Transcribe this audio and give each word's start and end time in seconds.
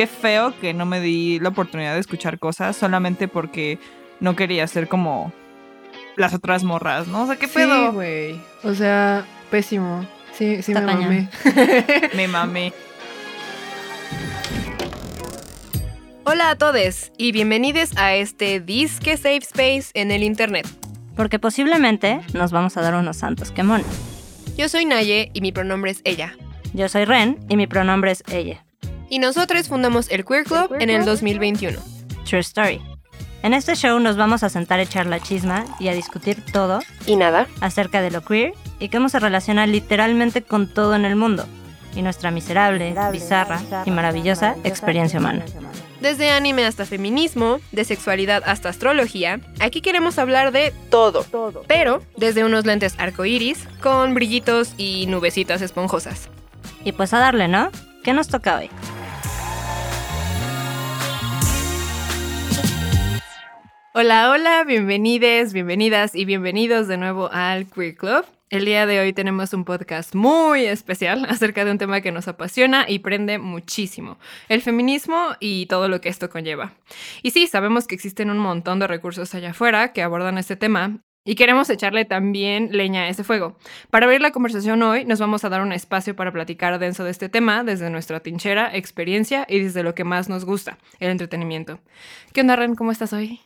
qué 0.00 0.06
feo 0.06 0.54
que 0.58 0.72
no 0.72 0.86
me 0.86 0.98
di 0.98 1.38
la 1.40 1.50
oportunidad 1.50 1.92
de 1.92 2.00
escuchar 2.00 2.38
cosas 2.38 2.74
solamente 2.74 3.28
porque 3.28 3.78
no 4.18 4.34
quería 4.34 4.66
ser 4.66 4.88
como 4.88 5.30
las 6.16 6.32
otras 6.32 6.64
morras, 6.64 7.06
¿no? 7.06 7.24
O 7.24 7.26
sea, 7.26 7.36
qué 7.36 7.46
pedo. 7.46 7.90
Sí, 7.90 7.94
güey. 7.94 8.40
O 8.62 8.72
sea, 8.72 9.26
pésimo. 9.50 10.06
Sí, 10.32 10.62
sí 10.62 10.72
Está 10.72 10.80
me 10.80 10.86
cañón. 10.86 11.02
mamé. 11.04 11.28
Me 12.16 12.28
mamé. 12.28 12.72
Hola 16.24 16.48
a 16.48 16.56
todos 16.56 17.12
y 17.18 17.32
bienvenidos 17.32 17.94
a 17.98 18.14
este 18.14 18.58
Disque 18.58 19.18
Safe 19.18 19.36
Space 19.42 19.90
en 19.92 20.12
el 20.12 20.22
Internet. 20.22 20.66
Porque 21.14 21.38
posiblemente 21.38 22.22
nos 22.32 22.52
vamos 22.52 22.78
a 22.78 22.80
dar 22.80 22.94
unos 22.94 23.18
santos 23.18 23.50
quemones. 23.52 23.86
Yo 24.56 24.70
soy 24.70 24.86
Naye 24.86 25.30
y 25.34 25.42
mi 25.42 25.52
pronombre 25.52 25.90
es 25.90 26.00
ella. 26.04 26.34
Yo 26.72 26.88
soy 26.88 27.04
Ren 27.04 27.38
y 27.50 27.58
mi 27.58 27.66
pronombre 27.66 28.12
es 28.12 28.24
ella. 28.32 28.64
Y 29.10 29.18
nosotros 29.18 29.66
fundamos 29.66 30.08
el 30.08 30.24
Queer 30.24 30.44
Club 30.44 30.76
en 30.78 30.88
el 30.88 31.04
2021. 31.04 31.76
True 32.24 32.40
story. 32.40 32.80
En 33.42 33.54
este 33.54 33.74
show 33.74 33.98
nos 33.98 34.16
vamos 34.16 34.44
a 34.44 34.48
sentar 34.48 34.78
a 34.78 34.82
echar 34.82 35.06
la 35.06 35.18
chisma 35.18 35.64
y 35.80 35.88
a 35.88 35.94
discutir 35.94 36.44
todo 36.52 36.80
Y 37.06 37.16
nada, 37.16 37.48
acerca 37.60 38.02
de 38.02 38.12
lo 38.12 38.22
queer 38.22 38.52
y 38.78 38.88
cómo 38.88 39.08
se 39.08 39.18
relaciona 39.18 39.66
literalmente 39.66 40.42
con 40.42 40.72
todo 40.72 40.94
en 40.94 41.04
el 41.04 41.16
mundo 41.16 41.44
y 41.96 42.02
nuestra 42.02 42.30
miserable, 42.30 42.94
bizarra 43.10 43.60
y 43.84 43.90
maravillosa 43.90 44.54
experiencia 44.62 45.18
humana. 45.18 45.44
desde 46.00 46.30
anime 46.30 46.64
hasta 46.64 46.86
feminismo, 46.86 47.58
de 47.72 47.84
sexualidad 47.84 48.44
hasta 48.46 48.68
astrología, 48.68 49.40
aquí 49.58 49.80
queremos 49.80 50.20
hablar 50.20 50.52
de 50.52 50.72
todo. 50.88 51.26
Pero 51.66 52.02
desde 52.16 52.44
unos 52.44 52.64
lentes 52.64 52.94
arcoíris 52.96 53.66
con 53.82 54.14
brillitos 54.14 54.74
y 54.76 55.06
nubecitas 55.08 55.62
esponjosas. 55.62 56.28
Y 56.84 56.92
pues 56.92 57.12
a 57.12 57.18
darle, 57.18 57.48
¿no? 57.48 57.70
¿Qué 58.04 58.12
nos 58.12 58.28
toca 58.28 58.56
hoy? 58.56 58.70
Hola, 63.92 64.30
hola, 64.30 64.62
bienvenides, 64.62 65.52
bienvenidas 65.52 66.14
y 66.14 66.24
bienvenidos 66.24 66.86
de 66.86 66.96
nuevo 66.96 67.28
al 67.32 67.66
Queer 67.66 67.96
Club. 67.96 68.24
El 68.48 68.64
día 68.64 68.86
de 68.86 69.00
hoy 69.00 69.12
tenemos 69.12 69.52
un 69.52 69.64
podcast 69.64 70.14
muy 70.14 70.64
especial 70.64 71.24
acerca 71.28 71.64
de 71.64 71.72
un 71.72 71.78
tema 71.78 72.00
que 72.00 72.12
nos 72.12 72.28
apasiona 72.28 72.88
y 72.88 73.00
prende 73.00 73.38
muchísimo, 73.38 74.18
el 74.48 74.62
feminismo 74.62 75.30
y 75.40 75.66
todo 75.66 75.88
lo 75.88 76.00
que 76.00 76.08
esto 76.08 76.30
conlleva. 76.30 76.74
Y 77.24 77.32
sí, 77.32 77.48
sabemos 77.48 77.88
que 77.88 77.96
existen 77.96 78.30
un 78.30 78.38
montón 78.38 78.78
de 78.78 78.86
recursos 78.86 79.34
allá 79.34 79.50
afuera 79.50 79.92
que 79.92 80.02
abordan 80.02 80.38
este 80.38 80.54
tema. 80.54 80.98
Y 81.24 81.34
queremos 81.34 81.68
echarle 81.68 82.04
también 82.04 82.68
leña 82.70 83.02
a 83.02 83.08
ese 83.08 83.24
fuego. 83.24 83.56
Para 83.90 84.06
abrir 84.06 84.20
la 84.20 84.30
conversación 84.30 84.82
hoy, 84.82 85.04
nos 85.04 85.18
vamos 85.18 85.44
a 85.44 85.48
dar 85.48 85.62
un 85.62 85.72
espacio 85.72 86.14
para 86.14 86.32
platicar 86.32 86.78
denso 86.78 87.02
de 87.02 87.10
este 87.10 87.28
tema 87.28 87.64
desde 87.64 87.90
nuestra 87.90 88.20
tinchera, 88.20 88.74
experiencia 88.74 89.46
y 89.48 89.58
desde 89.58 89.82
lo 89.82 89.96
que 89.96 90.04
más 90.04 90.28
nos 90.28 90.44
gusta, 90.44 90.78
el 91.00 91.10
entretenimiento. 91.10 91.80
¿Qué 92.32 92.40
onda, 92.40 92.54
Ren? 92.54 92.76
¿Cómo 92.76 92.92
estás 92.92 93.12
hoy? 93.12 93.40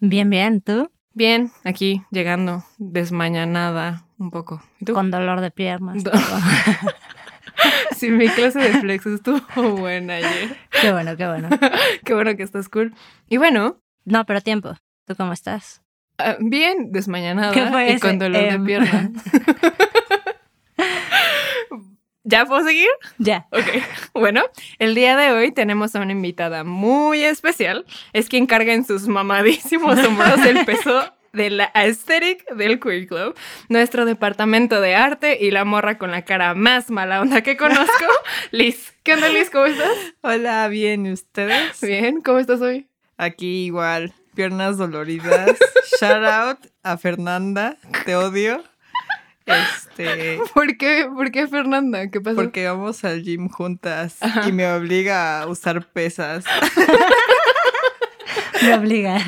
Bien, 0.00 0.30
bien, 0.30 0.60
¿tú? 0.60 0.90
Bien, 1.14 1.50
aquí 1.64 2.02
llegando 2.10 2.64
desmañanada 2.78 4.04
un 4.18 4.30
poco. 4.30 4.62
¿Y 4.80 4.84
tú? 4.84 4.94
Con 4.94 5.10
dolor 5.10 5.40
de 5.40 5.50
piernas. 5.50 6.02
Do- 6.04 6.12
sí, 7.96 8.10
mi 8.10 8.28
clase 8.28 8.60
de 8.60 8.78
flex 8.80 9.06
estuvo 9.06 9.40
buena 9.76 10.14
ayer. 10.16 10.56
qué 10.80 10.92
bueno, 10.92 11.16
qué 11.16 11.26
bueno. 11.26 11.48
Qué 12.04 12.14
bueno 12.14 12.36
que 12.36 12.42
estás 12.44 12.68
cool. 12.68 12.94
Y 13.28 13.36
bueno, 13.36 13.78
No, 14.04 14.24
pero 14.26 14.40
tiempo. 14.40 14.74
¿Tú 15.06 15.16
cómo 15.16 15.32
estás? 15.32 15.82
ah, 16.18 16.36
bien 16.40 16.90
desmañanada 16.92 17.52
¿Qué 17.52 17.66
fue 17.66 17.86
y 17.86 17.90
ese? 17.92 18.00
con 18.00 18.18
dolor 18.18 18.40
de 18.42 18.48
Em. 18.50 18.64
¿Ya 22.28 22.44
puedo 22.44 22.62
seguir? 22.62 22.88
ya. 23.16 23.46
Ok, 23.52 23.64
bueno, 24.12 24.42
el 24.78 24.94
día 24.94 25.16
de 25.16 25.32
hoy 25.32 25.50
tenemos 25.50 25.96
a 25.96 26.00
una 26.00 26.12
invitada 26.12 26.62
muy 26.62 27.24
especial. 27.24 27.86
Es 28.12 28.28
quien 28.28 28.46
carga 28.46 28.74
en 28.74 28.84
sus 28.84 29.08
mamadísimos 29.08 29.98
hombros 29.98 30.44
el 30.44 30.66
peso 30.66 31.10
de 31.32 31.48
la 31.48 31.70
aesthetic 31.72 32.46
del 32.54 32.80
Queer 32.80 33.06
Club, 33.06 33.34
nuestro 33.70 34.04
departamento 34.04 34.82
de 34.82 34.94
arte 34.94 35.38
y 35.40 35.50
la 35.50 35.64
morra 35.64 35.96
con 35.96 36.10
la 36.10 36.26
cara 36.26 36.54
más 36.54 36.90
mala 36.90 37.22
onda 37.22 37.40
que 37.40 37.56
conozco, 37.56 38.06
Liz. 38.50 38.92
¿Qué 39.04 39.14
onda, 39.14 39.30
Liz? 39.30 39.48
¿Cómo 39.48 39.64
estás? 39.64 39.96
Hola, 40.20 40.68
bien, 40.68 41.06
¿y 41.06 41.12
ustedes? 41.12 41.80
Bien, 41.80 42.20
¿cómo 42.20 42.40
estás 42.40 42.60
hoy? 42.60 42.88
Aquí 43.16 43.64
igual, 43.64 44.12
piernas 44.34 44.76
doloridas. 44.76 45.56
Shout 45.98 46.24
out 46.24 46.58
a 46.82 46.98
Fernanda, 46.98 47.78
te 48.04 48.16
odio. 48.16 48.62
Este, 49.48 50.38
¿Por 50.54 50.76
qué, 50.76 51.08
¿Por 51.12 51.30
qué 51.30 51.46
Fernanda? 51.48 52.10
¿Qué 52.10 52.20
pasó? 52.20 52.36
porque 52.36 52.66
vamos 52.66 53.04
al 53.04 53.22
gym 53.22 53.48
juntas 53.48 54.18
Ajá. 54.20 54.48
y 54.48 54.52
me 54.52 54.70
obliga 54.70 55.42
a 55.42 55.46
usar 55.46 55.84
pesas. 55.86 56.44
Me 58.62 58.74
obliga. 58.74 59.18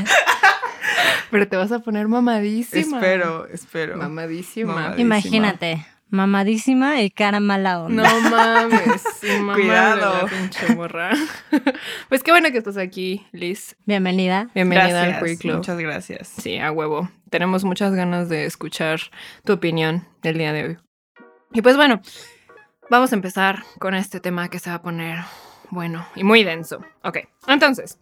Pero 1.31 1.47
te 1.47 1.57
vas 1.57 1.71
a 1.71 1.79
poner 1.79 2.09
mamadísima. 2.09 2.99
Espero, 2.99 3.47
espero. 3.47 3.97
Mamadísima. 3.97 4.75
Mamadísima. 4.75 5.01
Imagínate, 5.01 5.87
mamadísima 6.11 7.01
y 7.01 7.11
cara 7.11 7.41
mala 7.41 7.81
onda. 7.83 8.03
No 8.03 8.31
mames, 8.31 9.03
sí, 9.21 9.29
mamá 9.39 9.55
Cuidado. 9.55 10.17
de 10.17 10.23
la 10.23 10.29
pinche 10.29 10.75
morra. 10.75 11.11
pues 12.09 12.23
qué 12.23 12.31
bueno 12.33 12.51
que 12.51 12.59
estás 12.59 12.77
aquí, 12.77 13.27
Liz. 13.33 13.77
Bienvenida. 13.87 14.49
Bienvenida 14.55 15.03
al 15.03 15.21
Queer 15.23 15.39
Club. 15.39 15.57
muchas 15.57 15.79
gracias. 15.79 16.29
Sí, 16.29 16.59
a 16.59 16.73
huevo. 16.73 17.09
Tenemos 17.31 17.65
muchas 17.65 17.95
ganas 17.95 18.29
de 18.29 18.45
escuchar 18.45 19.01
tu 19.45 19.53
opinión 19.53 20.07
del 20.23 20.39
día 20.39 20.53
de 20.53 20.65
hoy. 20.65 20.79
Y 21.53 21.63
pues 21.63 21.77
bueno, 21.77 22.01
vamos 22.91 23.13
a 23.13 23.17
empezar 23.17 23.63
con 23.79 23.95
este 23.95 24.21
tema 24.21 24.49
que 24.49 24.59
se 24.59 24.71
va 24.71 24.77
a 24.77 24.83
poner 24.83 25.19
bueno 25.71 26.07
y 26.17 26.25
muy 26.25 26.45
denso. 26.45 26.85
Ok, 27.03 27.19
entonces, 27.47 27.99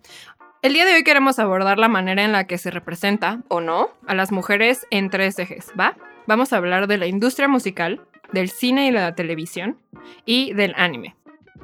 el 0.62 0.72
día 0.72 0.84
de 0.86 0.94
hoy 0.94 1.04
queremos 1.04 1.38
abordar 1.38 1.78
la 1.78 1.88
manera 1.88 2.24
en 2.24 2.32
la 2.32 2.46
que 2.46 2.58
se 2.58 2.70
representa, 2.70 3.42
o 3.48 3.60
no, 3.60 3.90
a 4.06 4.14
las 4.14 4.32
mujeres 4.32 4.86
en 4.90 5.08
tres 5.10 5.38
ejes, 5.38 5.72
¿va? 5.78 5.96
Vamos 6.28 6.52
a 6.52 6.58
hablar 6.58 6.88
de 6.88 6.98
la 6.98 7.06
industria 7.06 7.48
musical, 7.48 8.02
del 8.34 8.50
cine 8.50 8.86
y 8.86 8.90
la 8.90 9.14
televisión, 9.14 9.78
y 10.26 10.52
del 10.52 10.74
anime. 10.76 11.16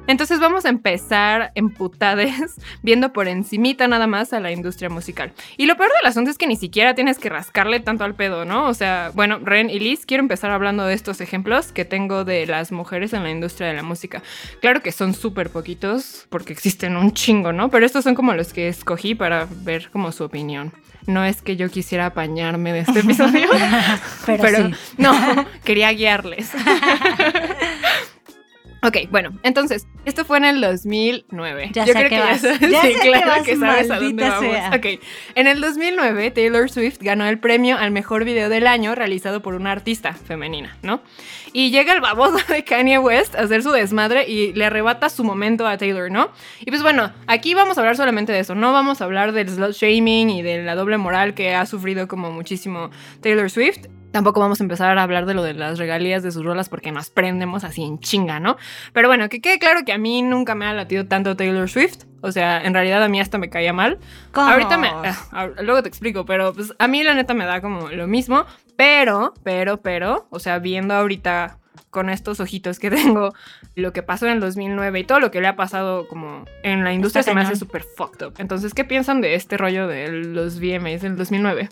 Entonces 0.07 0.39
vamos 0.39 0.65
a 0.65 0.69
empezar 0.69 1.51
emputades 1.53 2.55
viendo 2.81 3.13
por 3.13 3.27
encimita 3.27 3.87
nada 3.87 4.07
más 4.07 4.33
a 4.33 4.39
la 4.39 4.51
industria 4.51 4.89
musical. 4.89 5.33
Y 5.57 5.67
lo 5.67 5.77
peor 5.77 5.91
del 5.95 6.09
asunto 6.09 6.31
es 6.31 6.39
que 6.39 6.47
ni 6.47 6.55
siquiera 6.55 6.95
tienes 6.95 7.19
que 7.19 7.29
rascarle 7.29 7.79
tanto 7.79 8.05
al 8.05 8.15
pedo, 8.15 8.43
¿no? 8.43 8.65
O 8.67 8.73
sea, 8.73 9.11
bueno, 9.13 9.37
Ren 9.37 9.69
y 9.69 9.77
Liz, 9.77 10.07
quiero 10.07 10.23
empezar 10.23 10.49
hablando 10.49 10.83
de 10.85 10.95
estos 10.95 11.21
ejemplos 11.21 11.71
que 11.71 11.85
tengo 11.85 12.25
de 12.25 12.47
las 12.47 12.71
mujeres 12.71 13.13
en 13.13 13.21
la 13.21 13.29
industria 13.29 13.67
de 13.67 13.75
la 13.75 13.83
música. 13.83 14.23
Claro 14.61 14.81
que 14.81 14.91
son 14.91 15.13
súper 15.13 15.51
poquitos 15.51 16.25
porque 16.31 16.53
existen 16.53 16.97
un 16.97 17.13
chingo, 17.13 17.53
¿no? 17.53 17.69
Pero 17.69 17.85
estos 17.85 18.03
son 18.03 18.15
como 18.15 18.33
los 18.33 18.51
que 18.51 18.67
escogí 18.67 19.13
para 19.13 19.47
ver 19.61 19.91
como 19.91 20.11
su 20.11 20.23
opinión. 20.23 20.71
No 21.07 21.23
es 21.23 21.41
que 21.41 21.55
yo 21.55 21.69
quisiera 21.69 22.07
apañarme 22.07 22.73
de 22.73 22.79
este 22.79 22.99
episodio, 22.99 23.47
Pero, 24.25 24.69
sí. 24.69 24.75
no, 24.97 25.13
quería 25.63 25.91
guiarles. 25.91 26.49
Ok, 28.87 28.97
bueno, 29.09 29.31
entonces, 29.43 29.87
esto 30.05 30.25
fue 30.25 30.37
en 30.37 30.45
el 30.45 30.61
2009. 30.61 31.69
Ya 31.73 31.85
Yo 31.85 31.93
sé 31.93 31.99
creo 31.99 32.09
que 32.09 32.15
ya 32.17 32.25
vas. 32.25 32.41
sabes, 32.41 32.59
Ya 32.71 32.81
sí, 32.81 32.93
sé 32.93 32.99
que 32.99 33.07
claro 33.09 33.27
vas, 33.27 33.43
que 33.43 33.55
sabes 33.57 33.91
a 33.91 33.99
dónde 33.99 34.23
vamos. 34.29 34.51
sea. 34.51 34.71
Ok, 34.75 34.85
en 35.35 35.47
el 35.47 35.61
2009 35.61 36.31
Taylor 36.31 36.69
Swift 36.69 36.97
ganó 37.01 37.25
el 37.27 37.39
premio 37.39 37.77
al 37.77 37.91
mejor 37.91 38.23
video 38.25 38.49
del 38.49 38.67
año 38.67 38.93
realizado 38.95 39.41
por 39.41 39.55
una 39.55 39.71
artista 39.71 40.13
femenina, 40.13 40.77
¿no? 40.83 41.01
Y 41.53 41.71
llega 41.71 41.93
el 41.93 42.01
baboso 42.01 42.37
de 42.53 42.63
Kanye 42.63 42.99
West 42.99 43.35
a 43.35 43.41
hacer 43.41 43.63
su 43.63 43.71
desmadre 43.71 44.27
y 44.27 44.53
le 44.53 44.65
arrebata 44.65 45.09
su 45.09 45.23
momento 45.23 45.65
a 45.67 45.77
Taylor, 45.77 46.11
¿no? 46.11 46.31
Y 46.59 46.65
pues 46.69 46.81
bueno, 46.81 47.11
aquí 47.27 47.53
vamos 47.53 47.77
a 47.77 47.81
hablar 47.81 47.95
solamente 47.97 48.31
de 48.33 48.39
eso, 48.39 48.55
no 48.55 48.73
vamos 48.73 49.01
a 49.01 49.05
hablar 49.05 49.31
del 49.31 49.49
slut 49.49 49.71
shaming 49.71 50.29
y 50.29 50.41
de 50.41 50.63
la 50.63 50.75
doble 50.75 50.97
moral 50.97 51.33
que 51.33 51.55
ha 51.55 51.65
sufrido 51.65 52.07
como 52.07 52.31
muchísimo 52.31 52.89
Taylor 53.21 53.49
Swift. 53.49 53.87
Tampoco 54.15 54.39
vamos 54.39 54.61
a 54.61 54.63
empezar 54.63 54.97
a 54.97 55.03
hablar 55.03 55.25
de 55.25 55.33
lo 55.33 55.43
de 55.43 55.53
las 55.53 55.77
regalías 55.77 56.23
de 56.23 56.31
sus 56.31 56.45
rolas 56.45 56.69
porque 56.69 56.89
nos 56.89 57.09
prendemos 57.09 57.65
así 57.65 57.83
en 57.83 57.99
chinga, 57.99 58.39
¿no? 58.39 58.55
Pero 58.93 59.09
bueno, 59.09 59.27
que 59.27 59.41
quede 59.41 59.59
claro 59.59 59.83
que 59.83 59.91
a 59.91 59.97
mí 59.97 60.21
nunca 60.21 60.55
me 60.55 60.65
ha 60.65 60.73
latido 60.73 61.05
tanto 61.05 61.35
Taylor 61.35 61.69
Swift. 61.69 62.05
O 62.21 62.31
sea, 62.31 62.63
en 62.63 62.73
realidad 62.73 63.03
a 63.03 63.09
mí 63.09 63.19
hasta 63.19 63.37
me 63.37 63.49
caía 63.49 63.73
mal. 63.73 63.99
¿Cómo? 64.31 64.47
Ahorita 64.47 64.77
me... 64.77 64.87
ah, 64.87 65.49
luego 65.61 65.83
te 65.83 65.89
explico, 65.89 66.25
pero 66.25 66.53
pues 66.53 66.73
a 66.79 66.87
mí 66.87 67.03
la 67.03 67.13
neta 67.13 67.33
me 67.33 67.43
da 67.43 67.59
como 67.59 67.89
lo 67.89 68.07
mismo. 68.07 68.45
Pero, 68.77 69.33
pero, 69.43 69.81
pero, 69.81 70.27
o 70.29 70.39
sea, 70.39 70.59
viendo 70.59 70.93
ahorita 70.93 71.57
con 71.89 72.09
estos 72.09 72.39
ojitos 72.39 72.79
que 72.79 72.89
tengo 72.91 73.33
lo 73.75 73.91
que 73.91 74.01
pasó 74.01 74.27
en 74.27 74.31
el 74.31 74.39
2009 74.39 74.97
y 74.97 75.03
todo 75.03 75.19
lo 75.19 75.29
que 75.29 75.41
le 75.41 75.47
ha 75.47 75.57
pasado 75.57 76.07
como 76.07 76.45
en 76.63 76.85
la 76.85 76.93
industria 76.93 77.19
Está 77.19 77.31
se 77.31 77.35
me 77.35 77.41
hace 77.41 77.57
súper 77.57 77.83
fucked 77.83 78.27
up. 78.27 78.35
Entonces, 78.37 78.73
¿qué 78.73 78.85
piensan 78.85 79.19
de 79.19 79.35
este 79.35 79.57
rollo 79.57 79.89
de 79.89 80.07
los 80.07 80.61
VMAs 80.61 81.01
del 81.01 81.17
2009? 81.17 81.67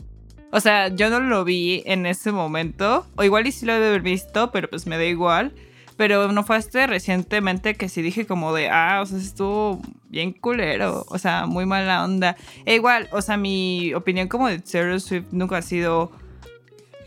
O 0.55 0.59
sea, 0.59 0.89
yo 0.89 1.09
no 1.09 1.19
lo 1.19 1.43
vi 1.43 1.81
en 1.87 2.05
ese 2.05 2.31
momento. 2.31 3.07
O 3.15 3.23
igual 3.23 3.47
y 3.47 3.51
sí 3.51 3.65
lo 3.65 3.73
he 3.73 3.79
de 3.79 3.87
haber 3.87 4.01
visto, 4.01 4.51
pero 4.51 4.69
pues 4.69 4.85
me 4.85 4.97
da 4.97 5.03
igual. 5.03 5.51
Pero 5.97 6.31
no 6.31 6.43
fue 6.43 6.57
hasta 6.57 6.85
recientemente 6.85 7.73
que 7.73 7.89
sí 7.89 8.03
dije 8.03 8.27
como 8.27 8.53
de, 8.53 8.69
ah, 8.69 8.99
o 9.01 9.05
sea, 9.07 9.17
estuvo 9.17 9.81
bien 10.09 10.31
culero. 10.31 11.05
O 11.09 11.17
sea, 11.17 11.47
muy 11.47 11.65
mala 11.65 12.03
onda. 12.03 12.35
E 12.65 12.75
igual, 12.75 13.09
o 13.11 13.21
sea, 13.23 13.35
mi 13.35 13.95
opinión 13.95 14.27
como 14.27 14.47
de 14.47 14.59
Taylor 14.59 15.01
Swift 15.01 15.25
nunca 15.31 15.57
ha 15.57 15.61
sido 15.63 16.11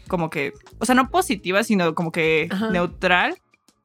como 0.08 0.28
que, 0.28 0.52
o 0.78 0.84
sea, 0.84 0.96
no 0.96 1.08
positiva, 1.10 1.62
sino 1.62 1.94
como 1.94 2.10
que 2.10 2.48
Ajá. 2.50 2.70
neutral. 2.70 3.37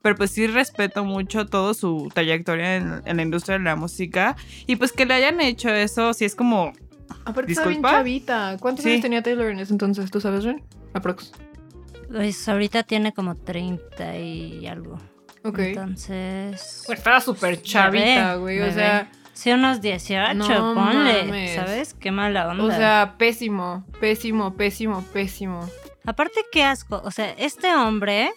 pero 0.02 0.16
pues 0.16 0.31
sí 0.31 0.48
respeto 0.48 1.04
mucho 1.06 1.46
todo 1.46 1.75
su 1.75 2.10
trayectoria 2.12 2.78
en, 2.78 3.04
en 3.06 3.18
la 3.18 3.22
industria 3.22 3.60
de 3.60 3.63
la 3.63 3.75
música. 3.75 4.36
Y 4.66 4.75
pues 4.78 4.92
que 4.92 5.06
le 5.06 5.13
hayan 5.13 5.40
hecho 5.40 5.69
eso, 5.69 6.13
sí 6.16 6.25
es 6.25 6.34
como, 6.34 6.74
Aparte 7.25 7.52
está 7.52 7.68
bien 7.68 7.81
chavita. 7.84 8.58
¿Cuántos 8.60 8.84
Sí. 8.84 8.92
años 8.92 9.02
tenía 9.02 9.22
Taylor 9.24 9.50
en 9.52 9.60
ese 9.60 9.74
entonces? 9.74 10.10
¿Tú 10.12 10.19
sabes, 10.22 10.44
Ren? 10.44 10.63
Aprox. 10.94 11.31
Pues 12.12 12.48
ahorita 12.50 12.84
tiene 12.84 13.13
como 13.13 13.36
30 13.36 14.18
y 14.18 14.68
algo. 14.68 14.98
Ok. 15.44 15.60
Entonces. 15.60 16.84
Pues 16.86 17.00
estaba 17.00 17.22
súper 17.22 17.62
chavita, 17.62 18.36
güey. 18.36 18.62
O 18.62 18.72
sea, 18.72 19.10
Sí, 19.34 19.50
unos 19.52 19.81
18, 19.81 20.34
No 20.36 20.74
ponle. 20.75 21.24
mames. 21.24 21.56
¿Sabes? 21.56 21.94
Qué 21.96 22.12
mala 22.12 22.50
onda. 22.50 22.63
o 22.66 22.72
sea, 22.72 23.16
pésimo, 23.18 23.86
pésimo, 24.00 24.56
pésimo, 24.56 25.04
pésimo. 25.13 25.68
Aparte, 26.06 26.42
qué 26.52 26.63
asco. 26.63 27.02
O 27.06 27.12
sea, 27.12 27.31
este 27.38 27.74
hombre 27.74 28.34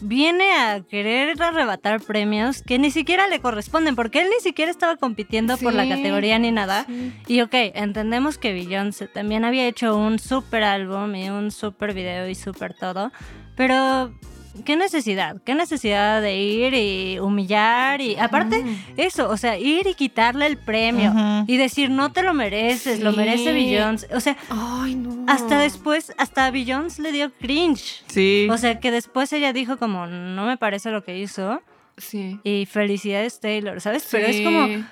viene 0.00 0.52
a 0.52 0.80
querer 0.80 1.40
arrebatar 1.42 2.00
premios 2.00 2.62
que 2.62 2.78
ni 2.78 2.90
siquiera 2.90 3.28
le 3.28 3.40
corresponden, 3.40 3.96
porque 3.96 4.20
él 4.20 4.28
ni 4.28 4.40
siquiera 4.42 4.70
estaba 4.70 4.96
compitiendo 4.96 5.56
por 5.56 5.74
la 5.74 5.88
categoría 5.88 6.38
ni 6.38 6.50
nada. 6.50 6.84
Sí. 6.86 7.12
Y 7.26 7.40
ok, 7.40 7.54
entendemos 7.74 8.38
que 8.38 8.52
Beyoncé 8.52 9.08
también 9.08 9.44
había 9.44 9.66
hecho 9.66 9.96
un 9.96 10.18
super 10.18 10.64
álbum 10.64 11.14
y 11.14 11.28
un 11.30 11.50
super 11.50 11.94
video 11.94 12.28
y 12.28 12.34
super 12.34 12.74
todo, 12.74 13.12
pero 13.56 14.12
¿qué 14.64 14.76
necesidad? 14.76 15.36
¿Qué 15.44 15.54
necesidad 15.54 16.20
de 16.22 16.36
ir 16.36 16.74
y 16.74 17.18
humillar? 17.18 18.00
Y 18.00 18.16
aparte, 18.16 18.64
eso, 18.96 19.28
o 19.28 19.36
sea, 19.36 19.58
ir 19.58 19.86
y 19.86 19.94
quitarle 19.94 20.46
el 20.46 20.56
premio 20.56 21.12
y 21.46 21.56
decir, 21.56 21.90
no 21.90 22.12
te 22.12 22.22
lo 22.22 22.34
mereces, 22.34 23.00
lo 23.00 23.12
merece 23.12 23.52
Beyoncé. 23.52 24.08
O 24.14 24.20
sea, 24.20 24.36
Ay, 24.50 24.94
no. 24.94 25.24
hasta 25.26 25.58
después, 25.60 26.12
hasta 26.18 26.50
Beyoncé 26.50 27.02
le 27.02 27.12
dio 27.12 27.32
cringe. 27.32 28.02
sí. 28.06 28.48
O 28.50 28.58
sea, 28.58 28.78
que 28.80 28.90
después 28.90 29.32
ella 29.32 29.52
dijo 29.52 29.76
como, 29.78 30.06
no 30.06 30.44
me 30.46 30.56
parece 30.56 30.90
lo 30.90 31.04
que 31.04 31.18
hizo. 31.18 31.62
Sí. 31.96 32.38
Y 32.44 32.66
felicidades 32.66 33.40
Taylor, 33.40 33.80
¿sabes? 33.80 34.06
Pero 34.10 34.26
es 34.28 34.40
como, 34.42 34.84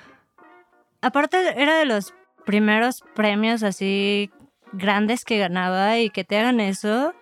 aparte 1.03 1.61
era 1.61 1.77
de 1.79 1.87
los 1.87 2.15
primeros 2.45 3.03
premios 3.15 3.63
así 3.63 4.31
grandes 4.73 5.25
que 5.25 5.39
ganaba 5.39 5.99
y 5.99 6.11
que 6.11 6.25
te 6.25 6.39
hagan 6.39 6.61
eso, 6.61 7.15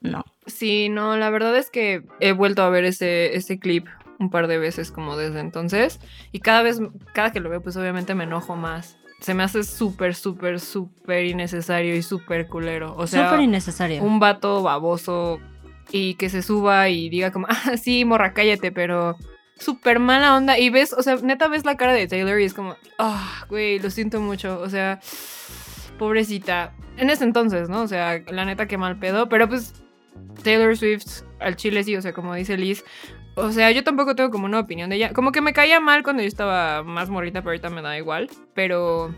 no. 0.00 0.24
Sí, 0.46 0.88
no, 0.88 1.16
la 1.16 1.30
verdad 1.30 1.56
es 1.56 1.70
que 1.70 2.02
he 2.20 2.32
vuelto 2.32 2.62
a 2.62 2.70
ver 2.70 2.84
ese, 2.84 3.36
ese 3.36 3.58
clip 3.58 3.86
un 4.18 4.30
par 4.30 4.46
de 4.46 4.58
veces 4.58 4.90
como 4.92 5.16
desde 5.16 5.40
entonces 5.40 5.98
y 6.32 6.40
cada 6.40 6.62
vez, 6.62 6.80
cada 7.12 7.32
que 7.32 7.40
lo 7.40 7.48
veo 7.50 7.60
pues 7.60 7.76
obviamente 7.76 8.14
me 8.14 8.24
enojo 8.24 8.56
más. 8.56 8.96
Se 9.20 9.34
me 9.34 9.44
hace 9.44 9.62
súper, 9.62 10.16
súper, 10.16 10.58
súper 10.58 11.26
innecesario 11.26 11.94
y 11.94 12.02
súper 12.02 12.48
culero. 12.48 12.94
O 12.96 13.06
sea, 13.06 13.28
Súper 13.28 13.40
innecesario. 13.44 14.02
un 14.02 14.18
vato 14.18 14.62
baboso 14.64 15.38
y 15.92 16.14
que 16.14 16.28
se 16.28 16.42
suba 16.42 16.88
y 16.88 17.08
diga 17.08 17.30
como, 17.30 17.46
ah, 17.50 17.76
sí, 17.76 18.04
morra, 18.04 18.32
cállate, 18.32 18.72
pero 18.72 19.16
súper 19.56 20.00
mala 20.00 20.36
onda. 20.36 20.58
Y 20.58 20.70
ves, 20.70 20.92
o 20.92 21.02
sea, 21.04 21.16
neta 21.22 21.46
ves 21.46 21.64
la 21.64 21.76
cara 21.76 21.92
de 21.92 22.08
Taylor 22.08 22.40
y 22.40 22.44
es 22.44 22.54
como, 22.54 22.74
ah, 22.98 23.44
güey, 23.48 23.78
lo 23.78 23.90
siento 23.90 24.20
mucho. 24.20 24.58
O 24.60 24.68
sea, 24.68 24.98
pobrecita. 25.98 26.72
En 26.96 27.08
ese 27.10 27.24
entonces, 27.24 27.68
¿no? 27.68 27.82
O 27.82 27.88
sea, 27.88 28.20
la 28.28 28.44
neta 28.44 28.66
que 28.66 28.76
mal 28.76 28.98
pedo, 28.98 29.28
pero 29.28 29.48
pues 29.48 29.81
Taylor 30.42 30.76
Swift 30.76 31.22
al 31.40 31.56
chile 31.56 31.84
sí, 31.84 31.96
o 31.96 32.02
sea, 32.02 32.12
como 32.12 32.34
dice 32.34 32.56
Liz. 32.56 32.84
O 33.34 33.50
sea, 33.50 33.70
yo 33.70 33.82
tampoco 33.82 34.14
tengo 34.14 34.30
como 34.30 34.44
una 34.44 34.60
opinión 34.60 34.90
de 34.90 34.96
ella. 34.96 35.12
Como 35.12 35.32
que 35.32 35.40
me 35.40 35.52
caía 35.52 35.80
mal 35.80 36.02
cuando 36.02 36.22
yo 36.22 36.28
estaba 36.28 36.82
más 36.82 37.08
morrita, 37.08 37.40
pero 37.40 37.50
ahorita 37.50 37.70
me 37.70 37.80
da 37.80 37.96
igual. 37.96 38.28
Pero 38.54 39.14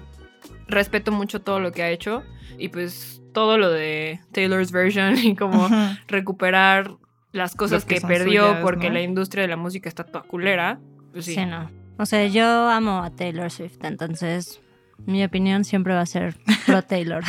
respeto 0.69 1.11
mucho 1.11 1.41
todo 1.41 1.61
lo 1.61 1.73
que 1.73 1.83
ha 1.83 1.91
hecho. 1.91 2.23
Y 2.59 2.69
pues 2.69 3.23
todo 3.33 3.59
lo 3.59 3.71
de 3.71 4.21
Taylor's 4.33 4.71
version 4.71 5.19
y 5.23 5.35
como 5.35 5.69
recuperar 6.07 6.93
las 7.33 7.57
cosas 7.57 7.85
que 7.85 8.01
perdió 8.01 8.47
suyas, 8.47 8.63
porque 8.63 8.89
¿no? 8.89 8.95
la 8.95 9.03
industria 9.03 9.43
de 9.43 9.49
la 9.49 9.57
música 9.57 9.89
está 9.89 10.05
toda 10.05 10.23
culera. 10.25 10.79
Pues 11.13 11.25
sí. 11.25 11.35
Sí. 11.35 11.45
no. 11.45 11.71
O 11.97 12.07
sea, 12.07 12.27
yo 12.27 12.45
amo 12.45 13.03
a 13.03 13.11
Taylor 13.11 13.51
Swift, 13.51 13.85
entonces 13.85 14.61
mi 15.07 15.23
opinión 15.25 15.65
siempre 15.65 15.95
va 15.95 16.01
a 16.01 16.07
ser 16.07 16.37
pro 16.67 16.83
Taylor. 16.83 17.23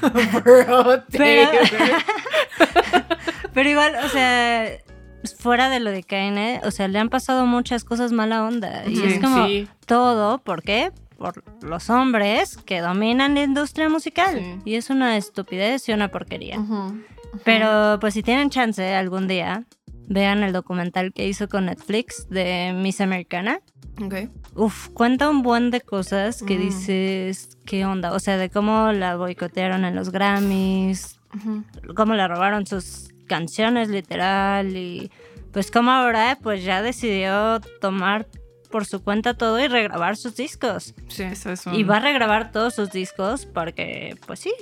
Pero- 0.44 1.02
Taylor. 1.04 1.68
Pero 3.52 3.70
igual, 3.70 3.94
o 4.04 4.08
sea, 4.08 4.68
fuera 5.38 5.68
de 5.70 5.80
lo 5.80 5.90
de 5.90 6.02
Kanye, 6.02 6.60
o 6.64 6.70
sea, 6.70 6.88
le 6.88 6.98
han 6.98 7.08
pasado 7.08 7.46
muchas 7.46 7.84
cosas 7.84 8.12
mala 8.12 8.44
onda. 8.44 8.84
Y 8.86 9.02
es 9.02 9.18
como 9.20 9.46
sí. 9.46 9.68
todo, 9.86 10.38
¿por 10.38 10.62
qué? 10.62 10.92
Por 11.16 11.42
los 11.62 11.88
hombres 11.88 12.58
que 12.58 12.80
dominan 12.80 13.34
la 13.34 13.42
industria 13.44 13.88
musical. 13.88 14.38
Sí. 14.38 14.60
Y 14.66 14.74
es 14.74 14.90
una 14.90 15.16
estupidez 15.16 15.88
y 15.88 15.92
una 15.92 16.08
porquería. 16.08 16.58
Pero 17.44 17.98
pues 18.00 18.14
si 18.14 18.22
tienen 18.22 18.50
chance 18.50 18.94
algún 18.94 19.26
día, 19.26 19.64
vean 20.08 20.42
el 20.42 20.52
documental 20.52 21.12
que 21.12 21.26
hizo 21.26 21.48
con 21.48 21.66
Netflix 21.66 22.28
de 22.28 22.72
Miss 22.74 23.00
Americana. 23.00 23.60
Ok. 24.02 24.14
Uf, 24.54 24.88
cuenta 24.88 25.28
un 25.30 25.42
buen 25.42 25.70
de 25.70 25.80
cosas 25.80 26.42
que 26.42 26.56
Mm. 26.56 26.60
dices, 26.60 27.58
¿qué 27.64 27.84
onda? 27.86 28.12
O 28.12 28.18
sea, 28.20 28.36
de 28.36 28.50
cómo 28.50 28.92
la 28.92 29.16
boicotearon 29.16 29.84
en 29.84 29.94
los 29.94 30.10
Grammys, 30.10 31.18
Ujú. 31.34 31.64
cómo 31.94 32.14
le 32.14 32.26
robaron 32.28 32.66
sus 32.66 33.08
canciones 33.26 33.88
literal 33.88 34.76
y 34.76 35.10
pues 35.52 35.70
cómo 35.70 35.90
ahora 35.90 36.38
pues 36.42 36.62
ya 36.62 36.82
decidió 36.82 37.60
tomar 37.80 38.26
por 38.70 38.84
su 38.84 39.02
cuenta 39.02 39.34
todo 39.34 39.58
y 39.60 39.68
regrabar 39.68 40.16
sus 40.16 40.36
discos. 40.36 40.94
Sí. 41.08 41.22
Eso 41.22 41.50
es 41.52 41.66
un... 41.66 41.74
Y 41.74 41.82
va 41.82 41.96
a 41.96 42.00
regrabar 42.00 42.52
todos 42.52 42.74
sus 42.74 42.90
discos 42.92 43.46
porque 43.46 44.16
pues 44.26 44.40
sí, 44.40 44.52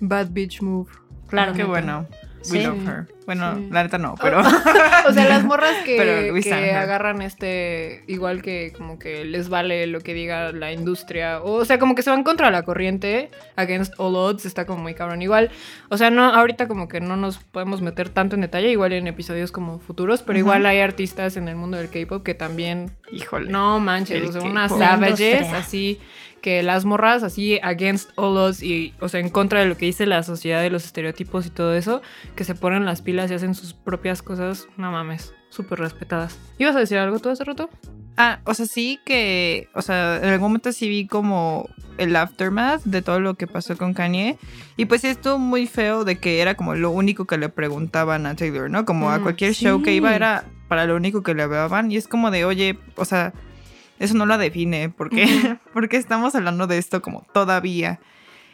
Bad 0.00 0.28
bitch 0.30 0.60
move. 0.62 0.90
claro. 1.28 1.52
Qué 1.52 1.64
bueno. 1.64 2.06
We 2.50 2.58
Sí. 2.60 2.62
love 2.66 2.86
her. 2.86 3.06
Bueno, 3.26 3.54
Sí. 3.56 3.68
la 3.70 3.82
neta 3.84 3.96
no, 3.98 4.14
pero... 4.20 4.40
O 5.08 5.12
sea, 5.12 5.28
las 5.28 5.44
morras 5.44 5.74
que, 5.84 6.40
que 6.42 6.72
agarran 6.72 7.22
este, 7.22 8.04
igual 8.06 8.42
que 8.42 8.72
como 8.76 8.98
que 8.98 9.24
les 9.24 9.48
vale 9.48 9.86
lo 9.86 10.00
que 10.00 10.14
diga 10.14 10.52
la 10.52 10.72
industria, 10.72 11.40
o 11.42 11.64
sea, 11.64 11.78
como 11.78 11.94
que 11.94 12.02
se 12.02 12.10
van 12.10 12.22
contra 12.24 12.50
la 12.50 12.62
corriente, 12.62 13.30
against 13.56 13.94
all 13.98 14.14
odds, 14.16 14.44
está 14.46 14.66
como 14.66 14.82
muy 14.82 14.94
cabrón. 14.94 15.22
Igual, 15.22 15.50
o 15.88 15.96
sea, 15.96 16.10
no, 16.10 16.24
ahorita 16.24 16.68
como 16.68 16.88
que 16.88 17.00
no 17.00 17.16
nos 17.16 17.38
podemos 17.38 17.80
meter 17.82 18.08
tanto 18.10 18.34
en 18.34 18.42
detalle, 18.42 18.70
igual 18.70 18.92
en 18.92 19.06
episodios 19.06 19.52
como 19.52 19.78
futuros, 19.78 20.22
pero 20.22 20.38
igual 20.38 20.64
hay 20.66 20.80
artistas 20.80 21.36
en 21.36 21.48
el 21.48 21.56
mundo 21.56 21.76
del 21.76 21.88
K-pop 21.90 22.22
que 22.22 22.34
también, 22.34 22.90
Híjole. 23.12 23.50
no 23.50 23.80
manches, 23.80 24.28
o 24.28 24.32
sea, 24.32 24.42
unas 24.42 24.70
savages 24.76 25.52
así 25.52 26.00
que 26.44 26.62
las 26.62 26.84
morras 26.84 27.22
así 27.22 27.58
against 27.62 28.10
all 28.16 28.36
odds 28.36 28.62
y, 28.62 28.92
o 29.00 29.08
sea, 29.08 29.18
en 29.18 29.30
contra 29.30 29.60
de 29.60 29.66
lo 29.66 29.78
que 29.78 29.86
dice 29.86 30.04
la 30.04 30.22
sociedad 30.22 30.60
de 30.60 30.68
los 30.68 30.84
estereotipos 30.84 31.46
y 31.46 31.50
todo 31.50 31.74
eso, 31.74 32.02
que 32.36 32.44
se 32.44 32.54
ponen 32.54 32.84
las 32.84 33.00
pilas 33.00 33.30
y 33.30 33.34
hacen 33.34 33.54
sus 33.54 33.72
propias 33.72 34.20
cosas, 34.20 34.68
no 34.76 34.92
mames, 34.92 35.32
súper 35.48 35.78
respetadas. 35.78 36.38
¿Ibas 36.58 36.76
a 36.76 36.80
decir 36.80 36.98
algo 36.98 37.18
tú 37.18 37.30
hace 37.30 37.44
rato? 37.44 37.70
Ah, 38.18 38.40
o 38.44 38.52
sea, 38.52 38.66
sí 38.66 39.00
que, 39.06 39.68
o 39.74 39.80
sea, 39.80 40.18
en 40.18 40.28
algún 40.28 40.48
momento 40.48 40.70
sí 40.72 40.86
vi 40.86 41.06
como 41.06 41.66
el 41.96 42.14
aftermath 42.14 42.82
de 42.84 43.00
todo 43.00 43.20
lo 43.20 43.36
que 43.36 43.46
pasó 43.46 43.78
con 43.78 43.94
Kanye. 43.94 44.36
Y 44.76 44.84
pues 44.84 45.00
sí 45.00 45.06
estuvo 45.06 45.38
muy 45.38 45.66
feo 45.66 46.04
de 46.04 46.18
que 46.18 46.42
era 46.42 46.56
como 46.56 46.74
lo 46.74 46.90
único 46.90 47.24
que 47.24 47.38
le 47.38 47.48
preguntaban 47.48 48.26
a 48.26 48.36
Taylor, 48.36 48.68
¿no? 48.68 48.84
Como 48.84 49.08
a 49.10 49.18
Mm, 49.18 49.22
cualquier 49.22 49.54
show 49.54 49.82
que 49.82 49.94
iba 49.94 50.14
era 50.14 50.44
para 50.68 50.84
lo 50.84 50.94
único 50.94 51.22
que 51.22 51.32
le 51.32 51.42
hablaban. 51.42 51.90
Y 51.90 51.96
es 51.96 52.06
como 52.06 52.30
de, 52.30 52.44
oye, 52.44 52.78
o 52.96 53.06
sea, 53.06 53.32
eso 54.04 54.14
no 54.14 54.26
la 54.26 54.38
define. 54.38 54.88
¿Por 54.90 55.10
qué? 55.10 55.24
Ujú. 55.24 55.58
¿Por 55.72 55.88
qué 55.88 55.96
estamos 55.96 56.34
hablando 56.34 56.66
de 56.66 56.78
esto 56.78 57.02
como 57.02 57.26
todavía? 57.32 58.00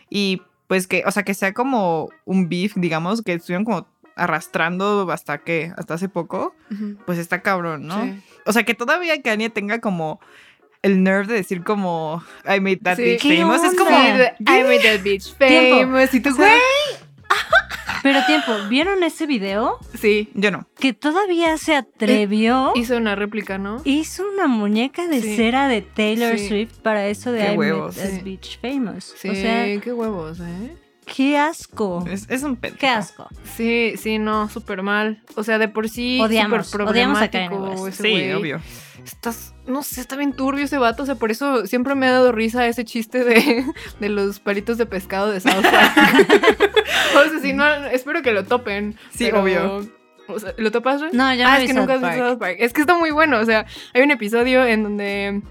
Y 0.08 0.42
pues 0.66 0.86
que, 0.86 1.02
o 1.06 1.10
sea, 1.10 1.22
que 1.24 1.34
sea 1.34 1.52
como 1.52 2.08
un 2.24 2.48
beef, 2.48 2.74
digamos, 2.76 3.22
que 3.22 3.34
estuvieron 3.34 3.64
como 3.64 3.86
arrastrando 4.16 5.10
hasta 5.10 5.38
que, 5.38 5.72
hasta 5.76 5.94
hace 5.94 6.08
poco, 6.08 6.54
pues 7.06 7.18
está 7.18 7.42
cabrón, 7.42 7.86
¿no? 7.86 8.04
Sí. 8.04 8.22
O 8.46 8.52
sea, 8.52 8.64
que 8.64 8.74
todavía 8.74 9.20
Kanye 9.22 9.50
tenga 9.50 9.80
como 9.80 10.20
el 10.82 11.02
nerve 11.02 11.26
de 11.26 11.34
decir 11.34 11.62
como 11.64 12.22
I 12.44 12.60
made 12.60 12.78
that 12.78 12.96
Sí. 12.96 13.02
bitch 13.02 13.22
¿Qué 13.22 13.38
famous. 13.38 13.62
Es 13.64 13.74
como. 13.76 13.90
I 13.90 14.62
made 14.62 14.80
that 14.82 15.02
bitch 15.02 15.34
famous. 15.36 16.14
Y 16.14 16.20
tú, 16.20 16.34
güey. 16.36 16.50
Pero 18.02 18.24
tiempo, 18.26 18.52
¿vieron 18.68 19.02
ese 19.02 19.26
video? 19.26 19.78
Sí. 19.98 20.28
Yo 20.34 20.50
no. 20.50 20.66
Que 20.78 20.92
todavía 20.92 21.56
se 21.58 21.74
atrevió. 21.74 22.72
Hizo 22.74 22.96
una 22.96 23.14
réplica, 23.14 23.58
¿no? 23.58 23.80
Hizo 23.84 24.24
una 24.32 24.46
muñeca 24.46 25.06
de 25.06 25.20
Sí. 25.20 25.36
cera 25.36 25.68
de 25.68 25.82
Taylor 25.82 26.38
Sí. 26.38 26.48
Swift 26.48 26.78
para 26.82 27.06
eso 27.08 27.32
de 27.32 27.44
Qué 27.46 27.52
I 27.52 27.56
huevos. 27.56 27.94
Sí. 27.96 28.20
Bitch 28.22 28.60
Famous. 28.60 29.14
Sí, 29.18 29.28
O 29.28 29.34
sea, 29.34 29.80
qué 29.80 29.92
huevos, 29.92 30.40
¿eh? 30.40 30.76
Qué 31.14 31.36
asco. 31.36 32.04
Es, 32.08 32.26
es 32.28 32.42
un 32.42 32.56
pedo. 32.56 32.76
Qué 32.78 32.86
asco. 32.86 33.28
Sí, 33.56 33.94
sí, 33.96 34.18
no, 34.18 34.48
súper 34.48 34.82
mal. 34.82 35.22
O 35.34 35.42
sea, 35.42 35.58
de 35.58 35.68
por 35.68 35.88
sí, 35.88 36.20
Odiamos, 36.20 36.68
súper 36.68 36.88
odiamos 36.88 37.20
a 37.20 37.30
Kanye 37.30 37.48
problemático 37.48 37.84
West. 37.84 38.00
ese 38.00 38.08
Sí, 38.08 38.32
obvio. 38.32 38.60
Estás, 39.04 39.54
no 39.66 39.82
sé, 39.82 40.00
está 40.00 40.16
bien 40.16 40.32
turbio 40.34 40.64
ese 40.64 40.78
vato. 40.78 41.02
O 41.02 41.06
sea, 41.06 41.16
por 41.16 41.30
eso 41.30 41.66
siempre 41.66 41.94
me 41.94 42.06
ha 42.06 42.12
dado 42.12 42.32
risa 42.32 42.66
ese 42.66 42.84
chiste 42.84 43.24
de, 43.24 43.64
de 44.00 44.08
los 44.08 44.40
palitos 44.40 44.78
de 44.78 44.86
pescado 44.86 45.30
de 45.30 45.40
South 45.40 45.62
Park. 45.62 45.96
o 47.16 47.30
sea, 47.30 47.40
si 47.40 47.52
no, 47.52 47.66
espero 47.86 48.22
que 48.22 48.32
lo 48.32 48.44
topen. 48.44 48.96
Sí, 49.10 49.24
pero- 49.24 49.42
obvio. 49.42 49.88
O 50.28 50.38
sea, 50.38 50.54
¿Lo 50.58 50.70
topas? 50.70 51.00
No, 51.12 51.34
ya 51.34 51.52
ah, 51.52 51.56
no 51.58 51.64
es 51.64 51.66
que 51.66 51.74
nunca 51.74 51.94
South 51.94 52.04
has 52.04 52.10
visto 52.10 52.24
Park. 52.24 52.30
South 52.30 52.38
Park. 52.38 52.56
Es 52.60 52.72
que 52.72 52.82
está 52.82 52.96
muy 52.96 53.10
bueno. 53.10 53.40
O 53.40 53.44
sea, 53.44 53.66
hay 53.94 54.02
un 54.02 54.12
episodio 54.12 54.64
en 54.64 54.84
donde 54.84 55.42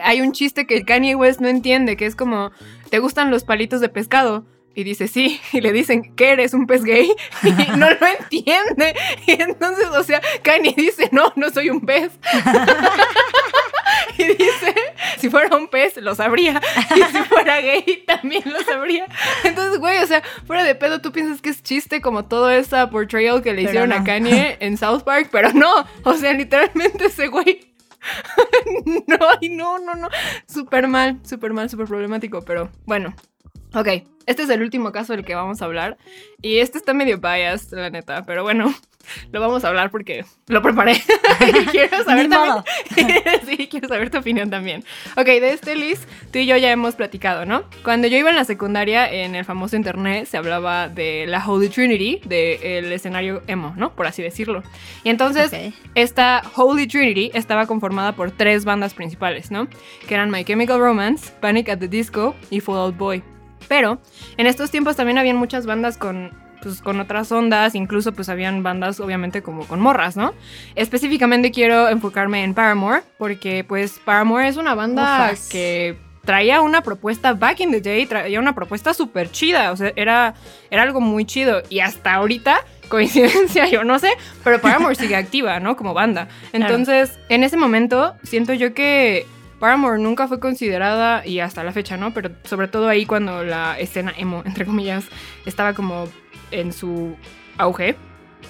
hay 0.00 0.20
un 0.20 0.30
chiste 0.30 0.68
que 0.68 0.84
Kanye 0.84 1.16
West 1.16 1.40
no 1.40 1.48
entiende, 1.48 1.96
que 1.96 2.06
es 2.06 2.14
como, 2.14 2.52
¿te 2.90 3.00
gustan 3.00 3.32
los 3.32 3.42
palitos 3.42 3.80
de 3.80 3.88
pescado? 3.88 4.44
Y 4.74 4.84
dice, 4.84 5.08
sí. 5.08 5.40
Y 5.52 5.60
le 5.60 5.72
dicen, 5.72 6.14
¿qué 6.16 6.30
eres? 6.30 6.54
¿Un 6.54 6.66
pez 6.66 6.84
gay? 6.84 7.14
Y 7.42 7.76
no 7.76 7.88
lo 7.88 8.06
entiende. 8.20 8.94
Y 9.26 9.40
entonces, 9.40 9.86
o 9.86 10.02
sea, 10.02 10.20
Kanye 10.42 10.74
dice, 10.76 11.08
no, 11.12 11.32
no 11.36 11.50
soy 11.50 11.70
un 11.70 11.80
pez. 11.80 12.12
Y 14.18 14.24
dice, 14.24 14.74
si 15.18 15.28
fuera 15.28 15.56
un 15.56 15.68
pez, 15.68 15.96
lo 15.96 16.14
sabría. 16.14 16.60
Y 16.94 17.02
si 17.02 17.22
fuera 17.24 17.60
gay, 17.60 18.04
también 18.06 18.42
lo 18.46 18.60
sabría. 18.62 19.06
Entonces, 19.42 19.78
güey, 19.78 19.98
o 19.98 20.06
sea, 20.06 20.22
fuera 20.46 20.62
de 20.62 20.74
pedo, 20.74 21.00
tú 21.00 21.10
piensas 21.10 21.40
que 21.40 21.50
es 21.50 21.62
chiste 21.62 22.00
como 22.00 22.24
toda 22.24 22.56
esa 22.56 22.90
portrayal 22.90 23.42
que 23.42 23.52
le 23.52 23.62
Pero 23.62 23.68
hicieron 23.70 23.92
a. 23.92 24.04
Kanye 24.04 24.56
en 24.60 24.76
South 24.76 25.02
Park, 25.02 25.28
pero 25.32 25.52
no. 25.52 25.86
O 26.04 26.14
sea, 26.14 26.32
literalmente 26.32 27.06
ese 27.06 27.28
güey. 27.28 27.74
no, 29.06 29.18
y 29.40 29.48
no, 29.48 29.78
no, 29.78 29.94
no. 29.94 30.08
Súper 30.46 30.86
mal, 30.86 31.18
súper 31.24 31.52
mal, 31.52 31.68
súper 31.70 31.86
problemático, 31.86 32.42
pero 32.44 32.70
bueno. 32.84 33.14
Ok, 33.74 33.88
este 34.26 34.42
es 34.42 34.50
el 34.50 34.62
último 34.62 34.92
caso 34.92 35.14
del 35.14 35.24
que 35.24 35.34
vamos 35.34 35.60
a 35.60 35.64
hablar. 35.64 35.96
Y 36.40 36.58
este 36.58 36.78
está 36.78 36.94
medio 36.94 37.18
biased, 37.18 37.76
la 37.76 37.90
neta, 37.90 38.24
pero 38.24 38.42
bueno, 38.44 38.72
lo 39.32 39.40
vamos 39.40 39.64
a 39.64 39.68
hablar 39.68 39.90
porque 39.90 40.24
lo 40.46 40.62
preparé. 40.62 41.02
Y 41.40 41.66
quiero 41.66 42.04
saber 42.04 42.28
también. 42.28 42.64
sí, 43.46 43.66
quiero 43.66 43.88
saber 43.88 44.08
tu 44.10 44.18
opinión 44.18 44.48
también. 44.48 44.84
Ok, 45.16 45.26
de 45.26 45.52
este 45.52 45.74
Liz, 45.74 46.06
tú 46.32 46.38
y 46.38 46.46
yo 46.46 46.56
ya 46.56 46.70
hemos 46.70 46.94
platicado, 46.94 47.44
¿no? 47.44 47.64
Cuando 47.82 48.06
yo 48.06 48.16
iba 48.16 48.30
en 48.30 48.36
la 48.36 48.44
secundaria, 48.44 49.10
en 49.12 49.34
el 49.34 49.44
famoso 49.44 49.74
internet, 49.76 50.26
se 50.26 50.36
hablaba 50.36 50.88
de 50.88 51.26
la 51.26 51.44
Holy 51.44 51.68
Trinity, 51.68 52.20
del 52.24 52.92
escenario 52.92 53.42
emo, 53.48 53.74
¿no? 53.76 53.94
Por 53.94 54.06
así 54.06 54.22
decirlo. 54.22 54.62
Y 55.02 55.10
entonces, 55.10 55.52
Ok. 55.52 55.74
esta 55.96 56.42
Holy 56.54 56.86
Trinity 56.86 57.30
estaba 57.34 57.66
conformada 57.66 58.12
por 58.12 58.30
tres 58.30 58.64
bandas 58.64 58.94
principales, 58.94 59.50
¿no? 59.50 59.68
Que 60.06 60.14
eran 60.14 60.30
My 60.30 60.44
Chemical 60.44 60.78
Romance, 60.78 61.32
Panic 61.40 61.68
at 61.68 61.78
the 61.78 61.88
Disco 61.88 62.36
y 62.50 62.60
Fall 62.60 62.78
Out 62.78 62.96
Boy. 62.96 63.33
Pero 63.68 63.98
en 64.36 64.46
estos 64.46 64.70
tiempos 64.70 64.96
también 64.96 65.18
habían 65.18 65.36
muchas 65.36 65.66
bandas 65.66 65.96
con, 65.96 66.30
pues, 66.62 66.80
con 66.80 67.00
otras 67.00 67.30
ondas, 67.30 67.74
incluso 67.74 68.12
pues 68.12 68.28
habían 68.28 68.62
bandas 68.62 69.00
obviamente 69.00 69.42
como 69.42 69.66
con 69.66 69.80
morras, 69.80 70.16
¿no? 70.16 70.34
Específicamente 70.74 71.50
quiero 71.50 71.88
enfocarme 71.88 72.42
en 72.42 72.54
Paramore, 72.54 73.02
porque 73.18 73.64
pues 73.64 74.00
Paramore 74.04 74.48
es 74.48 74.56
una 74.56 74.74
banda 74.74 75.26
Ufas. 75.26 75.48
que 75.48 75.96
traía 76.24 76.62
una 76.62 76.80
propuesta 76.80 77.34
back 77.34 77.60
in 77.60 77.70
the 77.70 77.80
day, 77.80 78.06
traía 78.06 78.40
una 78.40 78.54
propuesta 78.54 78.94
súper 78.94 79.30
chida, 79.30 79.72
o 79.72 79.76
sea, 79.76 79.92
era, 79.94 80.34
era 80.70 80.82
algo 80.82 81.00
muy 81.00 81.24
chido 81.24 81.62
y 81.68 81.80
hasta 81.80 82.14
ahorita, 82.14 82.60
coincidencia, 82.88 83.66
yo 83.66 83.84
no 83.84 83.98
sé, 83.98 84.10
pero 84.42 84.60
Paramore 84.60 84.94
sigue 84.94 85.16
activa, 85.16 85.60
¿no? 85.60 85.76
Como 85.76 85.94
banda. 85.94 86.28
Entonces, 86.52 87.18
en 87.28 87.44
ese 87.44 87.56
momento, 87.56 88.14
siento 88.22 88.52
yo 88.52 88.74
que 88.74 89.26
Paramore 89.64 89.98
nunca 89.98 90.28
fue 90.28 90.40
considerada, 90.40 91.26
y 91.26 91.40
hasta 91.40 91.64
la 91.64 91.72
fecha, 91.72 91.96
¿no? 91.96 92.12
Pero 92.12 92.32
sobre 92.44 92.68
todo 92.68 92.86
ahí 92.86 93.06
cuando 93.06 93.42
la 93.44 93.78
escena 93.78 94.12
emo, 94.18 94.42
entre 94.44 94.66
comillas, 94.66 95.06
estaba 95.46 95.72
como 95.72 96.06
en 96.50 96.70
su 96.74 97.16
auge. 97.56 97.96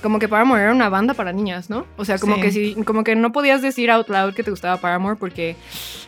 Como 0.03 0.19
que 0.19 0.27
Paramore 0.29 0.61
era 0.65 0.73
una 0.73 0.89
banda 0.89 1.15
para 1.15 1.33
niñas, 1.33 1.71
¿no? 1.71 1.87
O 1.97 2.05
sea, 2.05 2.19
como 2.19 2.35
Sí. 2.35 2.41
que 2.41 2.51
si, 2.51 2.75
como 2.83 3.05
que 3.05 3.15
no 3.15 3.31
podías 3.31 3.63
decir 3.63 3.93
out 3.93 4.09
loud 4.09 4.35
que 4.35 4.43
te 4.43 4.51
gustaba 4.51 4.77
Paramore 4.79 5.15
porque 5.17 5.55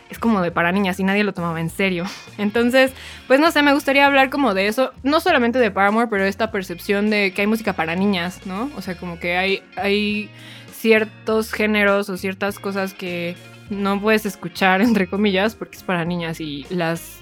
es 0.09 0.19
como 0.19 0.41
de 0.41 0.51
para 0.51 0.73
niñas 0.73 0.99
y 0.99 1.05
nadie 1.05 1.23
lo 1.23 1.31
tomaba 1.33 1.61
en 1.61 1.69
serio. 1.69 2.03
Entonces, 2.37 2.91
pues 3.27 3.39
no 3.39 3.49
sé, 3.51 3.61
me 3.63 3.71
gustaría 3.73 4.05
hablar 4.05 4.29
como 4.29 4.53
de 4.53 4.67
eso, 4.67 4.91
no 5.03 5.21
solamente 5.21 5.57
de 5.57 5.71
Paramore, 5.71 6.07
pero 6.09 6.25
esta 6.25 6.51
percepción 6.51 7.09
de 7.09 7.31
que 7.31 7.41
hay 7.43 7.47
música 7.47 7.71
para 7.71 7.95
niñas, 7.95 8.41
¿no? 8.45 8.69
O 8.75 8.81
sea, 8.81 8.95
como 8.97 9.19
que 9.19 9.37
hay, 9.37 9.63
hay 9.77 10.29
ciertos 10.73 11.53
géneros 11.53 12.09
o 12.09 12.17
ciertas 12.17 12.59
cosas 12.59 12.93
que 12.93 13.35
no 13.69 13.99
puedes 14.01 14.25
escuchar, 14.25 14.81
entre 14.81 15.07
comillas, 15.07 15.55
porque 15.55 15.77
es 15.77 15.83
para 15.83 16.05
niñas 16.05 16.39
y 16.39 16.65
las, 16.69 17.19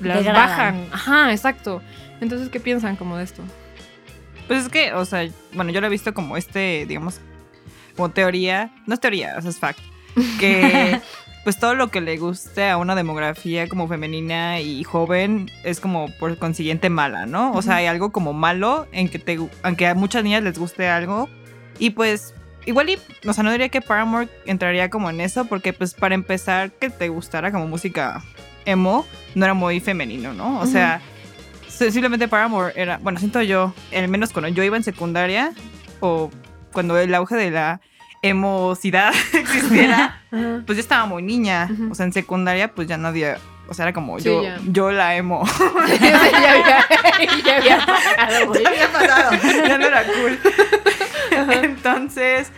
las 0.00 0.18
Degradan. 0.18 0.48
bajan. 0.48 0.86
Ajá, 0.92 1.32
exacto. 1.32 1.82
Entonces, 2.20 2.48
¿qué 2.48 2.60
piensan 2.60 2.96
como 2.96 3.16
de 3.16 3.24
esto? 3.24 3.42
Pues 4.46 4.64
es 4.64 4.68
que, 4.70 4.92
o 4.94 5.04
sea, 5.04 5.28
bueno, 5.52 5.70
yo 5.70 5.80
lo 5.80 5.86
he 5.86 5.90
visto 5.90 6.14
como 6.14 6.36
este, 6.36 6.86
digamos, 6.86 7.20
como 7.96 8.10
teoría, 8.10 8.72
no 8.86 8.94
es 8.94 9.00
teoría, 9.00 9.34
o 9.36 9.42
sea, 9.42 9.50
es 9.50 9.58
fact, 9.58 9.80
que 10.40 11.00
pues 11.44 11.58
todo 11.58 11.74
lo 11.74 11.88
que 11.88 12.00
le 12.00 12.16
guste 12.16 12.68
a 12.68 12.76
una 12.76 12.94
demografía 12.94 13.68
como 13.68 13.88
femenina 13.88 14.60
y 14.60 14.84
joven 14.84 15.50
es 15.64 15.80
como 15.80 16.08
por 16.18 16.38
consiguiente 16.38 16.90
mala, 16.90 17.26
¿no? 17.26 17.52
O 17.52 17.62
sea, 17.62 17.76
hay 17.76 17.86
algo 17.86 18.10
como 18.10 18.32
malo 18.32 18.86
en 18.92 19.08
que 19.08 19.18
te, 19.18 19.38
aunque 19.62 19.86
a 19.86 19.94
muchas 19.94 20.24
niñas 20.24 20.42
les 20.42 20.58
guste 20.58 20.88
algo 20.88 21.28
y 21.78 21.90
pues 21.90 22.34
igual 22.68 22.90
y, 22.90 22.98
o 23.26 23.32
sea, 23.32 23.42
no 23.42 23.50
diría 23.50 23.68
que 23.70 23.80
Paramore 23.80 24.28
entraría 24.46 24.90
como 24.90 25.08
en 25.10 25.20
eso 25.20 25.46
porque 25.46 25.72
pues 25.72 25.94
para 25.94 26.14
empezar 26.14 26.70
que 26.70 26.90
te 26.90 27.08
gustara 27.08 27.50
como 27.50 27.66
música 27.66 28.22
emo 28.66 29.06
no 29.34 29.44
era 29.46 29.54
muy 29.54 29.80
femenino, 29.80 30.34
¿no? 30.34 30.60
O 30.60 30.66
sea, 30.66 31.00
simplemente 31.68 32.28
Paramore 32.28 32.72
era, 32.76 32.98
bueno, 32.98 33.18
siento 33.18 33.40
yo, 33.42 33.72
al 33.96 34.08
menos 34.08 34.32
cuando 34.32 34.48
yo 34.50 34.62
iba 34.62 34.76
en 34.76 34.82
secundaria 34.84 35.52
o 36.00 36.30
cuando 36.72 36.98
el 36.98 37.14
auge 37.14 37.36
de 37.36 37.50
la 37.50 37.80
emosidad 38.22 39.12
existiera, 39.32 40.20
pues 40.30 40.76
yo 40.76 40.80
estaba 40.80 41.06
muy 41.06 41.22
niña. 41.22 41.70
O 41.90 41.94
sea, 41.94 42.04
en 42.04 42.12
secundaria, 42.12 42.74
pues 42.74 42.86
ya 42.88 42.96
nadie, 42.98 43.36
o 43.68 43.74
sea, 43.74 43.84
era 43.86 43.92
como 43.94 44.18
Sí, 44.18 44.26
yo, 44.26 44.42
ya. 44.42 44.58
yo 44.66 44.90
la 44.90 45.16
emo. 45.16 45.44
ya 46.00 46.18
había, 46.20 46.86
ya 47.44 47.56
había 47.56 47.86
pasado, 47.86 48.46
güey. 48.48 48.62
ya 48.62 48.68
había 48.68 48.92
pasado, 48.92 49.30
ya 49.66 49.78
no 49.78 49.86
era 49.86 50.04
cool. 50.04 50.38
Entonces, 51.62 52.52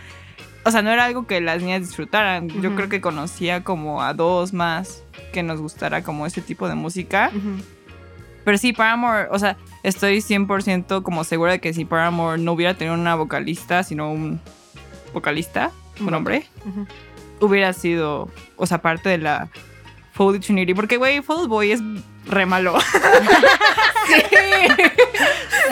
o 0.63 0.71
sea, 0.71 0.81
no 0.81 0.91
era 0.91 1.05
algo 1.05 1.25
que 1.25 1.41
las 1.41 1.61
niñas 1.61 1.81
disfrutaran. 1.81 2.49
Yo 2.49 2.75
creo 2.75 2.89
que 2.89 3.01
conocía 3.01 3.63
como 3.63 4.01
a 4.01 4.13
dos 4.13 4.53
más 4.53 5.03
que 5.33 5.43
nos 5.43 5.59
gustara 5.59 6.03
como 6.03 6.25
ese 6.25 6.41
tipo 6.41 6.67
de 6.67 6.75
música. 6.75 7.31
Pero 8.43 8.57
sí, 8.57 8.73
Paramore, 8.73 9.27
o 9.31 9.39
sea, 9.39 9.57
estoy 9.83 10.17
100% 10.17 11.03
como 11.03 11.23
segura 11.23 11.53
de 11.53 11.59
que 11.59 11.73
si 11.73 11.85
Paramore 11.85 12.41
no 12.41 12.53
hubiera 12.53 12.73
tenido 12.73 12.95
una 12.95 13.15
vocalista, 13.15 13.83
sino 13.83 14.11
un 14.11 14.39
vocalista, 15.13 15.71
un 15.99 16.13
hombre, 16.13 16.47
hubiera 17.39 17.73
sido, 17.73 18.29
o 18.55 18.65
sea, 18.65 18.81
parte 18.81 19.09
de 19.09 19.19
la 19.19 19.49
Foley 20.13 20.39
Trinity. 20.39 20.73
Porque, 20.73 20.97
güey, 20.97 21.21
Fall 21.21 21.47
Boy 21.47 21.71
es 21.71 21.81
re 22.25 22.45
malo. 22.45 22.75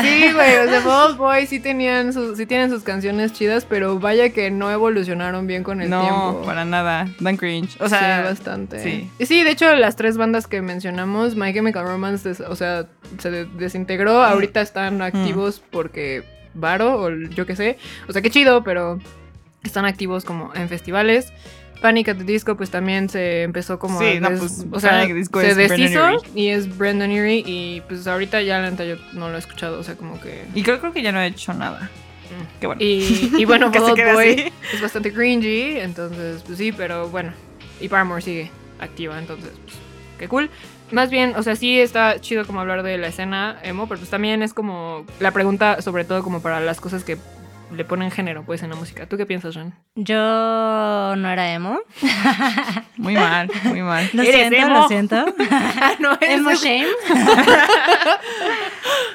Sí, 0.02 0.32
güey, 0.34 0.56
o 0.58 0.70
sea, 0.70 0.82
Fall 0.82 1.16
Boy 1.16 1.46
sí 1.46 1.60
tenían 1.60 2.14
sus, 2.14 2.38
sí 2.38 2.46
tienen 2.46 2.70
sus 2.70 2.84
canciones 2.84 3.34
chidas, 3.34 3.66
pero 3.66 4.00
vaya 4.00 4.30
que 4.30 4.50
no 4.50 4.72
evolucionaron 4.72 5.46
bien 5.46 5.64
con 5.64 5.82
el 5.82 5.90
no, 5.90 6.02
tiempo. 6.02 6.44
para 6.46 6.64
nada. 6.64 7.08
Dan 7.20 7.36
cringe. 7.36 7.76
O 7.82 7.90
sea, 7.90 8.20
sí, 8.22 8.24
bastante. 8.30 8.82
sí. 8.82 9.12
Y 9.20 9.26
sí, 9.26 9.44
de 9.44 9.52
hecho, 9.52 9.74
las 9.76 9.96
tres 9.98 10.18
bandas 10.18 10.48
que 10.48 10.62
mencionamos, 10.62 11.36
My 11.36 11.54
Chemical 11.54 11.84
Romance, 11.86 12.30
des- 12.30 12.40
o 12.40 12.56
sea, 12.56 12.86
se 13.18 13.30
de- 13.30 13.46
desintegró. 13.46 14.24
Ahorita 14.24 14.62
están 14.62 15.02
activos 15.02 15.62
porque 15.70 16.24
Varo, 16.54 17.02
o 17.02 17.10
yo 17.12 17.46
qué 17.46 17.56
sé. 17.58 17.78
O 18.08 18.14
sea, 18.14 18.22
qué 18.22 18.30
chido, 18.30 18.64
pero 18.64 19.00
están 19.64 19.86
activos 19.86 20.26
como 20.26 20.54
en 20.56 20.70
festivales. 20.70 21.32
Panic 21.82 22.10
at 22.10 22.18
the 22.18 22.24
Disco, 22.26 22.58
pues 22.58 22.70
también 22.72 23.08
se 23.08 23.44
empezó 23.44 23.80
como. 23.80 24.00
Sí, 24.00 24.18
a 24.18 24.20
no, 24.20 24.30
pues, 24.38 24.66
o 24.70 24.80
sea, 24.80 25.06
Disco 25.06 25.40
se 25.40 25.52
es 25.52 25.56
Brendan 25.56 25.78
deshizo 25.80 26.26
y 26.36 26.48
es 26.50 26.78
Brandon 26.78 27.10
Urie. 27.10 27.42
Y 27.46 27.82
pues 27.88 28.06
ahorita 28.06 28.42
ya 28.42 28.60
la 28.60 28.72
neta 28.72 28.84
yo 28.84 28.96
no 29.14 29.30
lo 29.30 29.36
he 29.36 29.40
escuchado, 29.40 29.80
o 29.80 29.84
sea, 29.84 29.96
como 29.96 30.20
que. 30.20 30.44
y 30.54 30.64
creo, 30.64 30.80
creo 30.80 30.92
que 30.92 31.02
ya 31.02 31.12
no 31.12 31.22
he 31.22 31.28
hecho 31.28 31.54
nada. 31.54 31.90
Qué 32.60 32.68
bueno. 32.68 32.82
Y, 32.82 33.32
y 33.38 33.46
bueno, 33.46 33.72
Que 33.72 33.80
Fall 33.80 33.86
se 33.86 33.92
Out 33.92 34.00
quede 34.00 34.14
Boy 34.14 34.30
así. 34.32 34.54
es 34.74 34.82
bastante 34.82 35.14
cringy, 35.14 35.80
entonces, 35.80 36.44
pues 36.46 36.58
sí, 36.58 36.72
pero 36.72 37.08
bueno. 37.10 37.32
Y 37.80 37.88
Paramore 37.88 38.22
sigue 38.22 38.52
activa, 38.80 39.18
entonces, 39.18 39.52
pues, 39.64 39.78
qué 40.18 40.28
cool. 40.28 40.50
Más 40.92 41.10
bien, 41.10 41.34
o 41.38 41.44
sea, 41.44 41.56
sí 41.56 41.80
está 41.80 42.20
chido 42.20 42.46
como 42.46 42.60
hablar 42.60 42.84
de 42.84 42.98
la 42.98 43.08
escena 43.08 43.58
emo, 43.64 43.88
pero 43.88 44.00
pues 44.00 44.10
también 44.10 44.42
es 44.42 44.54
como 44.54 45.06
la 45.20 45.32
pregunta, 45.32 45.82
sobre 45.82 46.04
todo 46.04 46.24
como 46.24 46.42
para 46.42 46.60
las 46.60 46.82
cosas 46.82 47.04
que 47.04 47.18
le 47.72 47.86
ponen 47.86 48.12
género, 48.12 48.44
pues, 48.44 48.64
en 48.64 48.70
la 48.70 48.76
música. 48.76 49.06
¿Tú 49.06 49.18
qué 49.18 49.26
piensas, 49.26 49.56
Ren? 49.56 49.74
Yo 49.96 50.16
no 50.16 51.30
era 51.30 51.54
emo. 51.54 51.80
Muy 52.98 53.16
mal, 53.16 53.50
muy 53.64 53.82
mal. 53.82 54.10
Lo 54.14 54.24
¿Eres 54.24 54.50
siento, 54.50 54.58
emo? 54.58 54.76
lo 54.82 54.88
siento. 54.88 55.26
Ah, 55.82 55.94
no, 56.00 56.18
Emo 56.20 56.52
shame. 56.52 56.88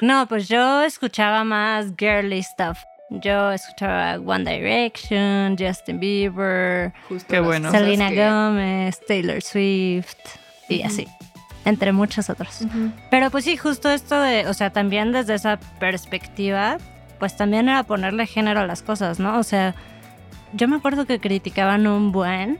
no, 0.01 0.27
pues 0.27 0.47
yo 0.47 0.81
escuchaba 0.83 1.43
más 1.43 1.87
girly 1.97 2.41
stuff. 2.43 2.79
Yo 3.09 3.51
escuchaba 3.51 4.15
One 4.15 4.51
Direction, 4.51 5.55
Justin 5.57 5.99
Bieber, 5.99 6.91
Justo 7.07 7.43
bueno. 7.43 7.69
Selena 7.71 8.09
que- 8.09 8.27
Gomez, 8.27 8.99
Taylor 9.07 9.41
Swift 9.43 10.15
y 10.67 10.81
así, 10.81 11.07
entre 11.65 11.91
muchos 11.91 12.31
otros. 12.31 12.61
Pero 13.11 13.29
pues 13.29 13.45
sí, 13.45 13.57
justo 13.57 13.91
esto 13.91 14.19
de, 14.19 14.47
o 14.47 14.53
sea, 14.55 14.71
también 14.71 15.11
desde 15.11 15.35
esa 15.35 15.59
perspectiva, 15.79 16.77
pues 17.25 17.35
también 17.35 17.69
era 17.69 17.81
ponerle 17.81 18.27
género 18.27 18.59
a 18.59 18.67
las 18.67 18.83
cosas, 18.83 19.19
¿no? 19.19 19.39
O 19.39 19.43
sea, 19.43 19.73
yo 20.53 20.67
me 20.67 20.75
acuerdo 20.75 21.07
que 21.07 21.19
criticaban 21.19 21.87
un 21.87 22.11
buen 22.11 22.59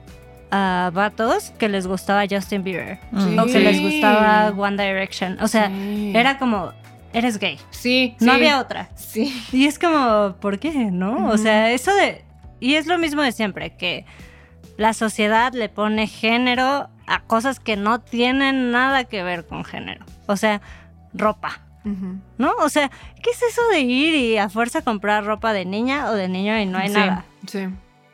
a 0.50 0.90
vatos 0.92 1.52
que 1.60 1.70
les 1.70 1.86
gustaba 1.86 2.24
Justin 2.28 2.64
Bieber 2.64 2.98
Mm. 3.12 3.38
o 3.38 3.46
que 3.46 3.60
les 3.60 3.80
gustaba 3.80 4.50
One 4.58 4.84
Direction. 4.84 5.38
O 5.40 5.48
sea, 5.48 5.68
Sí. 5.68 6.14
era 6.16 6.40
como, 6.40 6.72
eres 7.14 7.38
gay. 7.38 7.60
Sí, 7.70 8.16
No 8.20 8.32
sí. 8.34 8.38
había 8.40 8.60
otra. 8.60 8.90
Sí. 8.96 9.40
Y 9.52 9.68
es 9.68 9.78
como, 9.78 10.36
¿por 10.42 10.58
qué? 10.58 10.72
¿No? 10.74 11.28
O 11.28 11.38
sea, 11.38 11.70
eso 11.70 11.94
de... 11.94 12.24
Y 12.60 12.74
es 12.74 12.88
lo 12.88 12.98
mismo 12.98 13.22
de 13.22 13.32
siempre, 13.34 13.76
que 13.78 14.04
la 14.78 14.94
sociedad 14.94 15.54
le 15.54 15.70
pone 15.70 16.08
género 16.08 16.90
a 17.06 17.20
cosas 17.28 17.60
que 17.60 17.76
no 17.78 18.00
tienen 18.00 18.72
nada 18.72 19.04
que 19.04 19.22
ver 19.22 19.46
con 19.46 19.64
género. 19.64 20.04
O 20.26 20.36
sea, 20.38 20.60
ropa. 21.14 21.60
¿No? 22.38 22.52
O 22.60 22.70
sea, 22.70 22.90
¿qué 23.22 23.30
es 23.30 23.42
eso 23.44 23.62
de 23.72 23.80
ir 23.82 24.16
y 24.16 24.38
a 24.38 24.50
fuerza 24.50 24.82
comprar 24.82 25.24
ropa 25.26 25.54
de 25.54 25.66
niña 25.66 26.10
o 26.10 26.14
de 26.14 26.28
niño 26.28 26.58
y 26.60 26.66
no 26.66 26.78
hay 26.80 26.88
Sí. 26.90 26.94
nada? 26.96 27.26
Sí. 27.48 27.68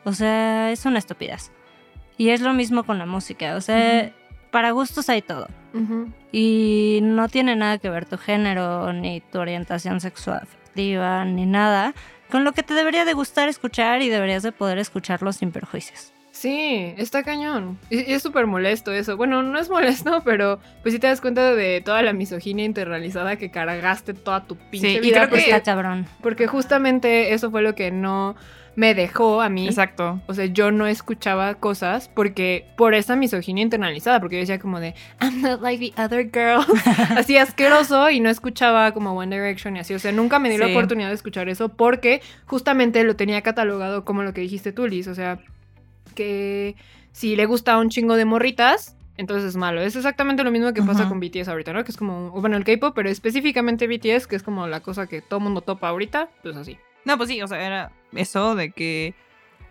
O 0.04 0.12
sea, 0.12 0.70
es 0.70 0.84
una 0.84 0.98
estupidez. 0.98 1.50
Y 2.18 2.28
es 2.30 2.40
lo 2.40 2.52
mismo 2.52 2.84
con 2.84 2.98
la 2.98 3.06
música. 3.06 3.56
O 3.56 3.60
sea, 3.60 4.12
para 4.50 4.70
gustos 4.72 5.08
hay 5.08 5.22
todo. 5.22 5.48
Y 6.32 7.00
no 7.02 7.28
tiene 7.28 7.56
nada 7.56 7.78
que 7.78 7.88
ver 7.88 8.04
tu 8.06 8.18
género, 8.18 8.92
ni 8.92 9.20
tu 9.20 9.38
orientación 9.38 10.00
sexual 10.00 10.40
afectiva, 10.42 11.24
ni 11.24 11.46
nada, 11.46 11.94
con 12.30 12.44
lo 12.44 12.52
que 12.52 12.62
te 12.62 12.74
debería 12.74 13.04
de 13.04 13.12
gustar 13.14 13.48
escuchar 13.48 14.02
y 14.02 14.08
deberías 14.08 14.42
de 14.42 14.52
poder 14.52 14.78
escucharlo 14.78 15.32
sin 15.32 15.50
perjuicios. 15.50 16.12
Sí, 16.34 16.94
está 16.96 17.22
cañón. 17.22 17.78
Y 17.90 18.10
y 18.10 18.14
es 18.14 18.22
súper 18.22 18.46
molesto 18.46 18.90
eso. 18.90 19.16
Bueno, 19.18 19.42
no 19.42 19.58
es 19.58 19.68
molesto, 19.68 20.22
pero 20.24 20.58
pues 20.82 20.94
sí 20.94 20.98
te 20.98 21.06
das 21.06 21.20
cuenta 21.20 21.54
de 21.54 21.82
toda 21.82 22.02
la 22.02 22.12
misoginia 22.14 22.64
internalizada 22.64 23.36
que 23.36 23.50
cargaste 23.50 24.14
toda 24.14 24.44
tu 24.46 24.56
pinche 24.56 24.88
Sí, 24.92 24.96
y 24.96 25.00
vida. 25.00 25.28
creo 25.28 25.38
que- 25.38 25.50
Está 25.50 25.62
cabrón. 25.62 26.06
porque 26.22 26.46
justamente 26.46 27.34
eso 27.34 27.50
fue 27.50 27.60
lo 27.62 27.74
que 27.74 27.90
no 27.90 28.34
me 28.74 28.94
dejó 28.94 29.42
a 29.42 29.50
mí. 29.50 29.66
Exacto. 29.66 30.22
O 30.26 30.32
sea, 30.32 30.46
yo 30.46 30.70
no 30.70 30.86
escuchaba 30.86 31.54
cosas 31.56 32.08
porque 32.08 32.66
por 32.78 32.94
esa 32.94 33.14
misoginia 33.14 33.60
internalizada, 33.62 34.18
porque 34.18 34.36
yo 34.36 34.40
decía 34.40 34.58
como 34.58 34.80
de 34.80 34.94
I'm 35.20 35.42
not 35.42 35.60
like 35.60 35.92
the 35.94 36.02
other 36.02 36.24
girls, 36.32 36.66
así 37.14 37.36
asqueroso 37.36 38.08
y 38.08 38.20
no 38.20 38.30
escuchaba 38.30 38.92
como 38.92 39.12
One 39.12 39.36
Direction 39.36 39.76
y 39.76 39.80
así, 39.80 39.92
o 39.92 39.98
sea, 39.98 40.12
nunca 40.12 40.38
me 40.38 40.48
di 40.48 40.56
la 40.56 40.68
oportunidad 40.68 41.08
de 41.08 41.14
escuchar 41.14 41.50
eso 41.50 41.68
porque 41.68 42.22
justamente 42.46 43.04
lo 43.04 43.14
tenía 43.16 43.42
catalogado 43.42 44.06
como 44.06 44.22
lo 44.22 44.32
que 44.32 44.40
dijiste 44.40 44.72
tú, 44.72 44.86
Liz, 44.86 45.06
o 45.06 45.14
sea, 45.14 45.38
que 46.12 46.76
si 47.12 47.36
le 47.36 47.46
gusta 47.46 47.78
un 47.78 47.88
chingo 47.90 48.16
de 48.16 48.24
morritas, 48.24 48.96
entonces 49.16 49.50
es 49.50 49.56
malo. 49.56 49.80
Es 49.82 49.94
exactamente 49.96 50.42
lo 50.44 50.50
mismo 50.50 50.72
que 50.72 50.82
pasa 50.82 51.00
Ujú. 51.02 51.10
con 51.10 51.20
BTS 51.20 51.48
ahorita, 51.48 51.72
¿no? 51.72 51.84
Que 51.84 51.90
es 51.90 51.96
como, 51.96 52.30
bueno, 52.30 52.56
el 52.56 52.64
K-pop, 52.64 52.92
pero 52.94 53.08
específicamente 53.10 53.86
BTS, 53.86 54.26
que 54.26 54.36
es 54.36 54.42
como 54.42 54.66
la 54.66 54.80
cosa 54.80 55.06
que 55.06 55.20
todo 55.20 55.40
mundo 55.40 55.60
topa 55.60 55.88
ahorita, 55.88 56.28
pues 56.42 56.56
así. 56.56 56.78
No, 57.04 57.16
pues 57.16 57.28
sí, 57.28 57.42
o 57.42 57.48
sea, 57.48 57.64
era 57.64 57.92
eso 58.14 58.54
de 58.54 58.70
que. 58.70 59.14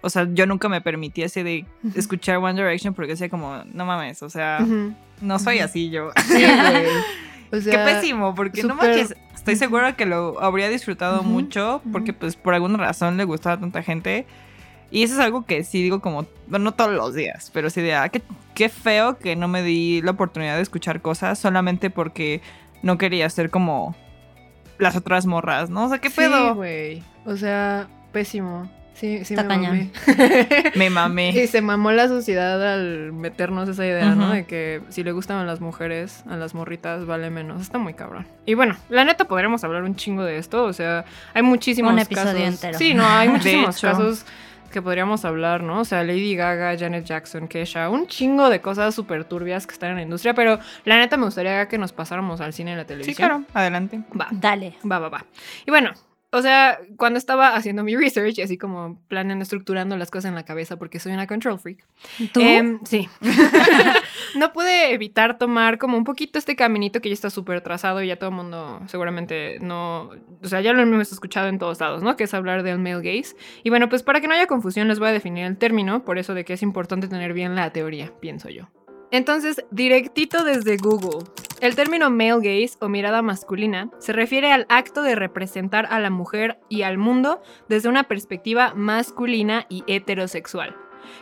O 0.03 0.09
sea, 0.09 0.27
yo 0.33 0.47
nunca 0.47 0.67
me 0.67 0.81
permití 0.81 1.21
ese 1.21 1.43
de 1.43 1.65
escuchar 1.95 2.37
One 2.37 2.53
Direction 2.55 2.93
porque 2.95 3.11
decía 3.11 3.29
como, 3.29 3.61
no 3.71 3.85
mames, 3.85 4.23
o 4.23 4.29
sea, 4.31 4.57
Ujú. 4.61 4.93
no 5.21 5.37
soy 5.39 5.57
Ujú. 5.57 5.65
así 5.65 5.89
yo. 5.89 6.11
Sí. 6.27 6.43
O 7.53 7.55
Qué 7.57 7.61
sea, 7.63 7.83
pésimo, 7.85 8.33
porque 8.33 8.63
no 8.63 8.75
súper- 8.75 8.89
manches. 8.95 9.15
Estoy 9.35 9.57
segura 9.57 9.97
que 9.97 10.05
lo 10.05 10.41
habría 10.41 10.69
disfrutado 10.69 11.21
mucho 11.23 11.81
porque 11.91 12.13
pues 12.13 12.37
por 12.37 12.53
alguna 12.53 12.77
razón 12.77 13.17
le 13.17 13.25
gustaba 13.25 13.55
a 13.55 13.59
tanta 13.59 13.83
gente. 13.83 14.25
Y 14.91 15.03
eso 15.03 15.13
es 15.13 15.19
algo 15.21 15.45
que 15.45 15.63
sí 15.63 15.81
digo 15.81 16.01
como, 16.01 16.25
bueno, 16.47 16.65
no 16.65 16.73
todos 16.73 16.91
los 16.91 17.13
días, 17.15 17.49
pero 17.53 17.69
sí 17.69 17.81
de, 17.81 17.95
ah, 17.95 18.09
qué, 18.09 18.21
qué 18.53 18.67
feo 18.69 19.17
que 19.17 19.35
no 19.37 19.47
me 19.47 19.63
di 19.63 20.01
la 20.01 20.11
oportunidad 20.11 20.57
de 20.57 20.61
escuchar 20.61 21.01
cosas 21.01 21.39
solamente 21.39 21.89
porque 21.89 22.41
no 22.83 22.97
quería 22.97 23.29
ser 23.29 23.49
como 23.49 23.95
las 24.77 24.95
otras 24.97 25.25
morras, 25.25 25.69
¿no? 25.69 25.85
O 25.85 25.89
sea, 25.89 25.99
qué 25.99 26.09
Sí, 26.09 26.17
pedo. 26.17 26.55
güey. 26.55 27.03
O 27.25 27.37
sea, 27.37 27.87
pésimo. 28.11 28.69
Sí, 28.93 29.23
sí 29.25 29.33
Está 29.33 29.43
me 29.43 29.49
cañón. 29.49 29.91
mamé. 30.05 30.71
me 30.75 30.89
mamé. 30.89 31.29
Y 31.29 31.47
se 31.47 31.61
mamó 31.61 31.91
la 31.91 32.07
sociedad 32.07 32.61
al 32.73 33.13
meternos 33.13 33.69
esa 33.69 33.85
idea, 33.85 34.13
¿no? 34.13 34.29
De 34.31 34.45
que 34.45 34.81
si 34.89 35.03
le 35.03 35.11
gustan 35.11 35.37
a 35.37 35.45
las 35.45 35.59
mujeres, 35.61 36.23
a 36.29 36.35
las 36.35 36.53
morritas, 36.53 37.05
vale 37.05 37.29
menos. 37.29 37.61
Está 37.61 37.77
muy 37.77 37.93
cabrón. 37.93 38.27
Y 38.45 38.53
bueno, 38.55 38.75
la 38.89 39.05
neta 39.05 39.25
podremos 39.25 39.63
hablar 39.63 39.83
un 39.83 39.95
chingo 39.95 40.23
de 40.23 40.37
esto. 40.37 40.65
O 40.65 40.73
sea, 40.73 41.05
hay 41.33 41.41
muchísimos 41.41 41.93
Un 41.93 41.99
episodio 41.99 42.33
casos. 42.33 42.53
entero. 42.63 42.77
Sí, 42.77 42.93
no, 42.93 43.07
hay 43.07 43.29
muchísimos 43.29 43.79
casos 43.79 44.25
que 44.71 44.81
podríamos 44.81 45.23
hablar, 45.25 45.61
¿no? 45.63 45.81
O 45.81 45.85
sea, 45.85 46.03
Lady 46.03 46.35
Gaga, 46.35 46.77
Janet 46.77 47.05
Jackson, 47.05 47.47
Kesha, 47.47 47.89
un 47.89 48.07
chingo 48.07 48.49
de 48.49 48.61
cosas 48.61 48.95
súper 48.95 49.25
turbias 49.25 49.67
que 49.67 49.73
están 49.73 49.91
en 49.91 49.95
la 49.97 50.01
industria, 50.01 50.33
pero 50.33 50.59
la 50.85 50.97
neta 50.97 51.17
me 51.17 51.25
gustaría 51.25 51.67
que 51.67 51.77
nos 51.77 51.91
pasáramos 51.93 52.41
al 52.41 52.53
cine 52.53 52.71
y 52.73 52.75
la 52.75 52.81
Sí, 52.81 52.87
televisión. 52.87 53.15
claro, 53.15 53.43
adelante. 53.53 53.99
Va. 54.19 54.27
Dale. 54.31 54.73
Va, 54.89 54.99
va, 54.99 55.09
va. 55.09 55.25
Y 55.67 55.71
bueno, 55.71 55.91
o 56.33 56.41
sea, 56.41 56.79
cuando 56.97 57.17
estaba 57.19 57.55
haciendo 57.55 57.83
mi 57.83 57.95
research, 57.97 58.37
y 58.39 58.41
así 58.41 58.57
como 58.57 58.97
planeando, 59.09 59.43
estructurando 59.43 59.97
las 59.97 60.09
cosas 60.09 60.29
en 60.29 60.35
la 60.35 60.43
cabeza, 60.45 60.77
porque 60.77 60.97
soy 60.99 61.11
una 61.11 61.27
control 61.27 61.59
freak. 61.59 61.85
¿Tú? 62.33 62.39
em, 62.39 62.79
sí. 62.85 63.09
no 64.35 64.53
pude 64.53 64.93
evitar 64.93 65.37
tomar 65.37 65.77
como 65.77 65.97
un 65.97 66.03
poquito 66.03 66.39
este 66.39 66.55
caminito 66.55 67.01
que 67.01 67.09
ya 67.09 67.13
está 67.13 67.29
súper 67.29 67.61
trazado 67.61 68.01
y 68.01 68.07
ya 68.07 68.17
todo 68.17 68.29
el 68.29 68.35
mundo 68.35 68.81
seguramente 68.87 69.57
no. 69.61 70.11
O 70.43 70.47
sea, 70.47 70.61
ya 70.61 70.73
lo 70.73 70.81
hemos 70.81 71.11
escuchado 71.11 71.47
en 71.47 71.59
todos 71.59 71.79
lados, 71.79 72.03
¿no? 72.03 72.15
Que 72.15 72.25
es 72.25 72.33
hablar 72.33 72.63
del 72.63 72.79
male 72.79 73.01
gaze. 73.01 73.35
Y 73.63 73.69
bueno, 73.69 73.89
pues 73.89 74.03
para 74.03 74.21
que 74.21 74.27
no 74.27 74.33
haya 74.33 74.47
confusión, 74.47 74.87
les 74.87 74.99
voy 74.99 75.09
a 75.09 75.11
definir 75.11 75.45
el 75.45 75.57
término, 75.57 76.03
por 76.03 76.17
eso 76.17 76.33
de 76.33 76.45
que 76.45 76.53
es 76.53 76.63
importante 76.63 77.07
tener 77.07 77.33
bien 77.33 77.55
la 77.55 77.71
teoría, 77.71 78.11
pienso 78.19 78.49
yo. 78.49 78.69
Entonces, 79.11 79.65
directito 79.71 80.45
desde 80.45 80.77
Google. 80.77 81.25
El 81.59 81.75
término 81.75 82.09
male 82.09 82.37
gaze 82.37 82.77
o 82.79 82.87
mirada 82.87 83.21
masculina 83.21 83.91
se 83.99 84.13
refiere 84.13 84.51
al 84.51 84.65
acto 84.69 85.03
de 85.03 85.15
representar 85.15 85.85
a 85.91 85.99
la 85.99 86.09
mujer 86.09 86.59
y 86.69 86.81
al 86.81 86.97
mundo 86.97 87.41
desde 87.69 87.89
una 87.89 88.05
perspectiva 88.05 88.73
masculina 88.73 89.67
y 89.69 89.83
heterosexual, 89.85 90.75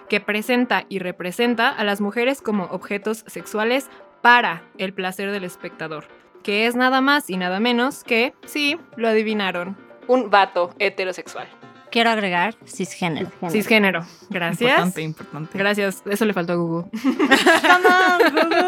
que 0.08 0.20
presenta 0.20 0.86
y 0.90 1.00
representa 1.00 1.70
a 1.70 1.84
las 1.84 2.02
mujeres 2.02 2.42
como 2.42 2.66
objetos 2.66 3.24
sexuales 3.28 3.90
para 4.22 4.64
el 4.78 4.94
placer 4.94 5.32
del 5.32 5.44
espectador, 5.44 6.06
que 6.44 6.66
es 6.68 6.76
nada 6.76 7.02
más 7.02 7.30
y 7.30 7.38
nada 7.38 7.60
menos 7.60 8.04
que, 8.04 8.34
sí, 8.46 8.78
lo 8.96 9.08
adivinaron, 9.08 9.78
un 10.08 10.30
vato 10.30 10.74
heterosexual. 10.80 11.48
Quiero 11.92 12.10
agregar 12.12 12.56
cisgénero. 12.66 13.32
Cisgénero. 13.50 14.06
Gracias. 14.30 14.70
Importante, 14.72 15.02
importante. 15.02 15.58
Gracias, 15.58 16.04
eso 16.10 16.26
le 16.26 16.34
faltó 16.34 16.54
a 16.54 16.56
Google. 16.58 16.86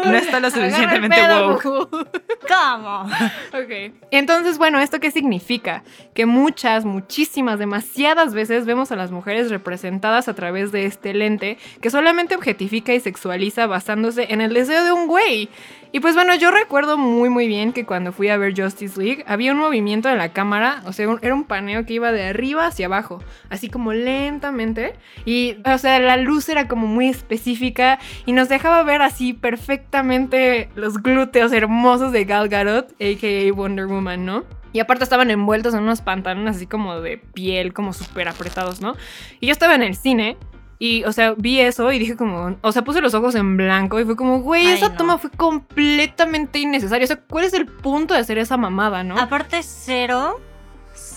No 0.06 0.14
está 0.16 0.40
lo 0.40 0.50
suficientemente 0.50 1.16
pedo, 1.16 1.48
woke. 1.50 1.62
Google. 1.64 2.06
¿Cómo? 2.48 3.04
Ok. 3.54 3.92
Entonces, 4.10 4.58
bueno, 4.58 4.80
¿esto 4.80 4.98
qué 4.98 5.10
significa? 5.10 5.82
Que 6.14 6.26
muchas, 6.26 6.84
muchísimas, 6.84 7.58
demasiadas 7.58 8.34
veces 8.34 8.64
vemos 8.66 8.90
a 8.92 8.96
las 8.96 9.10
mujeres 9.10 9.50
representadas 9.50 10.26
a 10.28 10.34
través 10.34 10.72
de 10.72 10.86
este 10.86 11.12
lente 11.14 11.58
que 11.80 11.90
solamente 11.90 12.34
objetifica 12.34 12.92
y 12.94 13.00
sexualiza 13.00 13.66
basándose 13.66 14.32
en 14.32 14.40
el 14.40 14.54
deseo 14.54 14.84
de 14.84 14.92
un 14.92 15.06
güey. 15.06 15.48
Y 15.94 16.00
pues 16.00 16.14
bueno, 16.14 16.34
yo 16.34 16.50
recuerdo 16.50 16.96
muy 16.96 17.28
muy 17.28 17.46
bien 17.46 17.72
que 17.74 17.84
cuando 17.84 18.12
fui 18.12 18.28
a 18.30 18.38
ver 18.38 18.58
Justice 18.58 18.98
League 18.98 19.24
había 19.28 19.52
un 19.52 19.58
movimiento 19.58 20.08
de 20.08 20.16
la 20.16 20.30
cámara, 20.32 20.82
o 20.86 20.92
sea, 20.94 21.06
un- 21.08 21.18
era 21.20 21.34
un 21.34 21.44
paneo 21.44 21.84
que 21.84 21.92
iba 21.94 22.10
de 22.12 22.24
arriba 22.28 22.66
hacia 22.66 22.86
abajo, 22.86 23.11
así 23.50 23.68
como 23.68 23.92
lentamente. 23.92 24.94
Y, 25.24 25.56
o 25.64 25.78
sea, 25.78 25.98
la 25.98 26.16
luz 26.16 26.48
era 26.48 26.68
como 26.68 26.86
muy 26.86 27.08
específica 27.08 27.98
y 28.26 28.32
nos 28.32 28.48
dejaba 28.48 28.82
ver 28.82 29.02
así 29.02 29.32
perfectamente 29.32 30.68
los 30.74 31.02
glúteos 31.02 31.52
hermosos 31.52 32.12
de 32.12 32.24
Gal 32.24 32.48
Gadot, 32.48 32.90
a.k.a. 32.92 33.52
Wonder 33.52 33.86
Woman, 33.86 34.24
¿no? 34.24 34.44
Y 34.72 34.80
aparte 34.80 35.04
estaban 35.04 35.30
envueltos 35.30 35.74
en 35.74 35.82
unos 35.82 36.00
pantalones 36.00 36.56
así 36.56 36.66
como 36.66 37.00
de 37.00 37.18
piel, 37.18 37.74
como 37.74 37.92
súper 37.92 38.28
apretados, 38.28 38.80
¿no? 38.80 38.94
Y 39.40 39.46
yo 39.46 39.52
estaba 39.52 39.74
en 39.74 39.82
el 39.82 39.94
cine 39.96 40.38
y, 40.82 41.04
o 41.04 41.12
sea, 41.12 41.34
vi 41.36 41.60
eso 41.60 41.92
y 41.92 42.00
dije 42.00 42.16
como, 42.16 42.56
o 42.60 42.72
sea, 42.72 42.82
puse 42.82 43.00
los 43.00 43.14
ojos 43.14 43.36
en 43.36 43.56
blanco 43.56 44.00
y 44.00 44.04
fue 44.04 44.16
como, 44.16 44.40
güey, 44.40 44.66
esa 44.66 44.88
no. 44.88 44.96
toma 44.96 45.18
fue 45.18 45.30
completamente 45.30 46.58
innecesaria. 46.58 47.04
O 47.04 47.06
sea, 47.06 47.20
¿cuál 47.20 47.44
es 47.44 47.52
el 47.52 47.66
punto 47.66 48.14
de 48.14 48.20
hacer 48.20 48.36
esa 48.36 48.56
mamada, 48.56 49.04
no? 49.04 49.16
Aparte, 49.16 49.62
cero, 49.62 50.40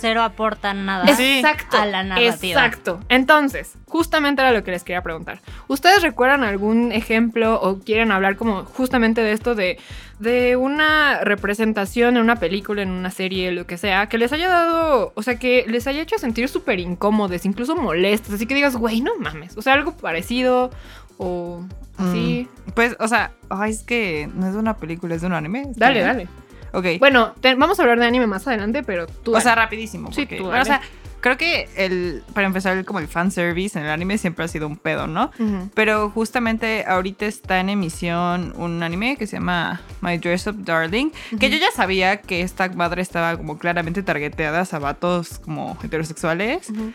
cero 0.05 0.21
aporta 0.21 0.71
nada 0.75 1.07
Sí. 1.15 1.39
Exacto. 1.39 1.77
a 1.77 1.85
la 1.87 2.03
narrativa. 2.03 2.63
Exacto. 2.63 2.99
Entonces, 3.09 3.73
justamente 3.87 4.43
era 4.43 4.51
lo 4.51 4.63
que 4.63 4.69
les 4.69 4.83
quería 4.83 5.01
preguntar. 5.01 5.39
¿Ustedes 5.67 6.03
recuerdan 6.03 6.43
algún 6.43 6.91
ejemplo 6.91 7.59
o 7.59 7.79
quieren 7.79 8.11
hablar 8.11 8.35
como 8.35 8.65
justamente 8.65 9.21
de 9.21 9.31
esto 9.31 9.55
de, 9.55 9.79
de 10.19 10.55
una 10.57 11.21
representación 11.21 12.17
en 12.17 12.23
una 12.23 12.35
película, 12.35 12.83
en 12.83 12.91
una 12.91 13.09
serie, 13.09 13.51
lo 13.51 13.65
que 13.65 13.77
sea, 13.77 14.07
que 14.07 14.19
les 14.19 14.31
haya 14.31 14.47
dado, 14.47 15.11
o 15.15 15.23
sea, 15.23 15.39
que 15.39 15.65
les 15.67 15.87
haya 15.87 16.01
hecho 16.03 16.19
sentir 16.19 16.47
súper 16.49 16.79
incómodos, 16.79 17.43
incluso 17.45 17.75
molestos, 17.75 18.35
así 18.35 18.45
que 18.45 18.53
digas, 18.53 18.75
güey, 18.75 19.01
no 19.01 19.13
mames, 19.17 19.57
o 19.57 19.61
sea, 19.63 19.73
algo 19.73 19.97
parecido 19.97 20.69
o 21.17 21.65
así. 21.97 22.47
Pues, 22.75 22.95
o 22.99 23.07
sea, 23.07 23.31
es 23.67 23.81
que 23.83 24.29
no 24.35 24.45
es 24.47 24.53
de 24.53 24.59
una 24.59 24.75
película, 24.77 25.15
es 25.15 25.21
de 25.21 25.27
un 25.27 25.33
anime. 25.33 25.61
¿está 25.61 25.85
Dale, 25.85 25.93
bien? 25.95 26.07
dale. 26.07 26.27
Ok. 26.77 26.85
Bueno, 26.99 27.33
te- 27.41 27.55
vamos 27.55 27.79
a 27.79 27.83
hablar 27.83 27.99
de 27.99 28.05
anime 28.05 28.27
más 28.27 28.47
adelante, 28.47 28.83
pero 28.83 29.07
tú... 29.07 29.35
o 29.35 29.41
sea, 29.41 29.55
rapidísimo. 29.55 30.11
Sí, 30.11 30.21
porque- 30.21 30.37
tú 30.37 30.43
bueno, 30.45 30.61
o 30.61 30.65
dale. 30.65 30.79
sea, 30.85 30.89
creo 31.21 31.37
que 31.37 31.67
el, 31.75 32.23
para 32.35 32.45
empezar, 32.45 32.85
como 32.85 32.99
el 32.99 33.07
fanservice 33.07 33.79
en 33.79 33.85
el 33.85 33.91
anime 33.91 34.17
siempre 34.19 34.45
ha 34.45 34.47
sido 34.47 34.67
un 34.67 34.77
pedo, 34.77 35.07
¿no? 35.07 35.31
Ujú. 35.39 35.71
Pero 35.73 36.09
justamente 36.11 36.85
ahorita 36.87 37.25
está 37.25 37.59
en 37.59 37.69
emisión 37.69 38.53
un 38.57 38.83
anime 38.83 39.15
que 39.17 39.25
se 39.25 39.37
llama 39.37 39.81
My 40.01 40.17
Dress 40.19 40.45
Up 40.47 40.63
Darling, 40.63 41.09
que 41.39 41.49
yo 41.49 41.57
ya 41.57 41.71
sabía 41.71 42.21
que 42.21 42.41
esta 42.41 42.69
madre 42.69 43.01
estaba 43.01 43.35
como 43.37 43.57
claramente 43.57 44.03
targeteada 44.03 44.67
a 44.69 44.79
vatos 44.79 45.39
como 45.39 45.77
heterosexuales, 45.83 46.69
Ujú. 46.69 46.91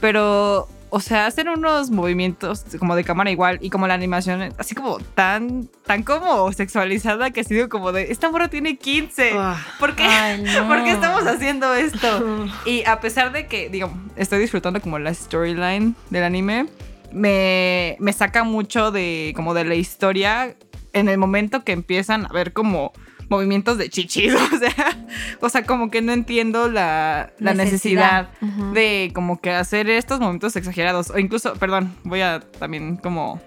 pero, 0.00 0.68
o 0.90 1.00
sea, 1.00 1.26
hacen 1.26 1.48
unos 1.48 1.90
movimientos 1.90 2.64
como 2.78 2.94
de 2.94 3.04
cámara 3.04 3.30
igual 3.30 3.58
y 3.60 3.70
como 3.70 3.86
la 3.86 3.94
animación 3.94 4.52
así 4.58 4.74
como 4.74 4.98
tan, 4.98 5.68
tan 5.84 6.02
como 6.02 6.52
sexualizada 6.52 7.30
que 7.30 7.40
ha 7.40 7.44
sido 7.44 7.68
como 7.68 7.92
de, 7.92 8.12
esta 8.12 8.30
morra 8.30 8.48
tiene 8.48 8.76
15, 8.76 9.32
Ah. 9.34 9.56
¿por 9.80 9.94
qué? 9.96 10.04
Ay, 10.04 10.42
no. 10.56 10.68
¿Por 10.68 10.84
qué 10.84 10.92
estamos 10.92 11.26
haciendo 11.26 11.74
esto? 11.74 12.46
Y 12.66 12.84
a 12.84 13.00
pesar 13.00 13.32
de 13.32 13.46
que, 13.46 13.68
digo, 13.68 13.90
estoy 14.16 14.38
disfrutando 14.38 14.80
como 14.80 14.98
la 14.98 15.12
storyline 15.12 15.94
del 16.10 16.24
anime, 16.24 16.66
me, 17.12 17.96
me 18.00 18.12
saca 18.12 18.44
mucho 18.44 18.90
de 18.90 19.32
como 19.36 19.54
de 19.54 19.64
la 19.64 19.74
historia 19.74 20.54
en 20.92 21.08
el 21.08 21.18
momento 21.18 21.62
que 21.64 21.72
empiezan 21.72 22.26
a 22.26 22.28
ver 22.32 22.52
como 22.52 22.92
movimientos 23.28 23.78
de 23.78 23.88
chichis. 23.88 24.34
O 24.56 24.58
sea, 24.58 24.96
o 25.40 25.48
sea, 25.48 25.62
como 25.64 25.90
que 25.90 26.02
no 26.02 26.12
entiendo 26.12 26.68
la, 26.68 27.32
la 27.38 27.54
necesidad, 27.54 28.30
de 28.72 29.10
como 29.14 29.40
que 29.40 29.50
hacer 29.50 29.90
estos 29.90 30.20
momentos 30.20 30.56
exagerados. 30.56 31.10
O 31.10 31.18
incluso, 31.18 31.54
perdón, 31.54 31.94
voy 32.04 32.20
a 32.20 32.40
también 32.58 32.96
como 32.96 33.40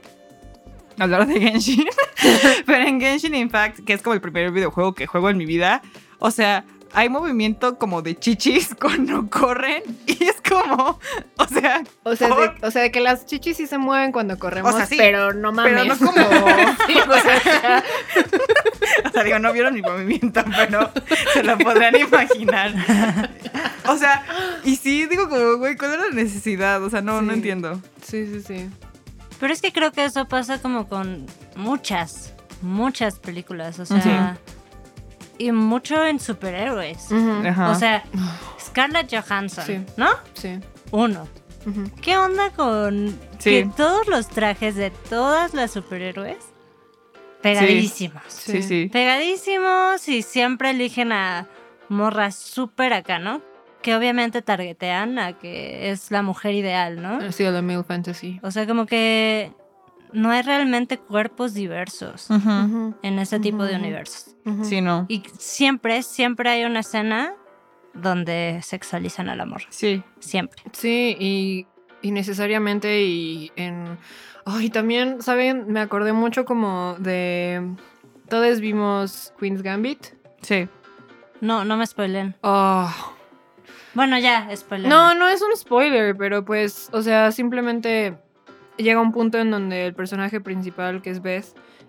hablar 0.98 1.28
de 1.28 1.40
Genshin. 1.40 1.86
Pero 2.66 2.88
en 2.88 3.00
Genshin 3.00 3.36
Impact, 3.36 3.80
que 3.86 3.94
es 3.94 4.02
como 4.02 4.14
el 4.14 4.22
primer 4.22 4.52
videojuego 4.52 4.94
que 4.94 5.08
juego 5.08 5.30
en 5.30 5.38
mi 5.38 5.46
vida, 5.46 5.82
o 6.20 6.32
sea, 6.32 6.66
hay 6.94 7.10
movimiento 7.10 7.78
como 7.78 8.02
de 8.02 8.18
chichis 8.18 8.76
cuando 8.82 9.30
corren 9.30 9.84
y 10.08 10.24
es 10.24 10.36
como, 10.48 11.00
o 11.38 11.46
sea, 11.48 11.84
O 12.04 12.16
sea, 12.16 12.30
por- 12.30 12.60
de, 12.60 12.68
o 12.68 12.72
sea, 12.72 12.82
de 12.84 12.92
que 12.92 13.00
las 13.02 13.26
chichis 13.26 13.58
sí 13.58 13.68
se 13.68 13.78
mueven 13.78 14.12
cuando 14.12 14.38
corremos, 14.40 14.74
O 14.74 14.78
sea, 14.78 14.86
sí, 14.86 14.96
pero 14.98 15.34
no 15.34 15.52
mames. 15.52 15.74
pero 15.74 15.86
no 15.86 15.98
como, 15.98 16.28
Sí, 16.88 16.96
o 17.08 17.14
sea, 17.22 17.84
o 19.06 19.10
sea, 19.12 19.24
digo, 19.24 19.40
no 19.40 19.54
vieron 19.54 19.74
mi 19.74 19.82
movimiento, 19.82 20.44
pero 20.56 20.92
se 21.34 21.44
lo 21.44 21.58
podrán 21.58 21.96
imaginar. 21.96 22.74
O 23.88 23.96
sea, 23.98 24.24
y 24.64 24.76
sí, 24.76 25.06
digo 25.08 25.30
como, 25.30 25.58
güey, 25.58 25.76
¿cuál 25.78 25.94
es 25.94 26.00
la 26.00 26.10
necesidad? 26.10 26.84
O 26.84 26.90
sea, 26.90 27.02
no, 27.02 27.22
no 27.22 27.34
entiendo. 27.34 27.80
sí, 28.04 28.26
sí, 28.28 28.42
sí. 28.42 28.70
Pero 29.40 29.54
es 29.54 29.62
que 29.62 29.72
creo 29.72 29.92
que 29.94 30.04
eso 30.04 30.28
pasa 30.28 30.62
como 30.62 30.88
con 30.90 31.26
muchas, 31.56 32.34
muchas 32.62 33.20
películas. 33.20 33.80
O 33.80 33.86
sea, 33.86 34.38
y 35.40 35.52
mucho 35.52 36.06
en 36.06 36.20
superhéroes. 36.20 37.12
O 37.12 37.74
sea, 37.76 38.04
Scarlett 38.60 39.10
Johansson, 39.12 39.66
Sí. 39.66 39.80
¿no? 39.98 40.10
Sí. 40.34 40.60
Uno. 40.92 41.28
¿Qué 42.02 42.18
onda 42.18 42.52
con 42.52 43.10
Sí. 43.40 43.50
que 43.50 43.70
todos 43.76 44.08
los 44.08 44.28
trajes 44.28 44.76
de 44.76 44.92
todas 44.92 45.54
las 45.56 45.72
superhéroes 45.72 46.38
pegadísimos? 47.42 48.22
sí, 48.28 48.62
sí. 48.62 48.90
Pegadísimos 48.92 50.08
y 50.08 50.22
siempre 50.22 50.72
eligen 50.72 51.12
a 51.12 51.48
morras 51.90 52.36
súper 52.36 52.94
acá, 52.94 53.20
¿no? 53.20 53.42
Que 53.82 53.96
obviamente 53.96 54.42
targetean 54.42 55.20
a 55.20 55.34
que 55.34 55.90
es 55.92 56.12
la 56.12 56.22
mujer 56.22 56.54
ideal, 56.54 57.02
¿no? 57.02 57.32
Sí, 57.32 57.46
a 57.46 57.52
la 57.52 57.62
male 57.62 57.84
fantasy. 57.84 58.40
O 58.44 58.52
sea, 58.52 58.68
como 58.68 58.86
que 58.86 59.52
no 60.12 60.32
hay 60.32 60.42
realmente 60.42 60.98
cuerpos 60.98 61.54
diversos 61.54 62.28
en 62.30 63.20
ese 63.20 63.40
tipo 63.40 63.64
de 63.64 63.76
universos. 63.76 64.36
Sí, 64.64 64.82
no. 64.82 65.06
Y 65.08 65.24
siempre, 65.38 66.04
siempre 66.04 66.50
hay 66.50 66.64
una 66.64 66.80
escena 66.80 67.34
donde 67.94 68.60
sexualizan 68.64 69.30
al 69.30 69.42
amor. 69.42 69.64
Sí. 69.70 70.04
Siempre. 70.20 70.62
Sí, 70.74 71.16
y, 71.20 71.68
y 72.02 72.12
necesariamente 72.12 73.02
y 73.04 73.52
en... 73.56 73.98
Ay, 74.46 74.70
también, 74.70 75.22
¿saben? 75.22 75.66
Me 75.68 75.80
acordé 75.80 76.14
mucho 76.14 76.46
como 76.46 76.96
de... 77.00 77.76
Todos 78.30 78.60
vimos 78.60 79.34
Queen's 79.40 79.62
Gambit. 79.62 80.08
Sí. 80.42 80.68
No, 81.42 81.66
no 81.66 81.78
me 81.78 81.86
spoilen. 81.86 82.36
Oh. 82.42 82.90
Bueno, 83.94 84.18
ya, 84.20 84.50
spoilen. 84.56 84.90
No, 84.90 85.16
no 85.16 85.28
es 85.28 85.42
un 85.42 85.56
spoiler, 85.58 86.16
pero 86.16 86.46
pues, 86.46 86.90
o 86.92 87.02
sea, 87.02 87.32
simplemente 87.32 88.18
llega 88.80 89.00
un 89.02 89.12
punto 89.12 89.38
en 89.38 89.52
donde 89.52 89.86
el 89.86 89.94
personaje 89.94 90.42
principal, 90.42 91.02
que 91.02 91.12
es 91.12 91.22
Beth, 91.22 91.46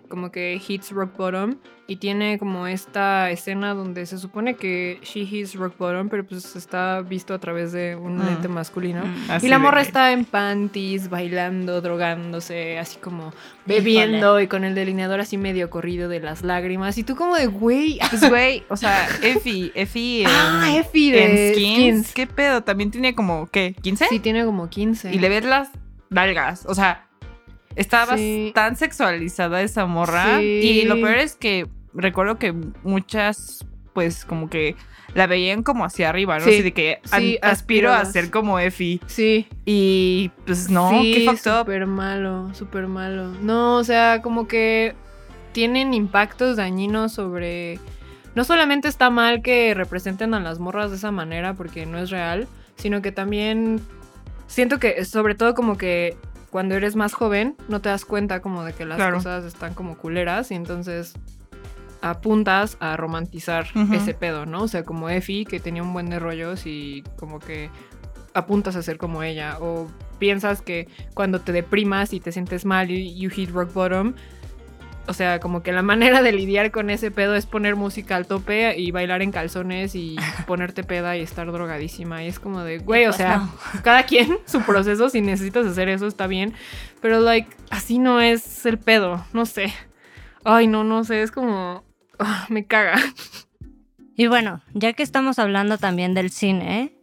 como 0.09 0.29
que 0.29 0.61
hits 0.67 0.91
rock 0.91 1.15
bottom 1.15 1.55
y 1.87 1.95
tiene 1.95 2.37
como 2.37 2.67
esta 2.67 3.31
escena 3.31 3.73
donde 3.73 4.05
se 4.05 4.17
supone 4.17 4.55
que 4.55 4.99
she 5.03 5.21
hits 5.21 5.55
rock 5.55 5.77
bottom, 5.77 6.09
pero 6.09 6.25
pues 6.25 6.53
está 6.57 7.01
visto 7.01 7.33
a 7.33 7.39
través 7.39 7.71
de 7.71 7.95
un 7.95 8.17
Mm. 8.17 8.25
lente 8.25 8.47
masculino. 8.49 9.05
Mm. 9.05 9.45
Y 9.45 9.47
la 9.47 9.57
morra 9.57 9.81
está 9.81 10.11
en 10.11 10.25
panties, 10.25 11.09
bailando, 11.09 11.79
drogándose, 11.79 12.77
así 12.77 12.97
como 12.99 13.33
bebiendo 13.65 14.41
y 14.41 14.47
con 14.47 14.65
el 14.65 14.75
delineador 14.75 15.21
así 15.21 15.37
medio 15.37 15.69
corrido 15.69 16.09
de 16.09 16.19
las 16.19 16.43
lágrimas. 16.43 16.97
Y 16.97 17.03
tú 17.03 17.15
como 17.15 17.35
de, 17.35 17.47
güey, 17.47 17.99
Pues, 18.09 18.29
güey, 18.29 18.63
o 18.67 18.75
sea, 18.75 19.07
Effie, 19.23 19.71
Effie 19.75 20.21
en, 20.23 20.27
ah, 20.29 20.75
Effie 20.75 21.23
en 21.23 21.35
de 21.35 21.53
skins, 21.53 21.77
skins. 22.07 22.13
¿Qué 22.13 22.27
pedo? 22.27 22.63
También 22.63 22.91
tiene 22.91 23.15
como, 23.15 23.47
¿qué? 23.47 23.75
¿15? 23.81 24.07
Sí, 24.09 24.19
tiene 24.19 24.43
como 24.43 24.69
15. 24.69 25.13
Y 25.13 25.19
le 25.19 25.29
ves 25.29 25.45
las 25.45 25.69
nalgas. 26.11 26.65
O 26.67 26.75
sea, 26.75 27.07
estaba 27.75 28.17
Sí. 28.17 28.51
tan 28.53 28.75
sexualizada 28.75 29.61
esa 29.63 29.87
morra. 29.87 30.37
Sí. 30.37 30.43
Y 30.43 30.85
lo 30.85 30.95
peor 30.95 31.17
es 31.17 31.35
que 31.35 31.67
recuerdo 31.93 32.37
que 32.37 32.53
muchas, 32.83 33.65
pues, 33.93 34.23
como 34.25 34.49
que 34.49 34.75
la 35.15 35.27
veían 35.27 35.63
como 35.63 35.83
hacia 35.83 36.09
arriba, 36.09 36.37
¿no? 36.39 36.45
Sí. 36.45 36.51
Así 36.51 36.61
de 36.61 36.71
que 36.73 36.99
Sí, 37.03 37.37
aspiro 37.41 37.91
a 37.91 38.05
ser 38.05 38.29
como 38.29 38.59
Effie. 38.59 38.99
Sí. 39.07 39.47
Y 39.65 40.31
pues 40.45 40.69
no, 40.69 40.89
sí, 40.91 41.13
qué 41.13 41.25
fucked 41.25 41.59
súper 41.59 41.85
malo, 41.87 42.53
súper 42.53 42.87
malo. 42.87 43.27
No, 43.41 43.77
o 43.77 43.83
sea, 43.83 44.21
como 44.21 44.47
que 44.47 44.93
tienen 45.51 45.93
impactos 45.93 46.55
dañinos 46.57 47.11
sobre... 47.13 47.79
No 48.35 48.45
solamente 48.45 48.87
está 48.87 49.09
mal 49.09 49.41
que 49.41 49.73
representen 49.73 50.33
a 50.33 50.39
las 50.39 50.59
morras 50.59 50.91
de 50.91 50.95
esa 50.95 51.11
manera 51.11 51.53
porque 51.53 51.85
no 51.85 51.97
es 51.97 52.09
real, 52.09 52.47
sino 52.77 53.01
que 53.01 53.11
también 53.11 53.81
siento 54.51 54.79
que 54.79 55.05
sobre 55.05 55.35
todo 55.35 55.53
como 55.55 55.77
que 55.77 56.17
cuando 56.49 56.75
eres 56.75 56.95
más 56.97 57.13
joven 57.13 57.55
no 57.69 57.79
te 57.81 57.89
das 57.89 58.03
cuenta 58.05 58.41
como 58.41 58.63
de 58.65 58.73
que 58.73 58.85
las 58.85 58.97
Claro. 58.97 59.17
cosas 59.17 59.45
están 59.45 59.73
como 59.73 59.97
culeras 59.97 60.51
y 60.51 60.55
entonces 60.55 61.13
apuntas 62.01 62.77
a 62.79 62.97
romantizar 62.97 63.67
ese 63.93 64.13
pedo, 64.13 64.45
¿no? 64.45 64.63
O 64.63 64.67
sea, 64.67 64.83
como 64.83 65.09
Effie 65.09 65.45
que 65.45 65.59
tenía 65.59 65.83
un 65.83 65.93
buen 65.93 66.09
de 66.09 66.17
rollos 66.19 66.65
y 66.65 67.03
como 67.15 67.39
que 67.39 67.69
apuntas 68.33 68.75
a 68.75 68.81
ser 68.81 68.97
como 68.97 69.21
ella 69.23 69.57
o 69.59 69.87
piensas 70.17 70.61
que 70.61 70.87
cuando 71.13 71.41
te 71.41 71.51
deprimas 71.51 72.13
y 72.13 72.19
te 72.19 72.31
sientes 72.31 72.65
mal 72.65 72.89
y 72.89 73.15
you 73.19 73.29
hit 73.29 73.51
rock 73.51 73.71
bottom, 73.73 74.13
o 75.11 75.13
sea, 75.13 75.41
como 75.41 75.61
que 75.61 75.73
la 75.73 75.81
manera 75.81 76.21
de 76.21 76.31
lidiar 76.31 76.71
con 76.71 76.89
ese 76.89 77.11
pedo 77.11 77.35
es 77.35 77.45
poner 77.45 77.75
música 77.75 78.15
al 78.15 78.25
tope 78.25 78.79
y 78.79 78.91
bailar 78.91 79.21
en 79.21 79.33
calzones 79.33 79.93
y 79.93 80.15
ponerte 80.47 80.83
peda 80.85 81.17
y 81.17 81.21
estar 81.21 81.51
drogadísima. 81.51 82.23
Y 82.23 82.27
es 82.27 82.39
como 82.39 82.61
de, 82.63 82.79
güey, 82.79 83.03
o 83.03 83.09
Pues 83.09 83.17
sea, 83.17 83.49
cada 83.83 84.03
quien 84.03 84.37
su 84.45 84.61
proceso, 84.61 85.09
si 85.09 85.19
necesitas 85.19 85.65
hacer 85.65 85.89
eso 85.89 86.07
está 86.07 86.27
bien, 86.27 86.53
pero 87.01 87.19
like, 87.19 87.49
así 87.69 87.99
no 87.99 88.21
es 88.21 88.65
el 88.65 88.77
pedo, 88.77 89.25
no 89.33 89.45
sé. 89.45 89.73
Ay, 90.45 90.67
no, 90.67 90.85
no 90.85 91.03
sé, 91.03 91.21
es 91.21 91.31
como, 91.31 91.83
ah, 92.17 92.45
me 92.47 92.65
caga. 92.65 92.95
Y 94.15 94.27
bueno, 94.27 94.61
ya 94.73 94.93
que 94.93 95.03
estamos 95.03 95.39
hablando 95.39 95.77
también 95.77 96.13
del 96.13 96.29
cine, 96.29 96.93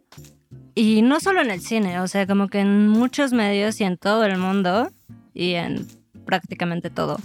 y 0.73 1.03
no 1.03 1.19
solo 1.19 1.41
en 1.41 1.51
el 1.51 1.61
cine, 1.61 1.99
o 1.99 2.07
sea, 2.07 2.25
como 2.25 2.47
que 2.47 2.59
en 2.59 2.87
muchos 2.87 3.33
medios 3.33 3.79
y 3.81 3.83
en 3.83 3.97
todo 3.97 4.23
el 4.25 4.37
mundo, 4.37 4.89
y 5.33 5.53
en 5.53 5.85
prácticamente 6.25 6.89
todo, 6.89 7.19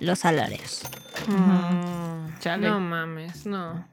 los 0.00 0.18
salarios. 0.20 0.82
Mm, 1.28 2.38
Chale. 2.40 2.68
No 2.68 2.80
mames, 2.80 3.46
no. 3.46 3.84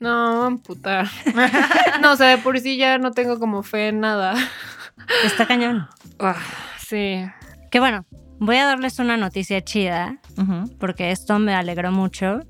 No, 0.00 0.44
amputar. 0.44 1.08
no, 2.02 2.12
o 2.12 2.16
sea, 2.16 2.28
de 2.28 2.38
por 2.38 2.58
sí 2.58 2.76
ya 2.76 2.98
no 2.98 3.12
tengo 3.12 3.38
como 3.38 3.62
fe 3.62 3.88
en 3.88 4.00
nada. 4.00 4.34
Está 5.24 5.46
cañón. 5.46 5.86
Ah, 6.18 6.36
sí. 6.84 7.24
Que 7.70 7.78
bueno, 7.80 8.04
voy 8.40 8.56
a 8.56 8.66
darles 8.66 8.98
una 8.98 9.16
noticia 9.16 9.62
chida, 9.62 10.18
porque 10.80 11.12
esto 11.12 11.38
me 11.38 11.54
alegró 11.54 11.92
mucho, 11.92 12.40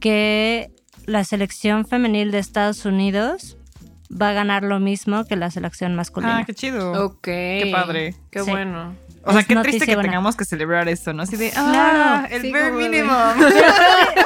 que 0.00 0.70
la 1.06 1.24
selección 1.24 1.86
femenil 1.86 2.30
de 2.30 2.38
Estados 2.38 2.84
Unidos 2.84 3.56
va 4.10 4.30
a 4.30 4.32
ganar 4.32 4.62
lo 4.62 4.80
mismo 4.80 5.24
que 5.24 5.36
la 5.36 5.50
selección 5.50 5.94
masculina. 5.94 6.38
Ah, 6.38 6.44
qué 6.44 6.54
chido. 6.54 7.04
Ok. 7.04 7.20
Qué 7.24 7.70
padre. 7.72 8.14
Qué 8.30 8.42
Sí. 8.42 8.50
bueno. 8.50 8.94
O 9.28 9.32
sea, 9.32 9.42
qué 9.44 9.56
triste 9.56 9.86
que 9.86 9.94
buena. 9.94 10.08
tengamos 10.10 10.36
que 10.36 10.44
celebrar 10.44 10.88
eso, 10.88 11.12
¿no? 11.12 11.22
Así 11.22 11.36
de, 11.36 11.50
Claro. 11.50 11.70
ah, 11.72 12.26
el 12.30 12.42
Sí, 12.42 12.52
bare 12.52 12.70
de- 12.70 12.72
minimum. 12.72 13.08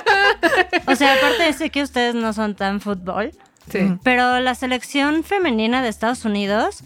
O 0.87 0.97
sea, 0.97 1.15
aparte 1.15 1.53
sé 1.53 1.71
que 1.71 1.83
ustedes 1.83 2.15
no 2.15 2.33
son 2.33 2.55
tan 2.55 2.81
fútbol, 2.81 3.33
Sí. 3.71 3.79
Ujú. 3.85 4.01
pero 4.03 4.41
la 4.41 4.55
selección 4.55 5.25
femenina 5.25 5.83
de 5.83 5.89
Estados 5.89 6.25
Unidos 6.25 6.83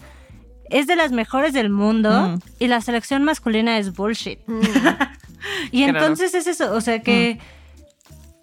es 0.69 0.87
de 0.87 0.95
las 0.95 1.11
mejores 1.11 1.53
del 1.53 1.69
mundo 1.69 2.29
Mm. 2.29 2.39
y 2.59 2.67
la 2.67 2.81
selección 2.81 3.23
masculina 3.23 3.77
es 3.77 3.93
bullshit. 3.95 4.39
Mm. 4.47 4.61
Y 5.71 5.85
Qué 5.85 5.91
raro. 5.91 6.05
entonces 6.05 6.33
es 6.33 6.47
eso, 6.47 6.73
o 6.75 6.81
sea 6.81 6.99
que 7.01 7.39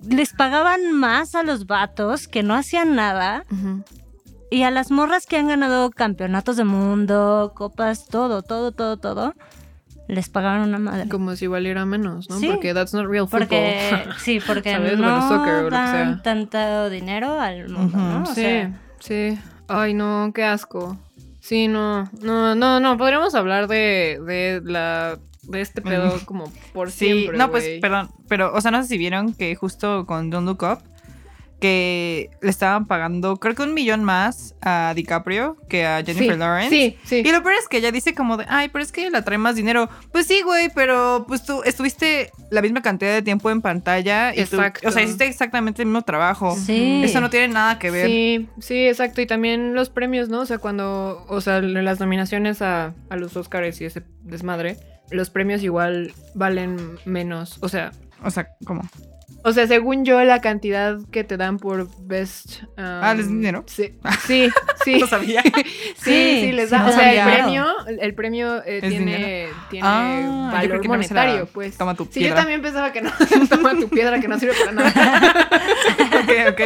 les 0.09 0.33
pagaban 0.33 0.93
más 0.93 1.35
a 1.35 1.43
los 1.43 1.67
vatos 1.67 2.29
que 2.29 2.43
no 2.43 2.55
hacían 2.55 2.95
nada 2.95 3.45
y 4.51 4.63
a 4.63 4.71
las 4.71 4.91
morras 4.91 5.27
que 5.27 5.37
han 5.37 5.49
ganado 5.49 5.91
campeonatos 5.91 6.57
de 6.57 6.65
mundo, 6.65 7.53
copas, 7.57 8.07
todo, 8.07 8.43
todo, 8.43 8.73
todo, 8.73 8.97
todo, 8.97 9.35
les 10.09 10.29
pagaban 10.29 10.69
una 10.69 10.79
madre. 10.79 11.09
Como 11.09 11.35
si 11.37 11.47
valiera 11.47 11.85
menos, 11.87 12.29
¿no? 12.29 12.39
Sí. 12.39 12.49
Porque 12.49 12.75
that's 12.75 12.93
not 12.93 13.07
real 13.07 13.27
football. 13.27 13.49
Porque, 13.49 14.05
sí, 14.19 14.41
porque 14.47 14.73
¿Sabes? 14.75 14.99
no 14.99 15.05
Bueno, 15.05 15.29
soccer 15.29 15.55
o 15.55 15.63
lo 15.63 15.69
que 15.71 15.75
dan 15.77 16.23
tanto 16.23 16.91
dinero 16.91 17.39
al 17.41 17.69
mundo. 17.69 17.97
¿no? 17.97 18.23
O 18.23 18.27
sí, 18.27 18.35
sea, 18.35 18.81
sí. 19.01 19.39
Ay, 19.69 19.95
no, 19.95 20.31
qué 20.35 20.45
asco. 20.45 20.99
Sí, 21.41 21.69
no, 21.69 22.11
no, 22.23 22.55
no, 22.55 22.81
no. 22.81 22.97
Podríamos 22.97 23.35
hablar 23.35 23.67
de, 23.69 24.21
de 24.27 24.61
la 24.65 25.19
de 25.43 25.61
este 25.61 25.83
pedo 25.83 26.19
como 26.25 26.51
por 26.73 26.91
Sí, 26.91 27.07
siempre. 27.07 27.37
no, 27.37 27.51
pues, 27.51 27.69
perdón, 27.81 28.11
pero, 28.29 28.55
o 28.55 28.61
sea, 28.63 28.71
no 28.71 28.81
sé 28.83 28.89
si 28.89 28.99
vieron 28.99 29.35
que 29.35 29.55
justo 29.55 30.07
con 30.07 30.31
Don't 30.31 30.47
Look 30.47 30.63
Up, 30.63 30.79
que 31.61 32.29
le 32.43 32.51
estaban 32.51 32.87
pagando, 32.87 33.37
creo 33.39 33.55
que 33.55 33.63
un 33.63 33.73
millón 33.73 34.05
más 34.05 34.55
a 34.61 34.93
DiCaprio 34.95 35.57
que 35.69 35.87
a 35.87 36.03
Jennifer 36.05 36.33
sí, 36.35 36.39
Lawrence. 36.39 36.71
Sí, 36.71 36.99
sí. 37.05 37.23
Y 37.25 37.33
lo 37.33 37.43
peor 37.43 37.55
es 37.59 37.69
que 37.69 37.79
ella 37.79 37.91
dice 37.91 38.15
como 38.15 38.37
de, 38.37 38.45
ay, 38.49 38.69
pero 38.69 38.83
es 38.85 38.93
que 38.93 39.09
la 39.11 39.23
trae 39.23 39.39
más 39.39 39.57
dinero. 39.57 39.89
Pues 40.13 40.27
sí, 40.27 40.43
güey, 40.43 40.69
pero 40.75 41.25
pues 41.27 41.45
tú 41.45 41.63
estuviste 41.65 42.31
la 42.51 42.61
misma 42.61 42.83
cantidad 42.83 43.13
de 43.15 43.23
tiempo 43.23 43.51
en 43.51 43.63
pantalla. 43.63 44.33
Y 44.33 44.45
tú- 44.45 44.57
Exacto. 44.57 44.89
o 44.89 44.93
sea, 44.93 45.03
hiciste 45.03 45.27
exactamente 45.27 45.83
el 45.83 45.87
mismo 45.87 46.03
trabajo. 46.03 46.55
Sí. 46.57 47.03
Eso 47.05 47.21
no 47.21 47.31
tiene 47.31 47.49
nada 47.49 47.79
que 47.79 47.91
ver. 47.91 48.07
Sí, 48.09 48.49
sí, 48.61 48.87
exacto. 48.87 49.21
Y 49.23 49.27
también 49.27 49.75
los 49.75 49.89
premios, 49.89 50.29
¿no? 50.29 50.41
O 50.41 50.47
sea, 50.47 50.59
cuando, 50.59 51.25
o 51.29 51.41
sea, 51.41 51.61
las 51.61 51.99
nominaciones 52.01 52.61
a, 52.61 52.93
a 53.09 53.17
los 53.17 53.37
Oscars 53.37 53.81
y 53.81 53.87
ese 53.87 54.03
desmadre, 54.23 54.77
los 55.11 55.31
premios 55.31 55.63
igual 55.63 56.13
valen 56.35 56.99
menos. 57.07 57.57
O 57.63 57.69
sea, 57.69 57.93
O 58.23 58.31
sea, 58.31 58.49
¿cómo? 58.67 58.83
O 59.45 59.53
sea, 59.53 59.67
según 59.67 60.05
yo, 60.05 60.23
la 60.25 60.41
cantidad 60.41 60.99
que 61.13 61.23
te 61.23 61.37
dan 61.37 61.59
por 61.59 61.89
best. 62.05 62.63
um, 62.63 62.69
Ah, 62.79 63.15
¿les 63.17 63.27
dan 63.27 63.37
dinero? 63.41 63.65
Sí, 63.67 63.93
sí, 64.27 64.49
sí. 64.85 64.97
No 65.01 65.07
sabía. 65.07 65.43
Sí, 65.53 65.61
Sí, 65.97 66.41
sí, 66.41 66.53
les 66.53 66.69
sí, 66.71 66.75
da. 66.75 66.83
no 66.83 66.89
o 66.89 66.93
sea, 66.93 67.13
el 67.29 67.35
premio, 67.35 67.67
el, 67.87 68.15
premio 68.15 68.57
eh, 68.65 68.81
¿Es 68.83 68.89
tiene, 68.91 69.49
tiene 69.71 69.87
Ah, 69.89 70.21
yo 70.23 70.31
valor 70.53 70.69
creo 70.69 70.81
que 70.81 70.89
no 70.89 70.95
monetario, 70.95 71.47
pues. 71.47 71.77
toma 71.79 71.95
tu 71.95 72.05
sí, 72.05 72.11
piedra. 72.21 72.29
yo 72.31 72.35
también 72.37 72.63
pensaba 72.63 72.93
que 72.93 73.01
no. 73.03 73.11
toma 73.49 73.75
tu 73.75 73.89
piedra, 73.89 74.21
que 74.21 74.29
no 74.29 74.39
sirve 74.39 74.55
para 74.59 74.73
nada. 74.73 75.49
ok, 76.23 76.53
ok. 76.53 76.61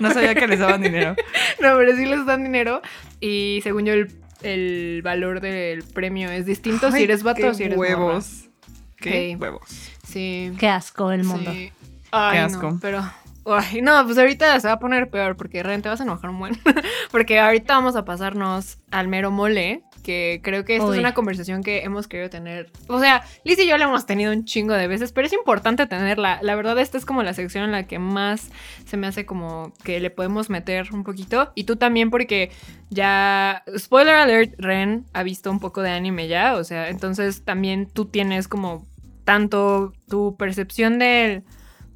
No 0.00 0.12
sabía 0.12 0.34
que 0.34 0.46
les 0.46 0.58
daban 0.58 0.82
dinero. 0.82 1.14
No, 1.60 1.76
pero 1.76 1.96
sí 1.96 2.04
les 2.06 2.26
dan 2.26 2.42
dinero. 2.42 2.82
Y 3.20 3.60
según 3.62 3.84
yo, 3.86 3.92
el, 3.94 4.10
el 4.42 5.00
valor 5.02 5.40
del 5.40 5.82
premio 5.84 6.30
es 6.30 6.44
distinto 6.46 6.90
si 6.92 7.02
eres 7.04 7.22
vato 7.22 7.48
o 7.48 7.54
si 7.54 7.64
eres 7.64 7.76
morra. 7.76 7.90
huevos. 7.96 8.48
Qué 8.96 9.30
Sí. 9.30 9.36
huevos. 9.36 9.62
Sí. 10.06 10.52
Qué 10.58 10.68
asco 10.68 11.12
el 11.12 11.24
mundo. 11.24 11.50
sí. 11.52 11.72
Ay, 12.12 12.34
Qué 12.34 12.40
no, 12.40 12.46
asco. 12.46 12.78
pero. 12.80 13.02
Ay, 13.44 13.82
no, 13.82 14.04
pues 14.04 14.16
ahorita 14.18 14.60
se 14.60 14.68
va 14.68 14.74
a 14.74 14.78
poner 14.78 15.10
peor 15.10 15.36
porque 15.36 15.62
realmente 15.64 15.88
vas 15.88 15.98
a 16.00 16.04
enojar 16.04 16.30
un 16.30 16.38
buen. 16.38 16.56
porque 17.10 17.40
ahorita 17.40 17.74
vamos 17.74 17.96
a 17.96 18.04
pasarnos 18.04 18.78
al 18.92 19.08
mero 19.08 19.30
mole. 19.32 19.82
Que 20.04 20.40
creo 20.42 20.64
que 20.64 20.74
esta 20.74 20.88
Uy. 20.88 20.94
es 20.96 20.98
una 20.98 21.14
conversación 21.14 21.62
que 21.62 21.84
hemos 21.84 22.08
querido 22.08 22.28
tener. 22.28 22.72
O 22.88 22.98
sea, 22.98 23.22
Liz 23.44 23.56
y 23.60 23.68
yo 23.68 23.78
la 23.78 23.84
hemos 23.84 24.04
tenido 24.04 24.32
un 24.32 24.44
chingo 24.44 24.74
de 24.74 24.88
veces, 24.88 25.12
pero 25.12 25.28
es 25.28 25.32
importante 25.32 25.86
tenerla. 25.86 26.40
La 26.42 26.56
verdad, 26.56 26.76
esta 26.80 26.98
es 26.98 27.04
como 27.04 27.22
la 27.22 27.34
sección 27.34 27.62
en 27.64 27.70
la 27.70 27.86
que 27.86 28.00
más 28.00 28.50
se 28.84 28.96
me 28.96 29.06
hace 29.06 29.26
como 29.26 29.72
que 29.84 30.00
le 30.00 30.10
podemos 30.10 30.50
meter 30.50 30.92
un 30.92 31.04
poquito. 31.04 31.52
Y 31.54 31.64
tú 31.64 31.76
también, 31.76 32.10
porque 32.10 32.50
ya. 32.90 33.62
Spoiler 33.78 34.16
alert, 34.16 34.54
Ren 34.58 35.06
ha 35.12 35.22
visto 35.22 35.52
un 35.52 35.60
poco 35.60 35.82
de 35.82 35.90
anime 35.90 36.26
ya. 36.26 36.56
O 36.56 36.64
sea, 36.64 36.88
entonces 36.88 37.44
también 37.44 37.86
tú 37.86 38.06
tienes 38.06 38.48
como 38.48 38.84
tanto 39.24 39.92
tu 40.08 40.36
percepción 40.36 40.98
del 40.98 41.44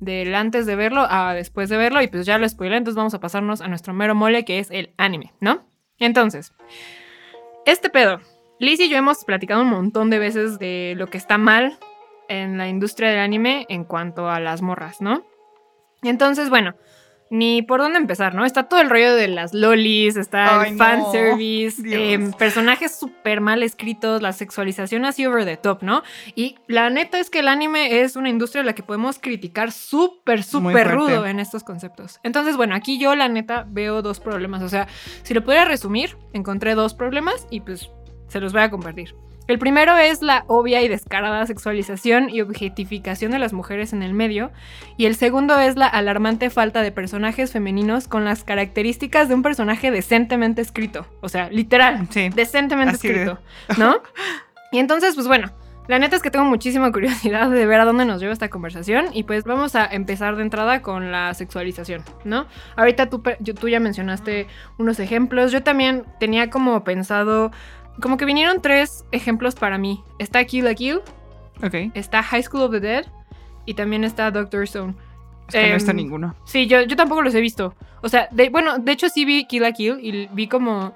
del 0.01 0.35
antes 0.35 0.67
de 0.67 0.77
verlo 0.77 1.07
a 1.09 1.35
después 1.35 1.69
de 1.69 1.77
verlo 1.77 2.03
y 2.03 2.09
pues 2.09 2.27
ya 2.27 2.39
lo 2.39 2.49
spoilé, 2.49 2.77
entonces 2.77 2.97
vamos 2.97 3.15
a 3.15 3.21
pasarnos 3.21 3.61
a 3.61 3.69
nuestro 3.69 3.95
mero 3.95 4.15
mole 4.15 4.45
que 4.45 4.59
es 4.59 4.71
el 4.71 4.93
anime, 4.97 5.33
¿no? 5.41 5.67
Entonces, 5.99 6.53
este 7.65 7.91
pedo, 7.91 8.21
Liz 8.59 8.81
y 8.81 8.89
yo 8.89 8.97
hemos 8.97 9.25
platicado 9.25 9.63
un 9.63 9.71
montón 9.71 10.09
de 10.09 10.19
veces 10.19 10.59
de 10.59 10.95
lo 10.97 11.09
que 11.09 11.19
está 11.19 11.37
mal 11.37 11.79
en 12.29 12.59
la 12.59 12.69
industria 12.69 13.11
del 13.11 13.21
anime 13.21 13.67
en 13.69 13.85
cuanto 13.85 14.31
a 14.31 14.41
las 14.41 14.63
morras, 14.63 15.01
¿no? 15.01 15.25
Entonces, 16.03 16.51
bueno, 16.51 16.75
ni 17.31 17.63
por 17.63 17.81
dónde 17.81 17.99
empezar, 17.99 18.35
¿no? 18.35 18.45
Está 18.45 18.65
todo 18.65 18.81
el 18.81 18.91
rollo 18.91 19.15
de 19.15 19.29
las 19.29 19.53
lolis, 19.53 20.17
está 20.17 20.61
Ay, 20.61 20.71
el 20.71 20.77
fanservice, 20.77 21.83
em, 21.85 22.33
personajes 22.33 22.95
súper 22.95 23.41
mal 23.41 23.63
escritos, 23.63 24.23
la 24.23 24.33
sexualización 24.33 25.05
así 25.05 25.27
over 25.27 25.45
the 25.45 25.57
top, 25.57 25.83
¿no? 25.83 26.03
Y 26.35 26.57
la 26.69 26.91
neta 26.91 27.19
es 27.19 27.31
que 27.31 27.41
el 27.41 27.49
anime 27.49 28.01
es 28.01 28.17
una 28.17 28.29
industria 28.29 28.63
a 28.63 28.65
la 28.65 28.75
que 28.75 28.83
podemos 28.83 29.19
criticar 29.19 29.73
súper, 29.73 30.43
súper 30.43 30.93
rudo 30.93 31.27
en 31.27 31.41
estos 31.41 31.65
conceptos. 31.65 32.21
Entonces, 32.23 32.57
bueno, 32.57 32.75
aquí 32.75 32.99
yo 32.99 33.15
la 33.15 33.29
neta 33.29 33.67
veo 33.69 34.03
dos 34.03 34.21
problemas. 34.21 34.63
O 34.63 34.69
sea, 34.69 34.87
si 35.23 35.35
lo 35.35 35.43
pudiera 35.45 35.65
resumir, 35.65 36.17
encontré 36.33 36.75
dos 36.75 36.95
problemas 36.95 37.47
y 37.51 37.61
pues 37.61 37.91
se 38.29 38.41
los 38.41 38.53
voy 38.53 38.63
a 38.63 38.71
compartir. 38.71 39.15
El 39.49 39.59
primero 39.59 39.97
es 39.97 40.23
la 40.23 40.45
obvia 40.49 40.83
y 40.83 40.89
descarada 40.89 41.47
sexualización 41.47 42.31
y 42.31 42.41
objetificación 42.41 43.31
de 43.31 43.39
las 43.39 43.53
mujeres 43.53 43.93
en 43.93 44.03
el 44.03 44.13
medio. 44.13 44.51
Y 44.97 45.07
el 45.07 45.15
segundo 45.15 45.59
es 45.61 45.77
la 45.77 45.87
alarmante 45.87 46.51
falta 46.51 46.83
de 46.83 46.91
personajes 46.93 47.53
femeninos 47.53 48.09
con 48.09 48.25
las 48.25 48.43
características 48.45 49.29
de 49.29 49.35
un 49.37 49.43
personaje 49.43 49.91
decentemente 49.91 50.63
escrito. 50.63 51.07
O 51.21 51.29
sea, 51.29 51.49
literal, 51.51 52.07
Sí. 52.11 52.29
decentemente 52.35 52.97
de- 52.97 52.97
escrito, 52.97 53.39
¿no? 53.79 53.97
y 54.73 54.79
entonces, 54.79 55.15
pues 55.15 55.29
bueno, 55.29 55.53
la 55.87 56.01
neta 56.01 56.17
es 56.17 56.23
que 56.23 56.33
tengo 56.33 56.45
muchísima 56.47 56.91
curiosidad 56.91 57.49
de 57.49 57.65
ver 57.67 57.79
a 57.79 57.85
dónde 57.85 58.05
nos 58.05 58.21
lleva 58.21 58.33
esta 58.33 58.49
conversación 58.49 59.07
y 59.13 59.23
pues 59.23 59.45
vamos 59.45 59.77
a 59.77 59.87
empezar 59.87 60.35
de 60.35 60.43
entrada 60.43 60.83
con 60.83 61.13
la 61.13 61.33
sexualización, 61.35 62.03
¿no? 62.25 62.47
Ahorita 62.75 63.09
tú 63.09 63.23
ya 63.69 63.79
mencionaste 63.79 64.49
unos 64.79 64.99
ejemplos, 64.99 65.53
yo 65.53 65.63
también 65.63 66.03
tenía 66.19 66.51
como 66.51 66.83
pensado, 66.83 67.53
como 68.01 68.17
que 68.17 68.25
vinieron 68.25 68.61
tres 68.63 69.05
ejemplos 69.13 69.55
para 69.55 69.79
mí. 69.79 70.03
Está 70.19 70.45
Kill 70.45 70.65
la 70.65 70.75
Kill, 70.75 71.01
Ok. 71.63 71.75
está 71.95 72.23
High 72.23 72.43
School 72.43 72.63
of 72.63 72.71
the 72.73 72.81
Dead 72.81 73.07
y 73.65 73.75
también 73.75 74.05
está 74.05 74.31
Doctor 74.31 74.65
Stone. 74.65 74.95
Es 75.49 75.55
que 75.55 75.71
no 75.71 75.77
está 75.77 75.91
Em, 75.93 75.97
ninguno. 75.99 76.35
Sí, 76.45 76.67
yo, 76.67 76.83
yo 76.83 76.97
tampoco 76.97 77.23
los 77.23 77.35
he 77.35 77.41
visto. 77.41 77.75
O 78.03 78.09
sea, 78.09 78.29
de, 78.33 78.49
bueno, 78.51 78.79
de 78.79 78.93
hecho 78.93 79.09
sí 79.09 79.25
vi 79.25 79.47
Kill 79.47 79.63
la 79.63 79.73
Kill 79.73 79.99
y 80.03 80.27
vi 80.33 80.49
como 80.49 80.95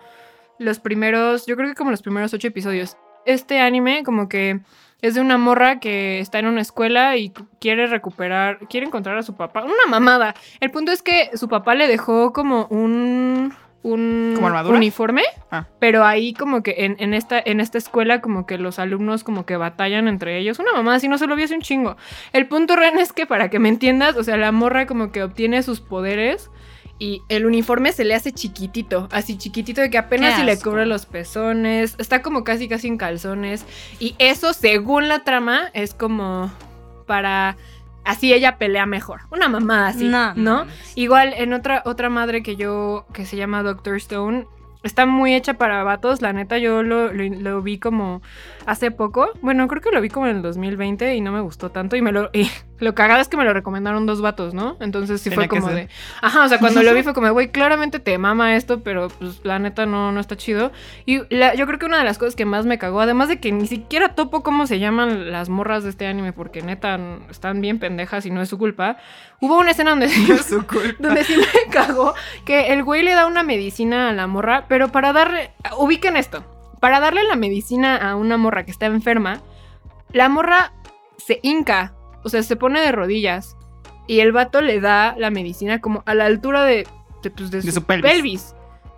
los 0.59 0.79
primeros, 0.81 1.47
yo 1.47 1.57
creo 1.57 1.69
que 1.69 1.75
como 1.75 1.91
los 1.91 2.03
primeros 2.03 2.35
ocho 2.35 2.49
episodios. 2.49 2.97
Este 3.27 3.61
anime 3.61 4.03
como 4.05 4.29
que 4.29 4.61
es 5.03 5.15
de 5.15 5.21
una 5.21 5.39
morra 5.39 5.81
que 5.81 6.21
está 6.21 6.39
en 6.41 6.47
una 6.47 6.61
escuela 6.61 7.17
y 7.17 7.31
quiere 7.61 7.87
recuperar, 7.87 8.59
quiere 8.69 8.87
encontrar 8.87 9.17
a 9.17 9.23
su 9.23 9.35
papá. 9.35 9.63
Una 9.65 9.87
mamada. 9.89 10.35
El 10.61 10.71
punto 10.71 10.93
es 10.93 11.03
que 11.03 11.31
su 11.35 11.49
papá 11.49 11.75
le 11.75 11.87
dejó 11.87 12.33
como 12.33 12.67
un... 12.67 13.55
Un 13.83 14.35
uniforme, 14.77 15.23
Ah. 15.51 15.67
pero 15.79 16.05
ahí 16.05 16.35
como 16.35 16.63
que 16.63 16.75
en, 16.85 16.97
en 16.99 17.15
esta, 17.15 17.41
en 17.43 17.61
esta 17.61 17.79
escuela 17.79 18.21
como 18.21 18.45
que 18.47 18.59
los 18.59 18.79
alumnos 18.79 19.25
como 19.25 19.47
que 19.47 19.57
batallan 19.57 20.07
entre 20.07 20.39
ellos. 20.39 20.59
Una 20.59 20.73
mamada, 20.75 21.01
si 21.01 21.09
no 21.09 21.17
se 21.17 21.27
lo 21.27 21.35
vi 21.35 21.45
hace 21.45 21.55
un 21.55 21.63
chingo. 21.63 21.97
El 22.35 22.47
punto, 22.47 22.77
Ren, 22.77 22.99
es 22.99 23.13
que 23.15 23.25
para 23.27 23.49
que 23.49 23.59
me 23.59 23.69
entiendas, 23.71 24.17
o 24.17 24.23
sea, 24.25 24.37
la 24.37 24.53
morra 24.53 24.87
como 24.87 25.13
que 25.13 25.23
obtiene 25.23 25.63
sus 25.63 25.81
poderes 25.81 26.51
y 26.99 27.23
el 27.31 27.47
uniforme 27.47 27.93
se 27.93 28.05
le 28.05 28.15
hace 28.15 28.33
chiquitito, 28.33 29.09
así 29.11 29.39
chiquitito 29.39 29.81
de 29.81 29.89
que 29.89 29.97
apenas 29.97 30.37
si 30.37 30.43
le 30.45 30.59
cubre 30.59 30.85
los 30.85 31.07
pezones, 31.07 31.95
está 31.99 32.21
como 32.21 32.45
casi 32.45 32.69
casi 32.69 32.89
en 32.89 32.99
calzones 32.99 33.65
y 33.99 34.15
eso 34.19 34.53
según 34.53 35.09
la 35.09 35.21
trama 35.21 35.71
es 35.73 35.95
como 35.95 36.51
para 37.07 37.57
así 38.05 38.33
ella 38.33 38.59
pelea 38.59 38.87
mejor. 38.87 39.23
Una 39.31 39.49
mamada 39.49 39.89
así, 39.89 40.09
No. 40.37 40.67
Igual 40.95 41.33
en 41.37 41.53
otra 41.53 41.83
otra 41.85 42.09
madre 42.11 42.43
que 42.43 42.57
yo 42.57 43.07
que 43.13 43.27
se 43.27 43.37
llama 43.37 43.63
Doctor 43.63 43.97
Stone 43.97 44.47
Está 44.83 45.05
muy 45.05 45.35
hecha 45.35 45.55
para 45.59 45.85
vatos, 45.85 46.23
la 46.23 46.33
neta 46.33 46.57
yo 46.57 46.83
lo, 46.83 47.13
lo- 47.13 47.25
lo 47.25 47.61
vi 47.61 47.79
como 47.79 48.23
hace 48.65 48.91
poco. 48.91 49.29
Bueno, 49.43 49.69
creo 49.69 49.83
que 49.83 49.91
lo 49.91 50.01
vi 50.01 50.09
como 50.09 50.27
en 50.27 50.37
el 50.37 50.43
2020 50.43 51.15
y 51.17 51.21
no 51.21 51.33
me 51.33 51.43
gustó 51.43 51.69
tanto. 51.71 51.97
Y 51.97 52.01
me 52.01 52.13
lo, 52.13 52.31
y 52.33 52.49
lo 52.81 52.95
cagado 52.95 53.21
es 53.21 53.29
que 53.29 53.37
me 53.37 53.45
lo 53.45 53.53
recomendaron 53.53 54.07
dos 54.07 54.21
vatos, 54.21 54.55
¿no? 54.55 54.77
Entonces 54.81 55.21
sí 55.21 55.31
Tenía 55.31 55.47
fue 55.47 55.49
como 55.61 55.69
de. 55.69 55.89
Ajá, 56.23 56.45
o 56.45 56.49
sea, 56.49 56.59
cuando 56.59 56.83
lo 56.83 56.93
vi 56.95 57.03
fue 57.05 57.15
como, 57.15 57.31
güey, 57.33 57.51
claramente 57.51 58.01
te 58.01 58.17
mama 58.19 58.57
esto, 58.57 58.81
pero 58.81 59.09
pues 59.09 59.41
la 59.45 59.59
neta 59.59 59.87
no, 59.87 60.11
no 60.13 60.19
está 60.21 60.37
chido. 60.37 60.73
Y 61.07 61.21
la- 61.35 61.55
yo 61.55 61.67
creo 61.67 61.79
que 61.79 61.87
una 61.87 61.99
de 61.99 62.05
las 62.05 62.19
cosas 62.19 62.35
que 62.37 62.45
más 62.45 62.67
me 62.67 62.79
cagó, 62.79 63.01
además 63.01 63.29
de 63.29 63.39
que 63.41 63.53
ni 63.53 63.67
siquiera 63.67 64.15
topo 64.15 64.43
cómo 64.43 64.67
se 64.67 64.79
llaman 64.79 65.31
las 65.31 65.49
morras 65.49 65.85
de 65.85 65.91
este 65.91 66.07
anime, 66.07 66.33
porque 66.33 66.63
neta 66.63 66.99
están 67.31 67.61
bien 67.61 67.79
pendejas 67.79 68.27
y 68.27 68.31
no 68.31 68.41
es 68.43 68.49
su 68.49 68.59
culpa. 68.59 68.97
Hubo 69.41 69.59
una 69.59 69.71
escena 69.73 69.91
donde 69.91 70.07
Es 70.31 70.47
su 70.47 70.67
culpa. 70.67 70.97
donde 70.99 71.25
sí 71.25 71.37
me 71.37 71.71
cagó 71.73 72.15
que 72.45 72.73
el 72.73 72.83
güey 72.83 73.03
le 73.03 73.13
da 73.15 73.27
una 73.27 73.43
medicina 73.43 74.09
a 74.09 74.13
la 74.13 74.27
morra, 74.27 74.65
pero 74.69 74.89
para 74.89 75.13
darle, 75.13 75.53
ubiquen 75.79 76.17
esto, 76.17 76.45
para 76.81 77.01
darle 77.01 77.23
la 77.25 77.37
medicina 77.37 77.97
a 77.97 78.17
una 78.17 78.37
morra 78.37 78.65
que 78.65 78.71
está 78.71 78.87
enferma, 78.87 79.41
la 80.13 80.29
morra 80.29 80.73
se 81.19 81.39
hinca, 81.43 81.93
o 82.23 82.29
sea, 82.29 82.43
se 82.43 82.57
pone 82.57 82.81
de 82.81 82.93
rodillas 82.93 83.57
y 84.07 84.21
el 84.21 84.33
vato 84.33 84.61
le 84.61 84.81
da 84.81 85.15
la 85.19 85.31
medicina 85.31 85.81
como 85.81 86.03
a 86.07 86.15
la 86.15 86.27
altura 86.27 86.65
de, 86.65 86.87
de, 87.23 87.31
pues, 87.31 87.51
de 87.51 87.61
De 87.63 87.73
su, 87.73 87.81
su 87.81 87.85
pelvis. 87.85 88.11
pelvis. 88.11 88.55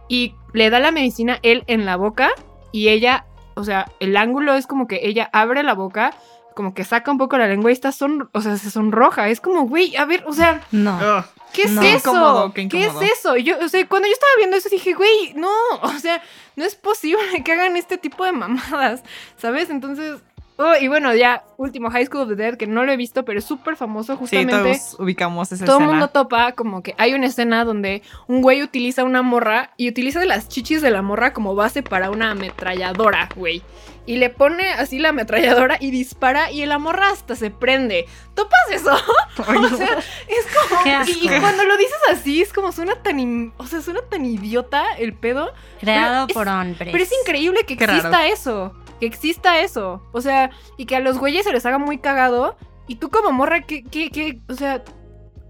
y 0.08 0.34
le 0.52 0.70
da 0.70 0.80
la 0.80 0.90
medicina 0.90 1.38
él 1.42 1.64
en 1.66 1.84
la 1.86 1.96
boca 1.96 2.30
y 2.72 2.88
ella, 2.88 3.26
o 3.54 3.64
sea, 3.64 3.90
el 4.00 4.16
ángulo 4.16 4.54
es 4.54 4.66
como 4.66 4.86
que 4.86 5.00
ella 5.02 5.28
abre 5.32 5.62
la 5.62 5.74
boca. 5.74 6.14
Como 6.54 6.74
que 6.74 6.84
saca 6.84 7.10
un 7.10 7.16
poco 7.16 7.38
la 7.38 7.46
lengua 7.48 7.70
y 7.70 7.72
está 7.72 7.92
son, 7.92 8.28
o 8.32 8.40
sea, 8.42 8.58
se 8.58 8.70
sonroja. 8.70 9.30
Es 9.30 9.40
como, 9.40 9.62
güey, 9.62 9.96
a 9.96 10.04
ver, 10.04 10.22
o 10.26 10.34
sea, 10.34 10.60
No. 10.70 10.96
Ugh. 10.98 11.24
¿Qué 11.54 11.62
es 11.62 11.70
No. 11.70 11.80
Qué 11.80 11.92
eso? 11.94 12.10
incómodo, 12.10 12.52
qué 12.52 12.68
¿Qué, 12.68 12.78
es 12.80 12.84
incómodo. 12.88 13.06
eso? 13.10 13.36
Y 13.38 13.44
Yo, 13.44 13.56
o 13.64 13.68
sea, 13.70 13.88
cuando 13.88 14.06
yo 14.06 14.12
estaba 14.12 14.32
viendo 14.36 14.58
eso 14.58 14.68
dije, 14.68 14.92
güey, 14.92 15.32
no, 15.34 15.48
o 15.82 15.98
sea, 15.98 16.22
no 16.56 16.64
es 16.66 16.74
posible 16.74 17.42
que 17.42 17.52
hagan 17.52 17.74
este 17.78 17.96
tipo 17.96 18.22
de 18.26 18.32
mamadas, 18.32 19.02
¿sabes? 19.38 19.70
Entonces, 19.70 20.20
oh, 20.62 20.76
y 20.80 20.88
bueno, 20.88 21.14
ya, 21.14 21.44
último, 21.56 21.90
High 21.90 22.06
School 22.06 22.22
of 22.22 22.28
the 22.28 22.36
Dead, 22.36 22.56
que 22.56 22.66
no 22.66 22.84
lo 22.84 22.92
he 22.92 22.96
visto, 22.96 23.24
pero 23.24 23.38
es 23.38 23.44
súper 23.44 23.76
famoso, 23.76 24.14
Sí, 24.14 24.18
justamente. 24.20 24.52
todos 24.78 24.96
ubicamos 25.00 25.52
esa 25.52 25.64
todo 25.64 25.80
el 25.80 25.86
mundo 25.86 26.08
topa 26.08 26.52
como 26.52 26.82
que 26.82 26.94
hay 26.98 27.14
una 27.14 27.26
escena 27.26 27.64
donde 27.64 28.02
un 28.28 28.42
güey 28.42 28.62
utiliza 28.62 29.04
una 29.04 29.22
morra 29.22 29.70
y 29.76 29.88
utiliza 29.88 30.24
las 30.24 30.48
chichis 30.48 30.80
de 30.82 30.90
la 30.90 31.02
morra 31.02 31.32
como 31.32 31.54
base 31.54 31.82
para 31.82 32.10
una 32.10 32.30
ametralladora, 32.32 33.28
güey. 33.36 33.62
y 34.04 34.16
le 34.16 34.30
pone 34.30 34.68
así 34.72 34.98
la 34.98 35.10
ametralladora 35.10 35.76
y 35.80 35.90
dispara 35.92 36.50
y 36.50 36.66
la 36.66 36.78
morra 36.78 37.10
hasta 37.10 37.36
se 37.36 37.50
prende. 37.50 38.06
¿Topas 38.34 38.60
eso? 38.72 38.90
o 39.38 39.76
sea, 39.76 39.98
es 40.26 40.46
como... 40.68 40.82
Qué 40.82 40.88
Y, 40.88 40.92
asco. 40.92 41.12
y 41.36 41.40
cuando 41.40 41.64
lo 41.64 41.76
dices 41.76 41.98
así, 42.10 42.42
es 42.42 42.52
como 42.52 42.72
suena 42.72 42.96
tan... 42.96 43.20
in- 43.20 43.52
o 43.58 43.66
sea, 43.66 43.80
suena 43.80 44.00
tan 44.10 44.24
idiota 44.26 44.84
el 44.98 45.12
pedo. 45.14 45.52
Creado 45.80 46.26
Pero 46.26 46.34
por 46.34 46.48
es- 46.48 46.52
hombres. 46.52 46.88
Pero 46.90 47.04
es 47.04 47.12
increíble 47.22 47.64
que 47.64 47.74
exista 47.74 48.26
eso. 48.26 48.74
Que 49.02 49.06
exista 49.06 49.58
eso. 49.58 50.00
O 50.12 50.20
sea, 50.20 50.50
y 50.78 50.86
que 50.86 50.94
a 50.94 51.00
los 51.00 51.18
güeyes 51.18 51.42
se 51.42 51.52
les 51.52 51.66
haga 51.66 51.78
muy 51.78 51.98
cagado. 51.98 52.56
Y 52.86 52.94
tú 52.94 53.10
como 53.10 53.32
morra, 53.32 53.62
¿qué, 53.62 53.82
qué, 53.82 54.10
qué? 54.12 54.38
O 54.48 54.54
sea, 54.54 54.84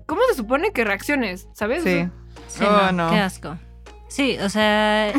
¿cómo 0.06 0.22
se 0.30 0.36
supone 0.36 0.72
que 0.72 0.84
reacciones? 0.84 1.48
¿Sabes? 1.52 1.82
Sí. 1.82 2.08
Sí, 2.48 2.64
Oh, 2.66 2.90
no, 2.90 2.92
no. 2.92 3.10
Qué 3.10 3.18
asco. 3.18 3.58
Sí, 4.08 4.38
o 4.42 4.48
sea. 4.48 5.08
es, 5.10 5.16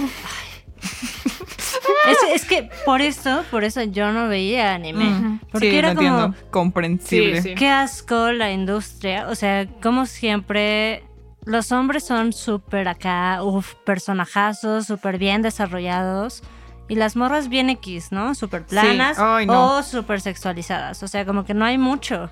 es 2.34 2.46
que 2.46 2.72
por 2.88 3.02
eso, 3.02 3.44
por 3.52 3.64
eso 3.64 3.84
yo 3.84 4.12
no 4.12 4.28
veía 4.30 4.74
anime. 4.74 5.40
Porque 5.52 5.70
sí, 5.70 5.78
era 5.78 5.94
lo 5.94 5.96
como. 6.02 6.08
entiendo. 6.10 6.50
Comprensible. 6.50 7.40
Sí, 7.40 7.50
sí. 7.50 7.56
Qué 7.56 7.70
asco 7.70 8.32
la 8.32 8.52
industria. 8.52 9.28
O 9.30 9.36
sea, 9.36 9.68
como 9.84 10.08
siempre. 10.08 11.04
Los 11.46 11.72
hombres 11.72 12.04
son 12.04 12.34
súper 12.34 12.88
acá, 12.88 13.44
uff, 13.44 13.76
personajazos, 13.86 14.88
súper 14.88 15.20
bien 15.20 15.44
desarrollados. 15.44 16.42
Y 16.90 16.96
las 16.96 17.16
morras 17.16 17.48
bien 17.48 17.70
X, 17.70 18.12
¿no? 18.12 18.36
Súper 18.36 18.66
planas 18.66 19.18
Ay, 19.18 19.46
no. 19.46 19.78
o 19.78 19.84
súper 19.84 20.20
sexualizadas. 20.20 21.02
O 21.02 21.08
sea, 21.08 21.26
como 21.26 21.46
que 21.46 21.54
no 21.54 21.64
hay 21.66 21.78
mucho. 21.78 22.30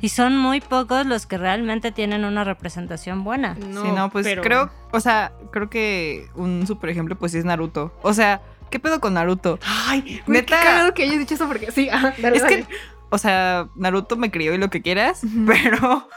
Y 0.00 0.08
son 0.08 0.36
muy 0.36 0.60
pocos 0.60 1.06
los 1.06 1.26
que 1.26 1.38
realmente 1.38 1.92
tienen 1.92 2.24
una 2.24 2.42
representación 2.44 3.22
buena. 3.24 3.54
sí, 3.54 3.62
no, 3.94 4.10
pues 4.10 4.26
pero- 4.26 4.42
creo, 4.42 4.70
o 4.90 5.00
sea, 5.00 5.32
creo 5.52 5.70
que 5.70 6.26
un 6.34 6.66
super 6.66 6.90
ejemplo 6.90 7.16
pues 7.16 7.32
sí 7.32 7.38
es 7.38 7.44
Naruto. 7.44 7.96
O 8.02 8.12
sea, 8.12 8.42
¿qué 8.70 8.80
pedo 8.80 9.00
con 9.00 9.14
Naruto? 9.14 9.58
Ay, 9.86 10.02
qué 10.02 10.22
Neta. 10.26 10.60
cagado 10.60 10.94
que 10.94 11.04
hayas 11.04 11.18
dicho 11.20 11.34
eso 11.34 11.46
porque 11.46 11.70
sí, 11.70 11.88
dale, 11.88 12.12
Es 12.36 12.42
dale. 12.42 12.64
que, 12.64 12.74
o 13.10 13.18
sea, 13.18 13.68
Naruto 13.76 14.16
me 14.16 14.30
crió 14.32 14.52
y 14.52 14.58
lo 14.58 14.68
que 14.68 14.82
quieras, 14.82 15.22
pero 15.46 16.08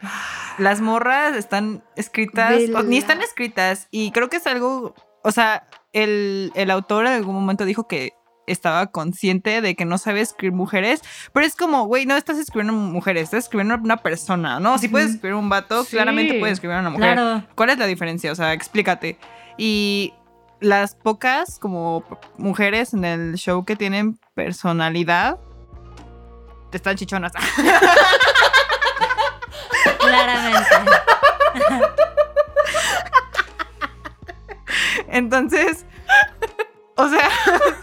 las 0.58 0.80
morras 0.80 1.36
están 1.36 1.84
escritas, 1.96 2.54
o 2.74 2.82
ni 2.82 2.98
están 2.98 3.20
escritas, 3.22 3.86
y 3.90 4.10
creo 4.10 4.28
que 4.28 4.38
es 4.38 4.46
algo, 4.46 4.94
o 5.22 5.30
sea, 5.30 5.68
el, 5.92 6.52
el 6.54 6.70
autor 6.70 7.06
en 7.06 7.12
algún 7.12 7.34
momento 7.34 7.64
dijo 7.64 7.86
que 7.88 8.12
estaba 8.46 8.86
consciente 8.86 9.60
de 9.60 9.74
que 9.76 9.84
no 9.84 9.98
sabe 9.98 10.20
escribir 10.22 10.54
mujeres, 10.56 11.02
pero 11.34 11.44
es 11.44 11.54
como, 11.54 11.84
güey, 11.84 12.06
no 12.06 12.16
estás 12.16 12.38
escribiendo 12.38 12.72
mujeres, 12.72 13.24
estás 13.24 13.44
escribiendo 13.44 13.74
una 13.76 13.98
persona, 13.98 14.58
¿no? 14.58 14.78
Si 14.78 14.88
puedes 14.88 15.10
escribir 15.10 15.34
un 15.34 15.50
vato, 15.50 15.84
Sí. 15.84 15.90
claramente 15.90 16.38
puedes 16.38 16.54
escribir 16.54 16.76
a 16.78 16.80
una 16.80 16.88
mujer. 16.90 17.12
Claro. 17.14 17.42
¿Cuál 17.54 17.70
es 17.70 17.78
la 17.78 17.84
diferencia? 17.86 18.32
O 18.32 18.34
sea, 18.34 18.54
explícate. 18.54 19.18
Y 19.58 20.14
las 20.60 20.94
pocas 20.94 21.58
como 21.58 22.04
mujeres 22.38 22.94
en 22.94 23.04
el 23.04 23.34
show 23.34 23.64
que 23.66 23.76
tienen 23.76 24.18
personalidad 24.34 25.38
están 26.72 26.96
chichonas. 26.96 27.32
Claramente. 29.98 30.76
Entonces, 35.10 35.84
o 36.96 37.08
sea, 37.08 37.28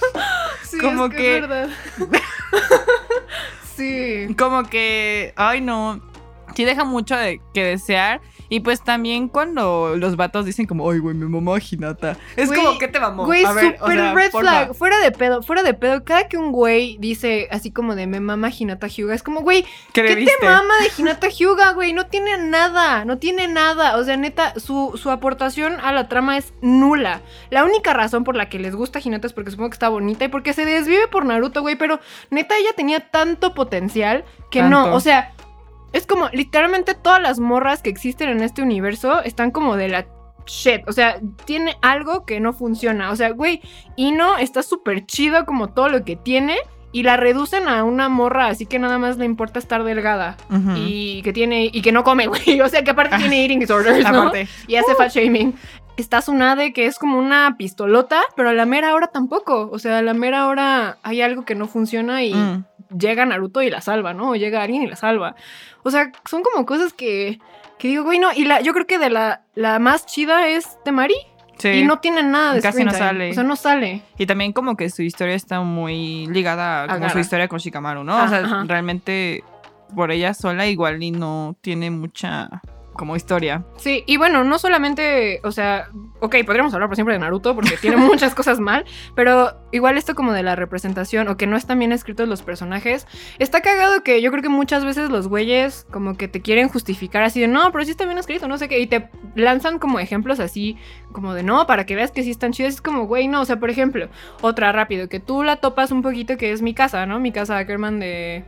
Sí, 0.64 0.80
como 0.80 1.06
es 1.06 1.12
que, 1.12 1.18
que- 1.18 1.38
es 1.38 1.48
verdad. 1.48 1.70
sí. 3.76 4.36
como 4.38 4.64
que, 4.64 5.34
ay 5.36 5.62
no, 5.62 6.02
sí 6.56 6.66
deja 6.66 6.84
mucho 6.84 7.16
de 7.16 7.42
que 7.54 7.64
desear. 7.64 8.22
Y 8.50 8.60
pues 8.60 8.84
también 8.84 9.28
cuando 9.28 9.96
los 9.98 10.16
vatos 10.16 10.46
dicen 10.46 10.66
como, 10.68 10.90
ay, 10.90 11.00
güey, 11.00 11.16
mi 11.16 11.26
mamá 11.26 11.58
Hinata. 11.60 12.18
Es 12.36 12.48
Güey, 12.50 12.64
como, 12.64 12.78
¿qué 12.78 12.88
te 12.88 13.00
mamó? 13.00 13.26
Güey, 13.26 13.44
A 13.44 13.52
ver, 13.54 13.78
super 13.78 13.98
o 13.98 14.02
sea, 14.02 14.14
red 14.14 14.32
porfa. 14.32 14.50
flag. 14.52 14.74
Fuera 14.76 15.00
de 15.00 15.12
pedo, 15.12 15.42
fuera 15.44 15.64
de 15.64 15.74
pedo. 15.74 16.04
Cada 16.04 16.28
que 16.28 16.38
un 16.38 16.52
güey 16.52 16.98
dice 17.00 17.48
así 17.52 17.72
como 17.72 17.96
de 17.96 18.08
me 18.08 18.20
mama 18.20 18.50
Hinata 18.50 18.88
Hyuga, 18.88 19.16
es 19.16 19.24
como, 19.24 19.42
güey, 19.42 19.66
¿Qué 19.94 20.04
te 20.04 20.46
mama 20.46 20.74
de 20.82 20.92
Hinata 21.02 21.28
Hyuga, 21.30 21.74
güey? 21.74 21.94
No 21.94 22.06
tiene 22.08 22.38
nada, 22.38 23.06
no 23.06 23.18
tiene 23.18 23.48
nada. 23.48 23.98
O 23.98 24.04
sea, 24.04 24.18
neta, 24.18 24.60
su, 24.60 25.00
su 25.02 25.10
aportación 25.12 25.80
a 25.82 25.92
la 25.92 26.08
trama 26.08 26.38
es 26.38 26.54
nula. 26.62 27.22
La 27.50 27.64
única 27.64 27.94
razón 27.94 28.24
por 28.24 28.36
la 28.36 28.50
que 28.50 28.60
les 28.60 28.76
gusta 28.76 29.00
Hinata 29.04 29.28
es 29.28 29.34
porque 29.34 29.52
supongo 29.52 29.70
que 29.70 29.76
está 29.76 29.90
bonita 29.90 30.26
y 30.26 30.28
porque 30.28 30.54
se 30.54 30.66
desvive 30.66 31.08
por 31.08 31.26
Naruto, 31.26 31.62
güey. 31.62 31.76
Pero 31.76 32.00
neta, 32.30 32.56
ella 32.58 32.72
tenía 32.76 33.00
tanto 33.00 33.54
potencial 33.54 34.24
que 34.52 34.62
no. 34.62 34.94
O 34.94 35.00
sea, 35.00 35.34
es 35.96 36.06
como 36.06 36.28
literalmente 36.34 36.94
todas 36.94 37.22
las 37.22 37.40
morras 37.40 37.82
que 37.82 37.90
existen 37.90 38.28
en 38.30 38.42
este 38.42 38.62
universo 38.62 39.24
están 39.24 39.52
como 39.52 39.78
de 39.78 39.88
la 39.88 40.06
shit. 40.46 40.82
O 40.88 40.92
sea, 40.92 41.20
tiene 41.46 41.78
algo 41.82 42.26
que 42.26 42.42
no 42.42 42.52
funciona. 42.52 43.12
O 43.12 43.16
sea, 43.16 43.30
güey, 43.32 43.62
Ino 43.96 44.38
está 44.38 44.62
súper 44.62 45.06
chido 45.06 45.46
como 45.46 45.70
todo 45.70 45.88
lo 45.88 46.04
que 46.04 46.18
tiene. 46.18 46.58
Y 46.92 47.04
la 47.04 47.18
reducen 47.18 47.68
a 47.68 47.84
una 47.84 48.08
morra, 48.10 48.48
así 48.48 48.66
que 48.66 48.78
nada 48.80 48.98
más 48.98 49.18
le 49.18 49.26
importa 49.26 49.60
estar 49.60 49.84
delgada. 49.84 50.38
Y 50.78 51.22
que 51.24 51.34
tiene. 51.34 51.70
Y 51.72 51.82
que 51.82 51.92
no 51.92 52.04
come, 52.04 52.28
güey. 52.28 52.60
O 52.62 52.70
sea 52.70 52.84
que 52.84 52.92
aparte 52.92 53.18
tiene 53.18 53.42
eating 53.44 53.60
disorders, 53.60 54.04
¿no? 54.12 54.20
Aparte. 54.24 54.48
Y 54.68 54.76
hace 54.76 54.96
fat 54.96 55.12
shaming. 55.12 55.56
Está 55.98 56.20
Tsunade, 56.20 56.74
que 56.74 56.86
es 56.88 57.00
como 57.00 57.18
una 57.18 57.56
pistolota, 57.58 58.22
pero 58.36 58.50
a 58.50 58.54
la 58.54 58.66
mera 58.66 58.94
hora 58.94 59.08
tampoco. 59.08 59.70
O 59.72 59.80
sea, 59.80 60.00
a 60.00 60.02
la 60.02 60.14
mera 60.14 60.48
hora 60.48 60.98
hay 61.04 61.22
algo 61.22 61.46
que 61.46 61.56
no 61.56 61.68
funciona 61.68 62.24
y 62.24 62.34
Mm. 62.34 62.66
Llega 62.90 63.26
Naruto 63.26 63.62
y 63.62 63.70
la 63.70 63.82
salva, 63.82 64.14
¿no? 64.14 64.32
O 64.32 64.36
llega 64.36 64.62
alguien 64.62 64.84
y 64.84 64.88
la 64.88 64.96
salva. 64.96 65.36
O 65.84 65.92
sea, 65.92 66.12
son 66.30 66.44
como 66.44 66.66
cosas 66.66 66.94
que, 66.94 67.40
que 67.78 67.88
digo, 67.88 68.04
güey, 68.04 68.20
no. 68.20 68.34
Y 68.34 68.46
la, 68.46 68.62
yo 68.62 68.74
creo 68.74 68.88
que 68.88 68.98
de 68.98 69.10
la, 69.10 69.44
la 69.56 69.80
más 69.80 70.06
chida 70.06 70.48
es 70.48 70.82
Temari. 70.84 71.16
Sí. 71.58 71.70
Y 71.70 71.84
no 71.86 72.00
tiene 72.00 72.22
nada 72.22 72.54
de 72.54 72.62
Casi 72.62 72.84
no 72.84 72.92
time. 72.92 73.00
sale. 73.00 73.32
O 73.32 73.34
sea, 73.34 73.44
no 73.44 73.56
sale. 73.56 74.02
Y 74.18 74.26
también 74.26 74.52
como 74.52 74.76
que 74.76 74.90
su 74.90 75.04
historia 75.04 75.36
está 75.36 75.62
muy 75.62 76.28
ligada 76.28 76.84
a 76.84 76.88
como 76.88 77.10
su 77.10 77.20
historia 77.20 77.48
con 77.48 77.60
Shikamaru, 77.60 78.04
¿no? 78.04 78.18
Ah, 78.18 78.26
o 78.26 78.28
sea, 78.28 78.40
ajá. 78.40 78.64
realmente 78.68 79.44
por 79.96 80.12
ella 80.12 80.34
sola 80.34 80.68
igual 80.68 81.02
y 81.02 81.12
no 81.12 81.56
tiene 81.62 81.92
mucha 81.92 82.62
como 82.96 83.16
historia. 83.16 83.64
Sí, 83.78 84.04
y 84.08 84.18
bueno, 84.18 84.44
no 84.44 84.58
solamente, 84.58 85.42
o 85.44 85.52
sea, 85.52 85.90
ok, 86.22 86.38
podríamos 86.46 86.74
hablar 86.74 86.90
por 86.90 86.96
siempre 86.96 87.14
de 87.14 87.20
Naruto 87.20 87.54
porque 87.54 87.78
tiene 87.78 87.98
muchas 87.98 88.34
cosas 88.34 88.60
mal, 88.60 88.86
pero 89.16 89.65
igual 89.76 89.98
esto 89.98 90.16
como 90.16 90.34
de 90.34 90.44
la 90.44 90.56
representación 90.56 91.28
o 91.28 91.38
que 91.38 91.48
no 91.48 91.58
están 91.58 91.80
bien 91.80 91.92
escritos 91.92 92.28
los 92.28 92.42
personajes, 92.42 93.08
está 93.40 93.62
cagado 93.62 94.04
que 94.04 94.22
yo 94.22 94.32
creo 94.32 94.42
que 94.42 94.50
muchas 94.50 94.86
veces 94.86 95.10
los 95.10 95.28
güeyes 95.28 95.86
como 95.92 96.18
que 96.18 96.28
te 96.28 96.42
quieren 96.42 96.70
justificar 96.70 97.24
así 97.24 97.40
de, 97.42 97.48
no, 97.48 97.72
pero 97.72 97.86
sí 97.86 97.92
está 97.92 98.06
bien 98.06 98.18
escrito, 98.18 98.48
no 98.48 98.58
sé 98.58 98.68
qué, 98.68 98.80
y 98.80 98.88
te 98.88 99.10
lanzan 99.36 99.80
como 99.80 100.00
ejemplos 100.00 100.40
así, 100.40 100.78
como 101.12 101.34
de, 101.34 101.44
no, 101.44 101.68
para 101.68 101.86
que 101.86 101.96
veas 101.96 102.12
que 102.12 102.24
sí 102.24 102.32
están 102.32 102.52
chidos, 102.52 102.76
es 102.76 102.82
como, 102.82 103.06
güey, 103.06 103.28
no, 103.28 103.42
o 103.42 103.46
sea, 103.46 103.60
por 103.60 103.70
ejemplo, 103.70 104.10
otra 104.42 104.72
rápido, 104.72 105.10
que 105.10 105.20
tú 105.20 105.44
la 105.44 105.58
topas 105.58 105.92
un 105.92 106.02
poquito 106.02 106.38
que 106.38 106.52
es 106.52 106.62
mi 106.62 106.74
casa, 106.74 107.06
¿no? 107.06 107.20
Mi 107.20 107.32
casa 107.32 107.58
Ackerman 107.58 108.00
de, 108.00 108.46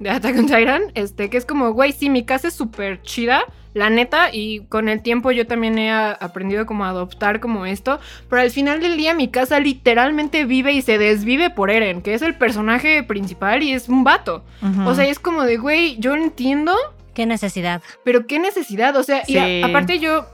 de 0.00 0.10
Attack 0.10 0.38
on 0.38 0.46
Titan, 0.46 0.82
este, 0.94 1.30
que 1.30 1.36
es 1.36 1.46
como, 1.46 1.72
güey, 1.72 1.92
sí, 1.92 2.10
mi 2.10 2.24
casa 2.24 2.48
es 2.48 2.54
súper 2.54 3.02
chida, 3.02 3.42
la 3.74 3.88
neta, 3.88 4.30
y 4.32 4.60
con 4.68 4.88
el 4.88 5.00
tiempo 5.02 5.30
yo 5.30 5.46
también 5.46 5.78
he 5.78 5.92
aprendido 5.92 6.66
como 6.66 6.84
a 6.84 6.88
adoptar 6.88 7.38
como 7.38 7.66
esto, 7.66 8.00
pero 8.28 8.42
al 8.42 8.50
final 8.50 8.80
del 8.80 8.96
día 8.96 9.14
mi 9.14 9.28
casa 9.28 9.60
literalmente 9.60 10.44
vive 10.50 10.72
y 10.72 10.82
se 10.82 10.98
desvive 10.98 11.48
por 11.48 11.70
Eren, 11.70 12.02
que 12.02 12.12
es 12.12 12.20
el 12.20 12.34
personaje 12.34 13.02
principal 13.02 13.62
y 13.62 13.72
es 13.72 13.88
un 13.88 14.04
vato. 14.04 14.44
O 14.84 14.94
sea, 14.94 15.06
es 15.06 15.18
como 15.18 15.44
de, 15.44 15.56
güey, 15.56 15.96
yo 15.98 16.14
entiendo, 16.14 16.74
Qué 17.14 17.24
necesidad. 17.24 17.80
pero 18.04 18.26
qué 18.26 18.38
necesidad, 18.38 18.94
o 18.96 19.02
sea, 19.02 19.22
y 19.26 19.38
a- 19.38 19.44
Sí. 19.46 19.62
aparte 19.64 19.98
yo... 19.98 20.26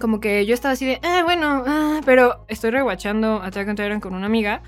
Como 0.00 0.18
que 0.20 0.44
yo 0.44 0.54
estaba 0.54 0.72
así 0.72 0.84
de, 0.84 0.98
ah, 1.04 1.20
bueno, 1.24 1.62
ah", 1.68 2.00
pero 2.04 2.44
estoy 2.48 2.72
rewatchando 2.72 3.40
Attack 3.44 3.68
on 3.68 3.76
Titan 3.76 4.00
con 4.00 4.12
una 4.14 4.26
amiga. 4.26 4.60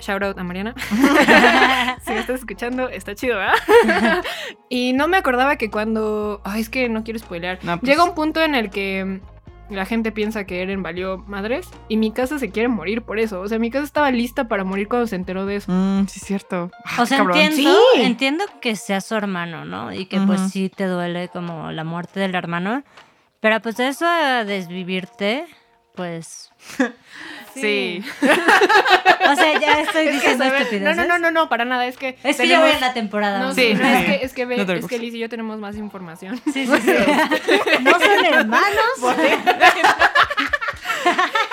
Shout 0.00 0.22
out 0.22 0.38
a 0.38 0.42
Mariana. 0.42 0.74
si 2.04 2.12
me 2.12 2.20
estás 2.20 2.40
escuchando, 2.40 2.88
está 2.88 3.14
chido, 3.14 3.36
¿verdad? 3.36 4.24
y 4.70 4.94
no 4.94 5.06
me 5.06 5.18
acordaba 5.18 5.56
que 5.56 5.70
cuando. 5.70 6.40
Ay, 6.44 6.62
es 6.62 6.70
que 6.70 6.88
no 6.88 7.04
quiero 7.04 7.18
spoilear. 7.18 7.58
No, 7.62 7.78
pues- 7.78 7.90
Llega 7.90 8.04
un 8.04 8.14
punto 8.14 8.40
en 8.42 8.54
el 8.54 8.70
que 8.70 9.20
la 9.74 9.84
gente 9.86 10.12
piensa 10.12 10.44
que 10.44 10.62
Eren 10.62 10.82
valió 10.82 11.18
madres 11.26 11.68
y 11.88 11.96
mi 11.96 12.12
casa 12.12 12.38
se 12.38 12.50
quiere 12.50 12.68
morir 12.68 13.02
por 13.02 13.18
eso. 13.18 13.40
O 13.40 13.48
sea, 13.48 13.58
mi 13.58 13.70
casa 13.70 13.84
estaba 13.84 14.10
lista 14.10 14.48
para 14.48 14.64
morir 14.64 14.88
cuando 14.88 15.06
se 15.06 15.16
enteró 15.16 15.44
de 15.46 15.56
eso. 15.56 15.70
Mm, 15.72 16.06
sí, 16.08 16.20
es 16.20 16.26
cierto. 16.26 16.70
O 16.98 17.06
sea, 17.06 17.18
Cabrón. 17.18 17.38
entiendo, 17.38 17.76
Sí. 17.94 18.02
entiendo 18.02 18.44
que 18.60 18.76
sea 18.76 19.00
su 19.00 19.14
hermano, 19.14 19.64
¿no? 19.64 19.92
Y 19.92 20.06
que 20.06 20.20
pues 20.20 20.40
sí 20.52 20.68
te 20.68 20.86
duele 20.86 21.28
como 21.28 21.70
la 21.72 21.84
muerte 21.84 22.20
del 22.20 22.34
hermano. 22.34 22.82
Pero 23.40 23.60
pues 23.60 23.78
eso 23.80 24.06
a 24.06 24.44
desvivirte, 24.44 25.46
pues... 25.94 26.50
Sí. 27.54 28.02
O 29.26 29.36
sea, 29.36 29.58
ya 29.58 29.80
estoy 29.80 30.06
Es 30.08 30.10
que, 30.10 30.12
diciendo 30.16 30.44
no, 30.44 30.54
estupideces. 30.54 30.96
no, 30.96 31.04
no, 31.06 31.18
no, 31.18 31.30
no, 31.30 31.48
para 31.48 31.64
nada. 31.64 31.86
Es 31.86 31.96
que. 31.96 32.16
Es 32.22 32.36
que 32.36 32.46
yo 32.46 32.60
voy 32.60 32.70
en 32.70 32.80
la 32.80 32.92
temporada. 32.92 33.38
No. 33.40 33.54
Sí, 33.54 33.72
no, 33.74 33.82
es 33.88 34.04
que, 34.04 34.14
es 34.24 34.32
que, 34.34 34.44
ve- 34.44 34.64
No 34.64 34.72
es 34.74 34.86
que. 34.86 34.98
Liz 34.98 35.14
y 35.14 35.18
yo 35.18 35.28
tenemos 35.30 35.58
más 35.58 35.76
información. 35.76 36.38
Sí, 36.52 36.66
sí, 36.66 36.72
sí. 36.82 36.92
no 37.82 37.90
son 37.92 38.24
hermanos. 38.26 38.98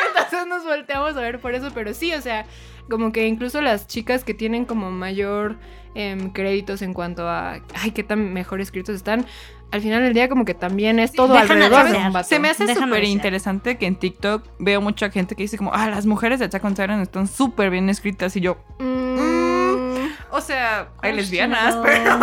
Entonces 0.07 0.47
nos 0.47 0.63
volteamos 0.65 1.15
a 1.17 1.21
ver 1.21 1.39
por 1.39 1.53
eso, 1.55 1.71
pero 1.73 1.93
sí, 1.93 2.13
o 2.13 2.21
sea, 2.21 2.45
como 2.89 3.11
que 3.11 3.25
incluso 3.27 3.61
las 3.61 3.87
chicas 3.87 4.23
que 4.23 4.33
tienen 4.33 4.65
como 4.65 4.91
mayor 4.91 5.57
em, 5.95 6.31
créditos 6.31 6.81
en 6.81 6.93
cuanto 6.93 7.27
a, 7.27 7.59
ay, 7.75 7.91
qué 7.91 8.03
tan 8.03 8.33
mejor 8.33 8.61
escritos 8.61 8.95
están, 8.95 9.25
al 9.71 9.81
final 9.81 10.01
del 10.03 10.13
día 10.13 10.27
como 10.29 10.45
que 10.45 10.53
también 10.53 10.99
es 10.99 11.11
todo 11.13 11.35
alrededor 11.37 11.89
de 11.89 11.97
un 11.97 12.11
vato. 12.13 12.27
Se 12.27 12.39
me 12.39 12.49
hace 12.49 12.73
súper 12.75 13.03
interesante 13.05 13.77
que 13.77 13.85
en 13.85 13.95
TikTok 13.95 14.43
veo 14.59 14.81
mucha 14.81 15.09
gente 15.09 15.35
que 15.35 15.43
dice 15.43 15.57
como, 15.57 15.71
ah, 15.73 15.87
las 15.89 16.05
mujeres 16.05 16.39
de 16.39 16.45
Attack 16.45 16.63
on 16.65 16.73
Titan 16.75 16.99
están 17.01 17.27
súper 17.27 17.69
bien 17.69 17.89
escritas 17.89 18.35
y 18.35 18.41
yo, 18.41 18.57
Mm, 18.79 20.07
o 20.31 20.41
sea, 20.41 20.89
hay 21.01 21.13
lesbianas, 21.13 21.75
Claro. 21.75 21.83
pero. 21.83 22.19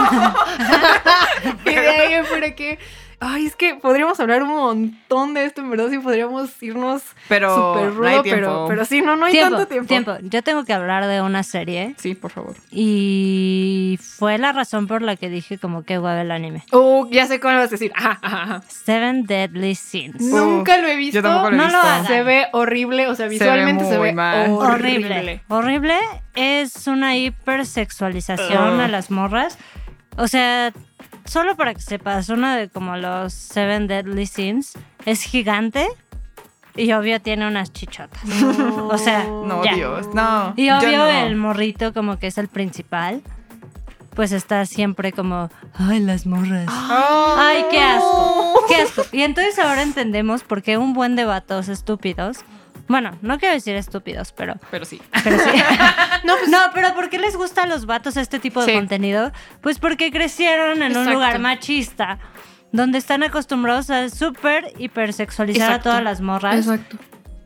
Y 1.70 1.74
de 1.74 1.88
ahí 1.88 2.24
fuera 2.24 2.54
que. 2.54 2.78
Ay, 3.20 3.46
es 3.46 3.56
que 3.56 3.74
podríamos 3.74 4.20
hablar 4.20 4.44
un 4.44 4.50
montón 4.50 5.34
de 5.34 5.44
esto, 5.44 5.60
en 5.60 5.70
verdad, 5.70 5.88
sí 5.90 5.98
podríamos 5.98 6.62
irnos 6.62 7.02
Pero 7.28 7.52
súper 7.74 7.92
no 7.94 8.06
hay 8.06 8.12
rudo, 8.14 8.22
tiempo. 8.22 8.40
pero, 8.40 8.64
pero 8.68 8.84
sí, 8.84 9.00
no, 9.02 9.16
no 9.16 9.26
hay 9.26 9.32
tiempo, 9.32 9.56
tanto 9.56 9.66
tiempo. 9.68 9.88
tiempo. 9.88 10.16
Yo 10.22 10.42
tengo 10.44 10.64
que 10.64 10.72
hablar 10.72 11.04
de 11.08 11.20
una 11.20 11.42
serie 11.42 11.94
Sí, 11.98 12.14
por 12.14 12.30
favor. 12.30 12.54
y 12.70 13.98
fue 14.00 14.38
la 14.38 14.52
razón 14.52 14.86
por 14.86 15.02
la 15.02 15.16
que 15.16 15.28
dije 15.30 15.58
como 15.58 15.82
que 15.82 15.98
guay 15.98 16.20
el 16.20 16.30
anime. 16.30 16.62
Uh, 16.72 17.08
ya 17.10 17.26
sé 17.26 17.40
cómo 17.40 17.54
lo 17.54 17.58
vas 17.60 17.68
a 17.68 17.70
decir. 17.72 17.90
Ajá, 17.96 18.18
ajá, 18.22 18.42
ajá. 18.44 18.62
Seven 18.68 19.24
Deadly 19.26 19.74
Sins. 19.74 20.20
Nunca 20.22 20.78
lo 20.78 20.86
he 20.86 20.94
visto. 20.96 21.16
Yo 21.16 21.22
tampoco 21.22 21.50
lo 21.50 21.54
he 21.56 21.58
No 21.58 21.64
lo 21.64 21.70
visto. 21.72 21.86
hagan. 21.88 22.06
Se 22.06 22.22
ve 22.22 22.46
horrible, 22.52 23.08
o 23.08 23.14
sea, 23.16 23.26
visualmente 23.26 23.84
se 23.84 23.92
ve, 23.92 23.98
muy 23.98 24.12
mal. 24.12 24.50
horrible. 24.52 25.08
Horrible. 25.16 25.40
Horrible 25.48 25.96
es 26.36 26.86
una 26.86 27.16
hipersexualización 27.16 28.80
a 28.80 28.86
las 28.88 29.10
morras. 29.10 29.58
O 30.16 30.28
sea, 30.28 30.72
solo 31.28 31.56
para 31.56 31.74
que 31.74 31.80
sepas, 31.80 32.28
uno 32.28 32.50
de 32.54 32.68
como 32.68 32.96
los 32.96 33.32
Seven 33.32 33.86
Deadly 33.86 34.26
Sins 34.26 34.72
es 35.04 35.22
gigante 35.22 35.86
y 36.76 36.92
obvio 36.92 37.20
tiene 37.20 37.46
unas 37.46 37.72
chichotas. 37.72 38.20
O 38.90 38.98
sea, 38.98 39.24
No, 39.24 39.64
ya. 39.64 39.74
Dios, 39.74 40.06
no. 40.14 40.52
Y 40.56 40.66
Yo 40.66 40.78
obvio 40.78 40.98
no. 40.98 41.06
el 41.08 41.36
morrito 41.36 41.92
como 41.92 42.18
que 42.18 42.28
es 42.28 42.38
el 42.38 42.48
principal. 42.48 43.22
Pues 44.14 44.32
está 44.32 44.66
siempre 44.66 45.12
como, 45.12 45.48
ay, 45.74 46.00
las 46.00 46.26
morras. 46.26 46.66
Ay, 46.68 47.64
qué 47.70 47.80
asco, 47.80 48.64
qué 48.68 48.74
asco. 48.82 49.02
Y 49.12 49.22
entonces 49.22 49.56
ahora 49.60 49.82
entendemos 49.82 50.42
por 50.42 50.62
qué 50.62 50.76
un 50.76 50.92
buen 50.92 51.14
de 51.14 51.24
vatos 51.24 51.68
estúpidos, 51.68 52.38
bueno, 52.88 53.18
no 53.22 53.38
quiero 53.38 53.54
decir 53.54 53.76
estúpidos, 53.76 54.32
pero, 54.32 54.54
Pero 54.70 54.84
sí. 54.84 55.00
pero 55.24 55.38
sí. 55.38 55.50
No, 56.24 56.34
pues 56.36 56.48
No, 56.48 56.58
pero 56.74 56.94
¿por 56.94 57.08
qué 57.10 57.18
les 57.18 57.36
gusta 57.36 57.62
a 57.62 57.66
los 57.66 57.86
vatos 57.86 58.16
este 58.16 58.38
tipo 58.38 58.60
de 58.64 58.72
Sí. 58.72 58.74
contenido? 58.78 59.30
Pues 59.60 59.78
porque 59.78 60.10
crecieron 60.10 60.82
en 60.82 60.96
un 60.96 61.12
lugar 61.12 61.38
machista, 61.38 62.18
donde 62.72 62.98
están 62.98 63.22
acostumbrados 63.22 63.90
a 63.90 64.08
súper 64.08 64.72
hipersexualizar 64.78 65.72
a 65.72 65.80
todas 65.80 66.02
las 66.02 66.20
morras. 66.20 66.56
Exacto. 66.66 66.96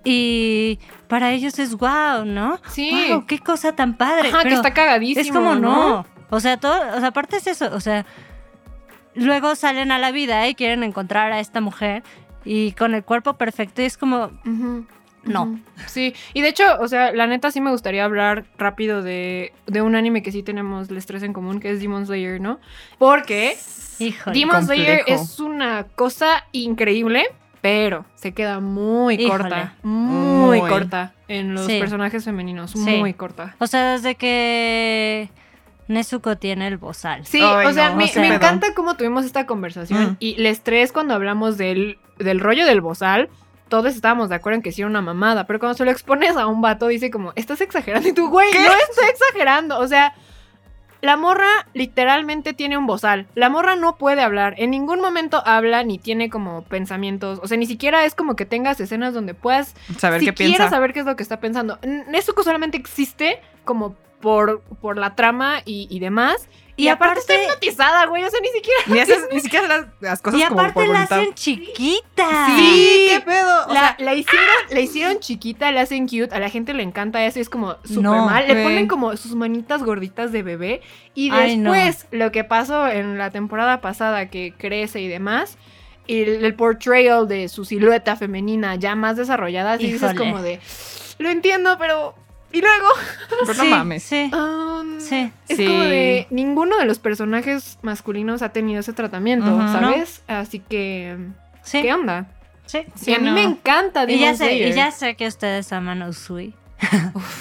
Y 0.05 0.81
para 1.07 1.31
ellos 1.31 1.59
es 1.61 1.77
wow, 1.77 2.25
¿no? 2.25 2.61
Sí. 2.71 3.07
Wow, 3.09 3.27
qué 3.27 3.39
cosa 3.39 3.73
tan 3.77 3.97
padre. 3.97 4.29
Ajá, 4.31 4.39
que 4.39 4.45
Pero 4.45 4.57
está 4.57 4.75
cagadísimo. 4.75 5.21
es 5.25 5.31
como 5.33 5.55
no. 5.55 6.05
O 6.31 6.41
sea, 6.41 6.57
todo, 6.57 6.75
o 6.97 6.99
sea, 6.99 7.09
aparte 7.09 7.37
es 7.37 7.47
eso, 7.47 7.71
o 7.73 7.79
sea, 7.81 8.05
luego 9.15 9.55
salen 9.55 9.93
a 9.93 9.99
la 9.99 10.11
vida 10.11 10.49
y 10.49 10.55
quieren 10.55 10.83
encontrar 10.83 11.31
a 11.33 11.41
esta 11.41 11.61
mujer 11.61 12.03
y 12.45 12.73
con 12.73 12.95
el 12.95 13.05
cuerpo 13.05 13.35
perfecto 13.35 13.83
y 13.83 13.85
es 13.85 13.97
como, 13.99 14.31
No. 15.25 15.59
Sí, 15.87 16.15
y 16.35 16.41
de 16.43 16.49
hecho, 16.49 16.65
o 16.81 16.89
sea, 16.89 17.13
la 17.13 17.27
neta 17.27 17.51
sí 17.51 17.61
me 17.61 17.71
gustaría 17.71 18.05
hablar 18.05 18.45
rápido 18.59 19.03
de, 19.03 19.53
de 19.67 19.81
un 19.83 19.95
anime 19.95 20.23
que 20.23 20.33
sí 20.33 20.43
tenemos 20.43 20.91
los 20.91 21.07
tres 21.07 21.23
en 21.23 21.33
común, 21.33 21.61
que 21.61 21.71
es 21.71 21.81
Demon 21.81 22.07
Slayer, 22.07 22.41
¿no? 22.41 22.59
Porque 22.99 23.57
híjole. 23.99 24.39
Demon 24.39 24.65
Slayer 24.65 25.03
es 25.07 25.39
una 25.39 25.85
cosa 25.95 26.45
increíble, 26.53 27.25
pero 27.61 28.05
se 28.17 28.33
queda 28.33 28.59
muy 28.61 29.15
Híjole. 29.15 29.29
corta. 29.43 29.75
Muy, 29.85 30.61
Muy. 30.61 30.69
corta 30.69 31.13
en 31.29 31.55
los 31.55 31.67
Sí. 31.67 31.79
personajes 31.79 32.25
femeninos. 32.25 32.73
Sí. 32.73 32.79
Muy 32.81 33.15
corta. 33.15 33.55
O 33.61 33.67
sea, 33.69 33.93
desde 33.93 34.17
que 34.17 35.31
Nezuko 35.89 36.37
tiene 36.37 36.67
el 36.67 36.79
bozal. 36.79 37.25
Sí, 37.27 37.41
Ay, 37.43 37.67
o 37.67 37.73
sea, 37.73 37.91
no, 37.91 37.97
me, 37.97 38.05
o 38.05 38.07
sea- 38.09 38.23
me 38.23 38.35
encanta 38.35 38.75
cómo 38.75 38.97
tuvimos 38.97 39.25
esta 39.25 39.47
conversación 39.47 40.13
Mm. 40.13 40.17
y 40.19 40.35
el 40.39 40.47
estrés 40.47 40.91
cuando 40.93 41.15
hablamos 41.15 41.57
del, 41.59 41.99
del 42.19 42.41
rollo 42.41 42.67
del 42.67 42.81
bozal. 42.81 43.29
Todos 43.73 43.95
estábamos 43.95 44.29
de 44.29 44.35
acuerdo 44.35 44.57
en 44.57 44.63
que 44.63 44.71
sí 44.71 44.83
era 44.83 44.91
una 44.91 45.01
mamada, 45.01 45.47
pero 45.47 45.59
cuando 45.59 45.79
se 45.79 45.87
lo 45.87 45.91
expones 45.91 46.37
a 46.37 46.47
un 46.47 46.61
vato 46.61 46.89
dice 46.89 47.11
como, 47.11 47.33
estás 47.37 47.63
exagerando 47.63 48.07
y 48.07 48.13
tú, 48.13 48.29
güey, 48.29 48.53
no 48.53 48.59
estoy 48.91 49.09
exagerando. 49.09 49.79
O 49.79 49.89
sea, 49.89 50.13
la 51.01 51.17
morra 51.17 51.49
literalmente 51.73 52.53
tiene 52.53 52.77
un 52.77 52.87
bozal. 52.87 53.29
La 53.35 53.49
morra 53.49 53.75
no 53.75 53.97
puede 53.97 54.21
hablar. 54.21 54.57
En 54.59 54.73
ningún 54.73 55.01
momento 55.01 55.43
habla 55.47 55.85
ni 55.85 55.97
tiene 55.99 56.29
como 56.29 56.65
pensamientos. 56.65 57.41
O 57.43 57.49
sea, 57.49 57.57
ni 57.57 57.65
siquiera 57.65 58.05
es 58.05 58.15
como 58.15 58.37
que 58.37 58.45
tengas 58.45 58.79
escenas 58.79 59.15
donde 59.15 59.33
puedas 59.33 59.75
Saber 59.97 60.21
si 60.21 60.27
qué 60.27 60.33
piensa. 60.35 60.69
saber 60.69 60.93
qué 60.93 61.01
es 61.01 61.07
lo 61.07 61.17
que 61.17 61.23
está 61.23 61.41
pensando. 61.41 61.79
Nezuko 62.09 62.43
solamente 62.43 62.77
existe 62.77 63.41
como 63.65 63.97
por, 64.21 64.61
por 64.83 64.99
la 64.99 65.15
trama 65.15 65.63
y, 65.65 65.87
y 65.91 65.99
demás. 65.99 66.47
Y, 66.77 66.85
Y 66.85 66.89
aparte, 66.89 67.21
está 67.21 67.35
aparte- 67.35 67.45
hipnotizada, 67.49 68.07
güey. 68.07 68.25
O 68.25 68.31
sea, 68.31 68.41
ni 68.41 68.49
siquiera. 68.49 68.81
Ni, 68.87 68.99
haces- 68.99 69.29
ni 69.33 69.41
siquiera 69.41 69.69
las, 69.69 69.87
las 70.01 70.23
cosas 70.23 70.41
Y 70.41 70.45
como 70.45 70.61
aparte 70.61 70.75
por 70.75 70.85
la 70.89 70.93
voluntad. 70.95 71.19
hacen 71.21 71.35
chiquita. 71.35 72.47
Sí, 72.57 73.07
qué 73.11 73.21
pedo. 73.25 73.67
O 73.69 73.73
La, 73.75 73.81
sea, 73.81 73.97
la 73.99 74.15
hicieron, 74.15 74.49
la 74.71 74.81
hicieron 74.81 75.21
chiquita, 75.21 75.71
la 75.73 75.83
hacen 75.83 76.07
cute, 76.09 76.31
a 76.35 76.39
la 76.39 76.49
gente 76.49 76.73
le 76.75 76.83
encanta 76.83 77.25
eso, 77.25 77.41
es 77.41 77.49
como 77.51 77.77
súper 77.85 78.03
No, 78.03 78.27
mal. 78.27 78.47
Le 78.49 78.63
ponen 78.63 78.89
como 78.89 79.17
sus 79.17 79.35
manitas 79.35 79.83
gorditas 79.83 80.33
de 80.33 80.43
bebé. 80.43 80.81
Y 81.15 81.31
Ay, 81.31 81.57
no. 81.59 81.73
después, 81.73 82.07
lo 82.11 82.33
que 82.33 82.45
pasó 82.45 82.89
en 82.89 83.19
la 83.19 83.31
temporada 83.31 83.81
pasada, 83.81 84.31
que 84.31 84.55
crece 84.57 85.01
y 85.01 85.09
demás, 85.09 85.59
y 86.07 86.23
el, 86.23 86.45
el 86.45 86.55
portrayal 86.55 87.29
de 87.29 87.49
su 87.49 87.65
silueta 87.65 88.17
femenina 88.17 88.77
ya 88.77 88.95
más 88.97 89.17
desarrollada, 89.17 89.75
así 89.75 89.93
dices 89.93 90.15
como 90.15 90.41
de, 90.43 90.59
lo 91.19 91.29
entiendo, 91.31 91.77
pero... 91.79 92.15
Y 92.53 92.61
luego... 92.61 92.87
pero 93.31 93.55
no 93.55 93.63
Sí, 93.65 93.69
mames. 93.69 94.03
Sí, 94.03 94.31
um, 94.35 95.01
sí. 95.01 95.33
Es 95.49 95.57
Sí. 95.57 95.67
como 95.67 95.81
de 95.81 96.27
ninguno 96.31 96.77
de 96.79 96.85
los 96.85 96.99
personajes 96.99 97.79
masculinos 97.83 98.43
ha 98.43 98.51
tenido 98.51 98.81
ese 98.81 98.93
tratamiento. 98.93 99.47
¿sabes? 99.73 100.23
Así 100.29 100.59
que, 100.61 101.17
Sí, 101.63 101.83
¿qué 101.83 101.93
onda? 101.95 102.27
sí. 102.67 102.85
y 103.07 103.15
a 103.15 103.19
mí 103.19 103.27
no. 103.27 103.33
me 103.33 103.43
encanta 103.43 104.05
Y 104.11 104.19
ya, 104.19 104.35
sé, 104.35 104.55
y 104.55 104.73
ya 104.73 104.91
sé 104.91 105.15
que 105.17 105.27
ustedes 105.27 105.73
aman 105.73 106.03
a 106.03 106.09
Usui. 106.09 106.55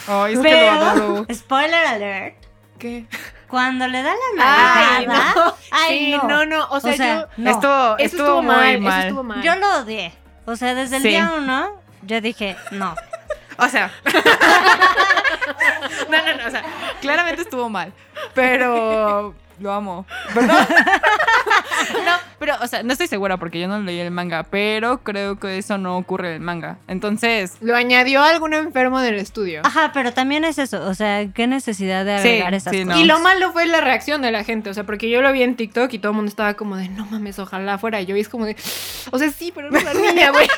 Ay, 0.08 0.34
es 0.34 0.40
que 0.40 0.52
lo 0.62 0.70
adoro. 0.72 1.26
spoiler 1.34 1.86
alert, 1.86 2.36
¿Qué? 2.78 3.06
cuando 3.48 3.88
le 3.88 4.02
da 4.04 4.12
la 4.14 4.18
Ay, 4.98 5.06
nalgada, 5.08 5.34
no. 5.36 5.56
ay, 5.72 5.98
sí, 6.00 6.12
no. 6.18 6.24
no, 6.28 6.46
no. 6.46 6.68
O 6.70 6.80
sea, 6.80 6.96
yo. 6.96 7.28
no. 7.38 7.50
Esto, 7.52 7.98
estuvo, 7.98 8.38
muy 8.44 8.46
mal, 8.56 8.82
mal. 8.82 9.00
Eso 9.00 9.08
estuvo 9.08 9.24
mal. 9.24 9.42
Yo 9.42 9.56
lo 9.56 9.80
odié. 9.80 10.14
O 10.46 10.56
sea, 10.56 10.74
desde 10.76 10.98
el 10.98 11.02
Sí. 11.04 11.10
día 11.10 11.34
uno, 11.38 11.72
yo 12.04 12.22
dije, 12.22 12.56
no. 12.72 12.96
O 13.62 13.70
sea. 13.70 13.92
no, 16.10 16.18
no, 16.18 16.38
no. 16.38 16.48
O 16.48 16.52
sea, 16.52 16.64
claramente 17.00 17.44
estuvo 17.44 17.70
mal. 17.70 17.94
Pero 18.34 19.36
lo 19.62 19.72
amo. 19.74 20.06
¿Verdad? 20.34 20.68
no, 22.06 22.12
pero, 22.40 22.56
o 22.62 22.68
sea, 22.68 22.84
no 22.84 22.92
estoy 22.94 23.08
segura 23.08 23.38
porque 23.38 23.60
yo 23.60 23.68
no 23.68 23.80
leí 23.80 24.00
el 24.00 24.12
manga. 24.12 24.44
Pero 24.44 25.00
creo 25.04 25.40
que 25.40 25.58
eso 25.58 25.78
no 25.78 25.98
ocurre 25.98 26.30
en 26.30 26.34
el 26.36 26.40
manga. 26.42 26.78
Entonces. 26.88 27.58
Lo 27.62 27.76
añadió 27.76 28.24
algún 28.24 28.54
enfermo 28.54 29.00
del 29.00 29.16
estudio. 29.16 29.62
Ajá, 29.64 29.92
pero 29.94 30.14
también 30.14 30.44
es 30.46 30.58
eso. 30.58 30.84
O 30.88 30.94
sea, 30.94 31.28
qué 31.34 31.48
necesidad 31.48 32.06
de 32.06 32.20
Sí, 32.20 32.28
agregar 32.30 32.54
esas 32.54 32.72
sí, 32.74 32.80
no. 32.86 32.92
cosas. 32.92 33.02
Y 33.02 33.06
lo 33.06 33.20
malo 33.20 33.52
fue 33.52 33.66
la 33.68 33.82
reacción 33.82 34.22
de 34.22 34.32
la 34.32 34.44
gente, 34.44 34.70
o 34.70 34.74
sea, 34.74 34.84
porque 34.84 35.10
yo 35.10 35.22
lo 35.22 35.32
vi 35.32 35.44
en 35.44 35.56
TikTok 35.56 35.92
y 35.94 36.00
todo 36.00 36.12
el 36.12 36.16
mundo 36.16 36.30
estaba 36.30 36.54
como 36.56 36.76
de, 36.78 36.90
no 36.90 37.06
mames, 37.06 37.40
ojalá 37.40 37.78
fuera 37.78 38.02
yo. 38.02 38.16
Y 38.16 38.22
es 38.22 38.30
como 38.30 38.46
de, 38.46 38.56
o 39.12 39.18
sea, 39.20 39.30
sí, 39.32 39.52
pero 39.54 39.70
no 39.72 39.78
es 39.78 39.84
la 39.84 39.94
niña, 40.12 40.32
güey. 40.32 40.48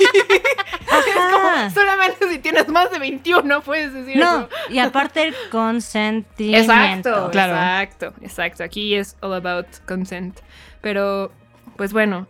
Ajá. 0.90 1.70
Solamente 1.72 2.30
si 2.30 2.40
tienes 2.40 2.68
más 2.68 2.92
de 2.92 3.00
21 3.00 3.62
puedes 3.62 3.94
decir 3.94 4.18
No, 4.18 4.42
eso. 4.42 4.50
y 4.70 4.80
aparte 4.80 5.24
el 5.28 5.36
consentimiento. 5.52 6.72
Exacto, 6.74 7.30
Claro. 7.32 7.54
exacto, 7.54 8.14
exacto. 8.22 8.64
Aquí 8.64 8.93
es 8.96 9.18
all 9.22 9.34
about 9.34 9.68
consent. 9.86 10.40
Pero, 10.82 11.32
pues 11.78 11.94
bueno, 11.94 12.28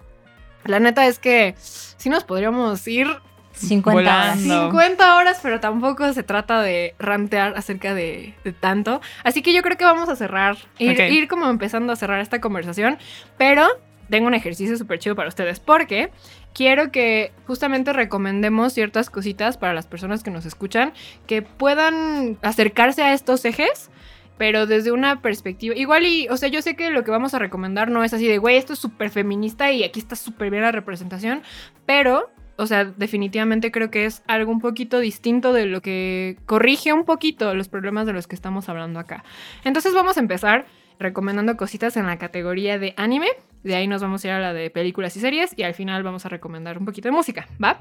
la 0.65 0.79
neta 0.79 1.07
es 1.07 1.19
que 1.19 1.55
sí 1.57 2.09
nos 2.09 2.23
podríamos 2.23 2.87
ir 2.87 3.07
50 3.53 3.99
horas. 3.99 4.35
Volando. 4.37 4.55
No. 4.55 4.71
50 4.71 5.15
horas, 5.15 5.39
pero 5.41 5.59
tampoco 5.59 6.11
se 6.13 6.23
trata 6.23 6.61
de 6.61 6.95
rantear 6.99 7.53
acerca 7.55 7.93
de, 7.93 8.33
de 8.43 8.51
tanto. 8.53 9.01
Así 9.23 9.41
que 9.41 9.53
yo 9.53 9.61
creo 9.61 9.77
que 9.77 9.85
vamos 9.85 10.09
a 10.09 10.15
cerrar, 10.15 10.57
ir, 10.79 10.99
ir 10.99 11.27
como 11.27 11.49
empezando 11.49 11.93
a 11.93 11.95
cerrar 11.95 12.19
esta 12.19 12.41
conversación, 12.41 12.97
pero 13.37 13.67
tengo 14.09 14.27
un 14.27 14.33
ejercicio 14.33 14.77
súper 14.77 14.99
chido 14.99 15.15
para 15.15 15.29
ustedes 15.29 15.59
porque 15.59 16.11
quiero 16.53 16.91
que 16.91 17.31
justamente 17.47 17.93
recomendemos 17.93 18.73
ciertas 18.73 19.09
cositas 19.09 19.57
para 19.57 19.73
las 19.73 19.87
personas 19.87 20.23
que 20.23 20.31
nos 20.31 20.45
escuchan 20.45 20.93
que 21.25 21.41
puedan 21.41 22.37
acercarse 22.41 23.01
a 23.01 23.13
estos 23.13 23.45
ejes. 23.45 23.89
Pero 24.37 24.65
desde 24.65 24.91
una 24.91 25.21
perspectiva. 25.21 25.75
Igual 25.75 26.05
y. 26.05 26.27
O 26.29 26.37
sea, 26.37 26.49
yo 26.49 26.61
sé 26.61 26.75
que 26.75 26.89
lo 26.89 27.03
que 27.03 27.11
vamos 27.11 27.33
a 27.33 27.39
recomendar 27.39 27.89
no 27.89 28.03
es 28.03 28.13
así 28.13 28.27
de, 28.27 28.37
güey, 28.37 28.57
esto 28.57 28.73
es 28.73 28.79
súper 28.79 29.09
feminista 29.09 29.71
y 29.71 29.83
aquí 29.83 29.99
está 29.99 30.15
súper 30.15 30.49
bien 30.49 30.63
la 30.63 30.71
representación. 30.71 31.43
Pero 31.85 32.29
o 32.55 32.67
sea, 32.67 32.85
definitivamente 32.85 33.71
creo 33.71 33.89
que 33.89 34.05
es 34.05 34.23
algo 34.27 34.51
un 34.51 34.59
poquito 34.59 34.99
distinto 34.99 35.53
de 35.53 35.65
lo 35.65 35.81
que 35.81 36.37
corrige 36.45 36.93
un 36.93 37.03
poquito 37.03 37.53
los 37.55 37.67
problemas 37.67 38.05
de 38.05 38.13
los 38.13 38.27
que 38.27 38.35
estamos 38.35 38.69
hablando 38.69 38.99
acá. 38.99 39.23
Entonces 39.63 39.93
vamos 39.93 40.17
a 40.17 40.19
empezar 40.19 40.65
recomendando 40.99 41.57
cositas 41.57 41.97
en 41.97 42.05
la 42.05 42.17
categoría 42.17 42.77
de 42.77 42.93
anime. 42.97 43.29
De 43.63 43.75
ahí 43.75 43.87
nos 43.87 44.01
vamos 44.01 44.23
a 44.23 44.27
ir 44.27 44.33
a 44.33 44.39
la 44.39 44.53
de 44.53 44.69
películas 44.69 45.17
y 45.17 45.19
series 45.19 45.57
y 45.57 45.63
al 45.63 45.73
final 45.73 46.03
vamos 46.03 46.25
a 46.25 46.29
recomendar 46.29 46.77
un 46.77 46.85
poquito 46.85 47.07
de 47.07 47.13
música, 47.13 47.47
¿va? 47.63 47.79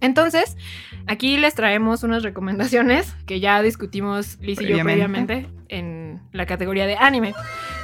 Entonces, 0.00 0.56
aquí 1.06 1.36
les 1.36 1.54
traemos 1.54 2.02
unas 2.02 2.22
recomendaciones 2.22 3.14
que 3.26 3.40
ya 3.40 3.62
discutimos 3.62 4.38
Liz 4.40 4.60
y 4.60 4.66
yo 4.66 4.78
Previamente. 4.82 5.48
en 5.68 6.20
la 6.32 6.46
categoría 6.46 6.86
de 6.86 6.96
anime. 6.96 7.34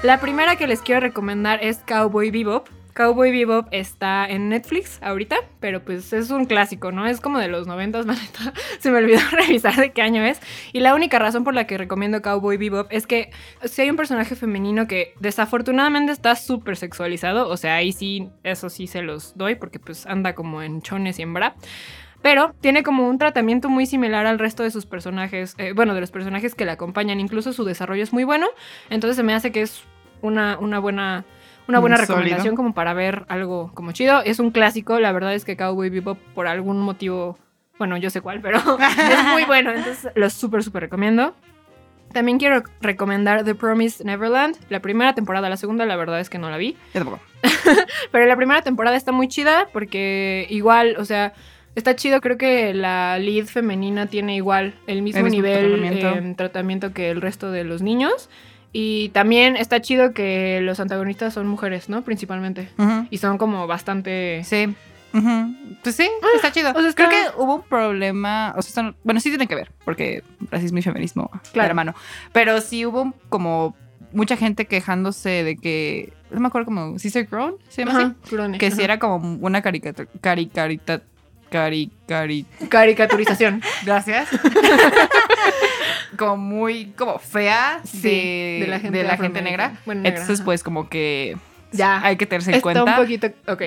La 0.03 0.21
primera 0.21 0.57
que 0.57 0.67
les 0.67 0.81
quiero 0.81 1.01
recomendar 1.01 1.63
es 1.63 1.79
Cowboy 1.87 2.31
Bebop. 2.31 2.69
Cowboy 2.95 3.31
Bebop 3.33 3.69
está 3.71 4.27
en 4.27 4.51
Netflix 4.51 4.99
ahorita, 5.03 5.37
pero 5.61 5.83
pues 5.83 6.13
es 6.13 6.31
un 6.31 6.45
clásico, 6.45 6.93
¿no? 6.93 7.07
Es 7.07 7.23
como 7.23 7.39
de 7.39 7.49
los 7.49 7.67
noventas, 7.67 8.05
la 8.07 8.13
neta. 8.13 8.53
Se 8.81 8.91
me 8.91 8.99
olvidó 8.99 9.21
revisar 9.33 9.77
de 9.77 9.93
qué 9.93 10.03
año 10.03 10.23
es. 10.23 10.41
Y 10.75 10.81
la 10.81 10.95
única 10.95 11.19
razón 11.19 11.43
por 11.43 11.55
la 11.55 11.67
que 11.67 11.79
recomiendo 11.79 12.21
Cowboy 12.21 12.59
Bebop 12.59 12.89
es 12.91 13.07
que 13.07 13.31
si 13.65 13.81
hay 13.83 13.89
un 13.91 13.97
personaje 13.97 14.37
femenino 14.37 14.87
que 14.87 15.15
desafortunadamente 15.21 16.13
está 16.13 16.37
súper 16.37 16.77
sexualizado, 16.77 17.49
o 17.49 17.57
sea, 17.57 17.77
ahí 17.77 17.93
sí, 17.93 18.29
eso 18.43 18.69
sí 18.69 18.87
se 18.87 19.01
los 19.01 19.39
doy, 19.39 19.55
porque 19.55 19.79
pues 19.79 20.05
anda 20.07 20.35
como 20.35 20.63
en 20.63 20.83
chones 20.83 21.19
y 21.19 21.23
en 21.23 21.33
bra. 21.33 21.55
Pero 22.23 22.55
tiene 22.61 22.83
como 22.83 23.09
un 23.09 23.19
tratamiento 23.19 23.69
muy 23.69 23.85
similar 23.87 24.27
al 24.27 24.39
resto 24.39 24.63
de 24.63 24.71
sus 24.71 24.87
personajes, 24.87 25.55
eh, 25.59 25.73
bueno, 25.75 25.95
de 25.95 26.01
los 26.01 26.11
personajes 26.13 26.55
que 26.55 26.65
le 26.65 26.71
acompañan. 26.71 27.19
Incluso 27.21 27.53
su 27.53 27.65
desarrollo 27.65 28.03
es 28.03 28.13
muy 28.13 28.25
bueno. 28.25 28.47
Entonces 28.91 29.17
se 29.17 29.23
me 29.25 29.35
hace 29.35 29.51
que 29.51 29.63
es 29.63 29.83
una, 30.21 30.57
una 30.59 30.79
buena, 30.79 31.25
una 31.67 31.81
buena 31.81 31.97
Mm, 31.97 31.99
sólido. 31.99 32.17
recomendación 32.17 32.55
como 32.57 32.75
para 32.75 32.95
ver 32.95 33.25
algo 33.29 33.73
como 33.75 33.91
chido. 33.93 34.23
Es 34.23 34.39
un 34.39 34.53
clásico. 34.53 35.01
La 35.01 35.11
verdad 35.11 35.35
es 35.35 35.45
que 35.45 35.57
Cowboy 35.57 35.91
Bebop 35.91 36.19
por 36.35 36.47
algún 36.47 36.81
motivo, 36.81 37.39
bueno, 37.79 37.97
yo 37.97 38.09
sé 38.09 38.21
cuál, 38.21 38.41
pero 38.41 38.59
es 38.79 39.25
muy 39.33 39.45
bueno. 39.45 39.73
Entonces 39.73 40.13
lo 40.15 40.31
súper, 40.31 40.63
súper 40.63 40.83
recomiendo. 40.85 41.35
También 42.13 42.39
quiero 42.39 42.63
recomendar 42.83 43.43
The 43.43 43.55
Promised 43.57 44.05
Neverland. 44.05 44.57
La 44.69 44.81
primera 44.81 45.15
temporada, 45.15 45.49
la 45.49 45.57
segunda 45.57 45.87
la 45.87 45.97
verdad 45.97 46.21
es 46.21 46.29
que 46.31 46.39
no 46.39 46.51
la 46.51 46.59
vi. 46.59 46.77
Yo 46.95 47.01
tampoco. 47.01 47.21
Pero 48.13 48.27
la 48.27 48.37
primera 48.37 48.63
temporada 48.63 48.97
está 48.97 49.11
muy 49.13 49.29
chida 49.29 49.69
porque 49.73 50.47
igual, 50.51 50.97
o 50.99 51.05
sea, 51.07 51.33
está 51.75 51.97
chido. 51.97 52.21
Creo 52.21 52.39
que 52.39 52.75
la 52.75 53.19
lead 53.19 53.47
femenina 53.47 54.07
tiene 54.07 54.37
igual 54.37 54.75
el 54.87 55.03
mismo, 55.03 55.19
El 55.19 55.25
mismo 55.25 55.37
nivel 55.37 55.69
tratamiento. 55.69 56.01
tratamiento. 56.01 56.37
tratamiento 56.37 56.93
que 56.93 57.11
el 57.11 57.21
resto 57.21 57.51
de 57.51 57.65
los 57.65 57.83
niños. 57.83 58.29
Y 58.75 59.11
también 59.11 59.57
está 59.57 59.81
chido 59.83 60.13
que 60.15 60.61
los 60.63 60.81
antagonistas 60.81 61.35
son 61.35 61.47
mujeres, 61.47 61.89
¿no? 61.91 62.03
Principalmente. 62.03 62.69
Y 63.11 63.19
son 63.19 63.37
como 63.39 63.67
bastante... 63.67 64.43
Sí. 64.45 64.75
Pues 65.83 65.95
sí, 65.97 66.09
está 66.37 66.53
chido. 66.53 66.73
o 66.75 66.81
sea, 66.81 66.93
Creo 66.95 67.11
que 67.11 67.17
hubo 67.37 67.57
un 67.57 67.63
problema, 67.63 68.55
o 68.57 68.63
sea, 68.63 68.69
esto 68.71 68.83
no- 68.83 68.95
bueno, 69.05 69.21
sí 69.21 69.29
tiene 69.29 69.47
que 69.47 69.55
ver, 69.55 69.71
porque 69.85 70.23
racismo 70.51 70.79
y 70.79 70.83
feminismo, 70.83 71.31
Claro. 71.53 71.69
hermano. 71.69 71.95
Pero 72.33 72.63
sí 72.63 72.87
hubo 72.87 73.13
como 73.29 73.77
mucha 74.13 74.39
gente 74.39 74.65
quejándose 74.65 75.45
de 75.45 75.57
que, 75.57 76.15
no 76.31 76.41
me 76.41 76.47
acuerdo 76.49 76.65
como, 76.65 76.99
Sister 76.99 77.27
Grown, 77.31 77.57
¿se 77.69 77.85
llama 77.85 77.99
Ajá, 77.99 78.15
así? 78.23 78.31
clone, 78.31 78.57
Que 78.57 78.71
sí 78.71 78.77
ajá. 78.77 78.85
era 78.85 78.99
como 78.99 79.37
una 79.45 79.61
caricatura, 79.61 80.09
caricarita, 81.53 81.93
caricari, 82.07 82.69
Caricaturización. 82.69 83.63
gracias. 83.85 84.29
como 86.19 86.37
muy, 86.37 86.87
como 86.97 87.19
fea 87.19 87.81
Sí, 87.85 88.01
de, 88.01 88.59
de 88.63 88.67
la 88.69 88.81
gente 88.81 88.99
de 88.99 89.05
la 89.05 89.17
gente 89.17 89.39
afroamericana. 89.39 89.51
negra. 89.69 89.81
Bueno, 89.87 90.01
negra, 90.03 90.21
Entonces, 90.21 90.45
pues 90.45 90.63
como 90.63 90.89
que 90.89 91.37
Ya. 91.73 92.01
hay 92.05 92.17
que 92.17 92.27
tenerse 92.27 92.51
en 92.51 92.57
Está 92.57 92.63
cuenta. 92.63 92.85
un 92.85 92.95
poquito... 92.97 93.29
Ok. 93.49 93.63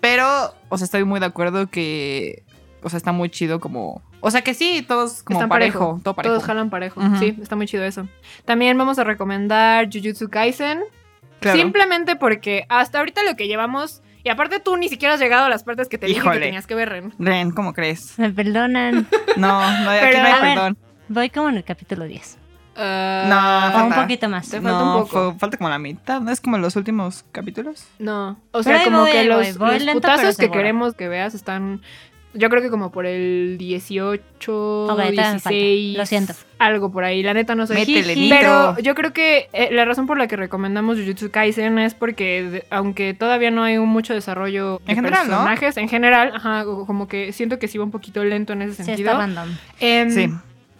Pero, 0.00 0.54
o 0.68 0.78
sea, 0.78 0.84
estoy 0.84 1.04
muy 1.04 1.20
de 1.20 1.26
acuerdo 1.26 1.68
que, 1.68 2.42
o 2.82 2.88
sea, 2.90 2.96
está 2.96 3.12
muy 3.12 3.30
chido 3.30 3.60
como, 3.60 4.02
o 4.20 4.30
sea, 4.30 4.42
que 4.42 4.54
sí, 4.54 4.84
todos 4.86 5.22
como 5.22 5.38
Están 5.38 5.48
parejo, 5.48 5.78
parejo. 5.78 6.00
todo 6.02 6.14
parejo. 6.14 6.34
Todos 6.34 6.44
jalan 6.46 6.70
parejo. 6.70 7.00
Sí, 7.18 7.36
está 7.40 7.56
muy 7.56 7.66
chido 7.66 7.84
eso. 7.84 8.08
También 8.44 8.76
vamos 8.76 8.98
a 8.98 9.04
recomendar 9.04 9.88
Jujutsu 9.92 10.28
Kaisen. 10.28 10.80
Claro. 11.40 11.56
Simplemente 11.56 12.16
porque 12.16 12.64
hasta 12.68 12.98
ahorita 12.98 13.22
lo 13.22 13.36
que 13.36 13.46
llevamos. 13.46 14.02
Y 14.28 14.30
aparte 14.30 14.60
tú 14.60 14.76
ni 14.76 14.90
siquiera 14.90 15.14
has 15.14 15.20
llegado 15.20 15.46
a 15.46 15.48
las 15.48 15.64
partes 15.64 15.88
que 15.88 15.96
te 15.96 16.04
dije 16.04 16.18
Híjole. 16.18 16.38
que 16.38 16.44
tenías 16.44 16.66
que 16.66 16.74
ver, 16.74 16.90
Ren. 16.90 17.14
Ren, 17.18 17.50
¿cómo 17.50 17.72
crees? 17.72 18.18
Me 18.18 18.28
perdonan. 18.30 19.08
No, 19.38 19.58
no 19.82 19.88
hay, 19.90 20.00
aquí 20.00 20.08
Pero, 20.10 20.18
no 20.18 20.26
hay 20.26 20.32
a 20.32 20.40
ver. 20.42 20.54
perdón. 20.54 20.78
Voy 21.08 21.30
como 21.30 21.48
en 21.48 21.56
el 21.56 21.64
capítulo 21.64 22.04
10. 22.04 22.36
Ah, 22.76 23.70
No, 23.72 23.80
O 23.80 23.86
un 23.86 23.94
poquito 23.94 24.28
más. 24.28 24.50
Te 24.50 24.60
falta 24.60 24.78
no, 24.78 24.96
un 24.98 25.02
poco. 25.04 25.30
fue- 25.30 25.38
falta 25.38 25.56
como 25.56 25.70
la 25.70 25.78
mitad, 25.78 26.20
¿no? 26.20 26.30
Es 26.30 26.42
como 26.42 26.58
los 26.58 26.76
últimos 26.76 27.24
capítulos. 27.32 27.86
No. 27.98 28.38
O 28.50 28.62
sea, 28.62 28.84
como 28.84 29.00
voy, 29.00 29.12
que 29.12 29.24
los, 29.24 29.56
voy. 29.56 29.68
Voy 29.68 29.74
los 29.78 29.84
lento, 29.84 30.02
pero 30.02 30.14
putazos 30.16 30.36
que 30.36 30.50
queremos 30.50 30.92
que 30.92 31.08
veas 31.08 31.32
están. 31.34 31.80
Yo 32.34 32.50
creo 32.50 32.60
que 32.62 32.68
como 32.68 32.92
por 32.92 33.06
el 33.06 33.56
18, 33.58 34.84
Ok, 34.84 34.88
todavía 34.90 35.32
me 35.32 35.38
falta. 35.40 35.50
16. 35.50 35.96
Lo 35.98 36.06
siento. 36.06 36.34
Algo 36.58 36.92
por 36.92 37.04
ahí. 37.04 37.22
La 37.22 37.32
neta 37.34 37.54
no 37.54 37.66
sé. 37.66 37.74
Métele. 37.74 38.14
Nito. 38.14 38.34
Pero 38.38 38.78
yo 38.80 38.94
creo 38.94 39.12
que 39.12 39.48
eh, 39.52 39.70
la 39.72 39.84
razón 39.84 40.06
por 40.06 40.18
la 40.18 40.26
que 40.28 40.36
recomendamos 40.36 40.98
Jujutsu 40.98 41.30
Kaisen 41.30 41.78
es 41.78 41.94
porque 41.94 42.42
de- 42.42 42.64
aunque 42.70 43.14
todavía 43.14 43.50
no 43.50 43.64
hay 43.64 43.78
un 43.78 43.88
mucho 43.88 44.12
desarrollo 44.14 44.80
de 44.84 44.92
En 44.92 44.96
general, 44.96 45.24
¿no? 45.26 45.30
personajes, 45.38 45.76
en 45.78 45.88
general, 45.88 46.32
ajá, 46.34 46.64
como 46.64 47.08
que 47.08 47.32
siento 47.32 47.58
que 47.58 47.66
sí 47.66 47.78
va 47.78 47.84
un 47.84 47.90
poquito 47.90 48.22
lento 48.24 48.52
en 48.52 48.62
ese 48.62 48.74
Sí, 48.74 48.84
sentido. 48.84 49.10
está 49.12 49.20
random. 49.22 49.48
Em, 49.80 50.10
Sí. 50.10 50.28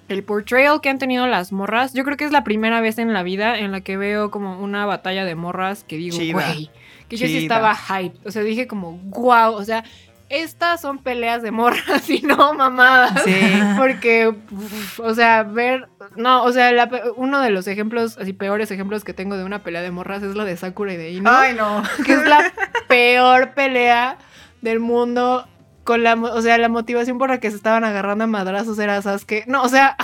El 0.08 0.22
portrayal 0.22 0.80
que 0.80 0.88
han 0.88 0.98
tenido 0.98 1.26
las 1.26 1.52
morras, 1.52 1.92
yo 1.92 2.02
creo 2.02 2.16
que 2.16 2.24
es 2.24 2.32
la 2.32 2.42
primera 2.42 2.80
vez 2.80 2.96
en 2.98 3.12
la 3.12 3.22
vida 3.22 3.58
en 3.58 3.72
la 3.72 3.82
que 3.82 3.98
veo 3.98 4.30
como 4.30 4.58
una 4.58 4.86
batalla 4.86 5.26
de 5.26 5.34
morras 5.34 5.84
que 5.84 5.96
digo, 5.98 6.16
güey, 6.32 6.70
que 7.10 7.16
yo 7.18 7.26
sí 7.26 7.36
estaba 7.38 7.74
hype. 7.74 8.16
O 8.26 8.30
sea, 8.30 8.42
dije 8.42 8.66
como, 8.66 8.92
wow, 9.04 9.52
o 9.52 9.64
sea, 9.64 9.84
estas 10.28 10.80
son 10.80 10.98
peleas 10.98 11.42
de 11.42 11.50
morras 11.50 12.08
y 12.10 12.20
no 12.22 12.54
mamadas. 12.54 13.22
Sí. 13.24 13.38
Porque, 13.78 14.28
uf, 14.28 15.00
o 15.00 15.14
sea, 15.14 15.42
ver. 15.42 15.88
No, 16.16 16.42
o 16.44 16.52
sea, 16.52 16.72
la 16.72 16.90
uno 17.16 17.40
de 17.40 17.50
los 17.50 17.66
ejemplos, 17.66 18.18
así 18.18 18.32
peores 18.32 18.70
ejemplos 18.70 19.04
que 19.04 19.14
tengo 19.14 19.36
de 19.36 19.44
una 19.44 19.62
pelea 19.62 19.82
de 19.82 19.90
morras 19.90 20.22
es 20.22 20.34
la 20.34 20.44
de 20.44 20.56
Sakura 20.56 20.92
y 20.94 20.96
de 20.96 21.10
Ino. 21.10 21.30
Ay, 21.30 21.54
no. 21.54 21.82
Que 22.04 22.12
es 22.12 22.24
la 22.24 22.52
peor 22.88 23.54
pelea 23.54 24.18
del 24.60 24.80
mundo. 24.80 25.46
Con 25.84 26.02
la, 26.02 26.14
o 26.14 26.42
sea, 26.42 26.58
la 26.58 26.68
motivación 26.68 27.16
por 27.16 27.30
la 27.30 27.40
que 27.40 27.50
se 27.50 27.56
estaban 27.56 27.82
agarrando 27.82 28.24
a 28.24 28.26
madrazos 28.26 28.78
era 28.78 29.00
Sasuke. 29.00 29.44
No, 29.46 29.62
o 29.62 29.68
sea. 29.68 29.96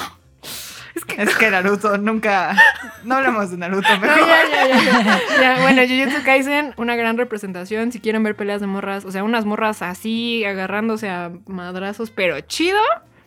Es 1.18 1.34
que 1.36 1.51
Naruto 1.51 1.97
nunca. 1.99 2.57
No 3.05 3.16
hablamos 3.16 3.51
de 3.51 3.57
Naruto, 3.57 3.88
No, 3.95 4.01
pero. 4.01 4.16
ya, 4.16 4.42
ya, 4.49 5.20
ya, 5.40 5.61
Bueno, 5.62 5.82
Jujutsu 5.82 6.24
Kaisen, 6.24 6.74
una 6.76 6.97
gran 6.97 7.16
representación. 7.18 7.92
Si 7.92 8.01
quieren 8.01 8.22
ver 8.22 8.36
peleas 8.36 8.61
de 8.61 8.66
morras, 8.66 9.05
o 9.05 9.11
sea, 9.11 9.24
unas 9.24 9.45
morras 9.45 9.82
así, 9.82 10.45
agarrándose 10.45 11.09
a 11.09 11.32
madrazos, 11.47 12.11
pero 12.11 12.40
chido. 12.40 12.78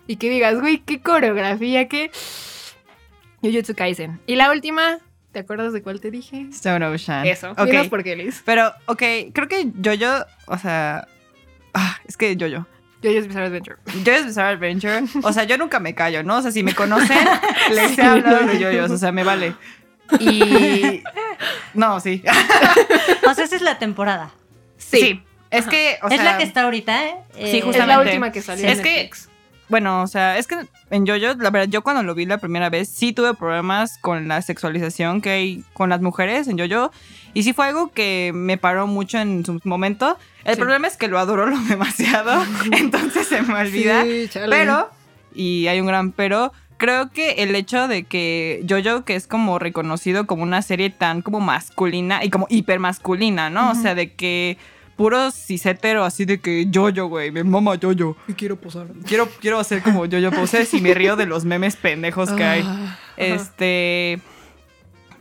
Y 0.07 0.15
que 0.15 0.29
digas, 0.29 0.59
güey, 0.59 0.77
qué 0.79 1.01
coreografía, 1.01 1.87
qué. 1.87 2.11
Jujutsu 3.41 3.75
Kaisen. 3.75 4.19
Y 4.25 4.35
la 4.35 4.51
última, 4.51 4.99
¿te 5.31 5.39
acuerdas 5.39 5.73
de 5.73 5.81
cuál 5.81 5.99
te 5.99 6.09
dije? 6.11 6.47
Stone 6.51 6.85
Ocean. 6.85 7.25
Eso. 7.25 7.51
Ok. 7.51 7.89
Por 7.89 8.03
qué, 8.03 8.15
Liz. 8.15 8.41
Pero, 8.45 8.71
ok, 8.85 9.03
creo 9.33 9.47
que 9.47 9.71
Jojo, 9.83 10.25
o 10.47 10.57
sea. 10.57 11.07
Ah, 11.73 11.97
es 12.07 12.17
que 12.17 12.35
Jojo. 12.39 12.65
Jojo's 13.03 13.27
Bizarre 13.27 13.45
Adventure. 13.47 13.77
Jojo's 14.05 14.25
Bizarre 14.25 14.53
Adventure. 14.53 15.03
O 15.23 15.31
sea, 15.33 15.43
yo 15.43 15.57
nunca 15.57 15.79
me 15.79 15.93
callo, 15.95 16.23
¿no? 16.23 16.37
O 16.37 16.41
sea, 16.41 16.51
si 16.51 16.63
me 16.63 16.73
conocen, 16.73 17.17
les 17.71 17.97
he 17.97 18.01
hablado 18.03 18.45
de 18.47 18.57
Jojo's. 18.63 18.91
O 18.91 18.97
sea, 18.97 19.11
me 19.11 19.23
vale. 19.23 19.53
Y. 20.19 21.03
No, 21.73 21.99
sí. 21.99 22.23
O 23.29 23.33
sea, 23.35 23.43
esa 23.45 23.55
es 23.55 23.61
la 23.61 23.77
temporada. 23.77 24.31
Sí. 24.77 25.23
Es 25.51 25.67
que, 25.67 25.99
o 26.01 26.07
es 26.07 26.23
la 26.23 26.37
que 26.39 26.43
está 26.43 26.63
ahorita, 26.63 27.05
¿eh? 27.05 27.15
Sí, 27.35 27.39
Eh, 27.41 27.57
Es 27.59 27.63
justamente. 27.63 27.93
la 27.95 27.99
última 28.01 28.31
que 28.31 28.41
salió. 28.41 28.65
Es 28.67 28.77
en 28.79 28.83
que- 28.83 28.89
Netflix. 29.03 29.29
Bueno, 29.69 30.01
o 30.01 30.07
sea, 30.07 30.37
es 30.37 30.47
que 30.47 30.55
en 30.91 31.05
Jojo, 31.05 31.35
la 31.41 31.49
verdad, 31.49 31.67
yo 31.69 31.81
cuando 31.81 32.01
lo 32.03 32.15
vi 32.15 32.25
la 32.25 32.37
primera 32.37 32.69
vez, 32.69 32.87
sí 32.87 33.11
tuve 33.11 33.33
problemas 33.33 33.97
con 33.99 34.27
la 34.29 34.41
sexualización 34.41 35.19
que 35.21 35.29
hay 35.31 35.63
con 35.73 35.89
las 35.89 36.01
mujeres 36.01 36.47
en 36.47 36.57
Jojo. 36.57 36.91
Y 37.33 37.43
sí 37.43 37.51
fue 37.53 37.67
algo 37.67 37.91
que 37.91 38.31
me 38.33 38.57
paró 38.57 38.87
mucho 38.87 39.19
en 39.19 39.45
su 39.45 39.59
momento. 39.65 40.17
El 40.45 40.55
Sí. 40.55 40.61
problema 40.61 40.87
es 40.87 40.95
que 40.95 41.07
lo 41.09 41.19
adoro 41.19 41.45
lo 41.49 41.57
demasiado, 41.59 42.43
entonces 42.71 43.27
se 43.27 43.41
me 43.41 43.53
olvida. 43.55 44.03
Sí. 44.03 44.29
Pero, 44.49 44.89
y 45.35 45.67
hay 45.67 45.81
un 45.81 45.87
gran 45.87 46.13
pero, 46.13 46.53
creo 46.77 47.11
que 47.11 47.43
el 47.43 47.53
hecho 47.55 47.87
de 47.89 48.03
que 48.05 48.65
Jojo, 48.69 49.03
que 49.03 49.15
es 49.15 49.27
como 49.27 49.59
reconocido 49.59 50.25
como 50.27 50.43
una 50.43 50.61
serie 50.61 50.89
tan 50.91 51.21
como 51.21 51.41
masculina 51.41 52.23
y 52.23 52.29
como 52.29 52.47
hipermasculina, 52.49 53.49
¿no? 53.49 53.71
O 53.71 53.75
sea, 53.75 53.95
de 53.95 54.13
que 54.13 54.57
puro 54.97 55.31
cisétero, 55.31 56.03
así 56.03 56.25
de 56.25 56.39
que 56.39 56.67
Jojo, 56.73 57.07
güey, 57.07 57.31
me 57.31 57.43
mama 57.43 57.75
Jojo. 57.81 58.17
Y 58.27 58.33
quiero 58.33 58.59
posar. 58.59 58.87
Quiero, 59.05 59.29
quiero 59.39 59.59
hacer 59.59 59.81
como 59.81 60.05
Jojo 60.05 60.31
poses 60.31 60.73
y 60.73 60.81
me 60.81 60.93
río 60.93 61.15
de 61.15 61.27
los 61.27 61.45
memes 61.45 61.77
pendejos 61.77 62.31
que 62.31 62.43
hay. 62.43 62.63
Ah, 62.65 62.97
Este. 63.15 64.19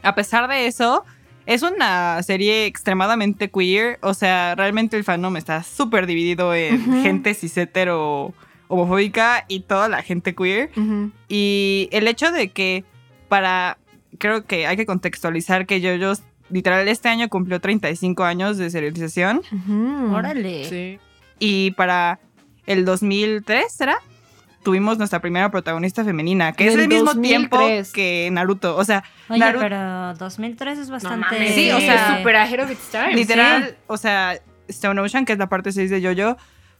A 0.02 0.14
pesar 0.14 0.48
de 0.48 0.66
eso, 0.66 1.04
es 1.44 1.62
una 1.62 2.22
serie 2.22 2.66
extremadamente 2.66 3.50
queer. 3.50 3.98
O 4.02 4.14
sea, 4.14 4.54
realmente 4.56 4.96
el 4.96 5.04
fandom 5.04 5.36
está 5.36 5.62
súper 5.62 6.06
dividido 6.06 6.54
en 6.54 7.02
gente 7.02 7.34
cishetero 7.34 8.32
homofóbica 8.68 9.44
y 9.46 9.60
toda 9.60 9.88
la 9.88 10.02
gente 10.02 10.34
queer. 10.34 10.70
Y 11.28 11.88
el 11.92 12.08
hecho 12.08 12.32
de 12.32 12.48
que 12.48 12.84
para. 13.28 13.78
Creo 14.18 14.46
que 14.46 14.66
hay 14.66 14.78
que 14.78 14.86
contextualizar 14.86 15.66
que 15.66 15.80
Jojo 15.82 16.18
literal 16.51 16.86
este 16.88 17.09
año 17.09 17.28
cumplió 17.28 17.61
35 17.61 18.24
años 18.24 18.57
de 18.59 18.70
serialización. 18.70 19.42
Órale. 20.12 20.64
Sí. 20.68 20.99
Y 21.38 21.72
para 21.72 22.18
el 22.66 22.84
2003, 22.84 23.72
¿será? 23.72 23.97
Tuvimos 24.62 24.99
nuestra 24.99 25.20
primera 25.20 25.49
protagonista 25.51 26.05
femenina, 26.05 26.53
que 26.53 26.66
es 26.66 26.74
el 26.74 26.88
mismo 26.88 27.12
2003. 27.14 27.22
tiempo 27.30 27.59
que 27.94 28.28
Naruto. 28.32 28.76
O 28.76 28.84
sea, 28.84 29.05
Oye, 29.28 29.38
Naruto- 29.40 29.61
pero 29.61 30.14
2003 30.14 30.78
es 30.78 30.88
No 30.88 30.94
bastante... 30.94 31.18
mames. 31.36 31.55
Sí, 31.55 31.70
o 31.70 31.78
sea, 31.78 32.11
es 32.12 32.16
super 32.18 32.34
ahead 32.36 32.64
of 32.64 32.70
its 32.70 32.88
time. 32.90 33.14
literal, 33.14 33.76
o 33.86 33.97
sea, 33.97 34.38
Stone 34.68 35.01
Ocean, 35.01 35.24
que 35.24 35.32
es 35.34 35.38
la 35.38 35.49
parte 35.49 35.70
6 35.70 35.88
de 35.90 36.03
Jojo, 36.03 36.36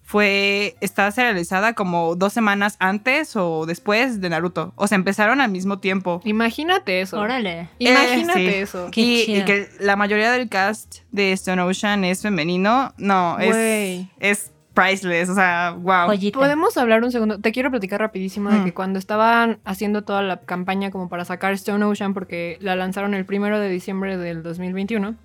fue, 0.09 0.77
estaba 0.81 1.11
serializada 1.11 1.73
como 1.75 2.15
dos 2.15 2.33
semanas 2.33 2.77
antes 2.79 3.35
o 3.35 3.67
después 3.67 4.21
de 4.21 4.31
Naruto. 4.31 4.73
O 4.77 4.87
sea, 4.87 4.95
empezaron 4.95 5.41
al 5.41 5.51
mismo 5.51 5.81
tiempo. 5.81 6.21
Imagínate 6.25 7.01
eso. 7.01 7.19
Órale. 7.19 7.69
Imagínate 7.81 8.47
Eh, 8.47 8.51
sí. 8.53 8.57
eso. 8.63 8.89
Qué 8.93 9.01
y, 9.01 9.25
chido. 9.27 9.39
y 9.41 9.45
que 9.45 9.69
la 9.81 9.97
mayoría 9.97 10.31
del 10.31 10.49
cast 10.49 10.99
de 11.11 11.33
Stone 11.33 11.61
Ocean 11.61 12.05
es 12.05 12.23
femenino. 12.23 12.95
No, 12.99 13.37
es, 13.41 14.07
es 14.21 14.53
priceless. 14.75 15.29
O 15.29 15.35
sea, 15.35 15.75
wow. 15.77 16.07
Joyita. 16.07 16.39
Podemos 16.39 16.77
hablar 16.77 17.03
un 17.03 17.11
segundo. 17.11 17.41
Te 17.41 17.51
quiero 17.51 17.71
platicar 17.73 17.99
rapidísimo 17.99 18.51
de 18.51 18.61
Mm. 18.61 18.65
que 18.65 18.75
cuando 18.75 19.01
estaban 19.01 19.59
haciendo 19.65 20.05
toda 20.05 20.23
la 20.23 20.39
campaña 20.41 20.93
como 20.93 21.09
para 21.09 21.25
sacar 21.25 21.53
Stone 21.55 21.85
Ocean, 21.85 22.15
porque 22.15 22.59
la 22.61 22.77
lanzaron 22.77 23.13
el 23.15 23.25
primero 23.27 23.59
de 23.59 23.69
diciembre 23.69 24.17
del 24.19 24.45
2021, 24.45 25.17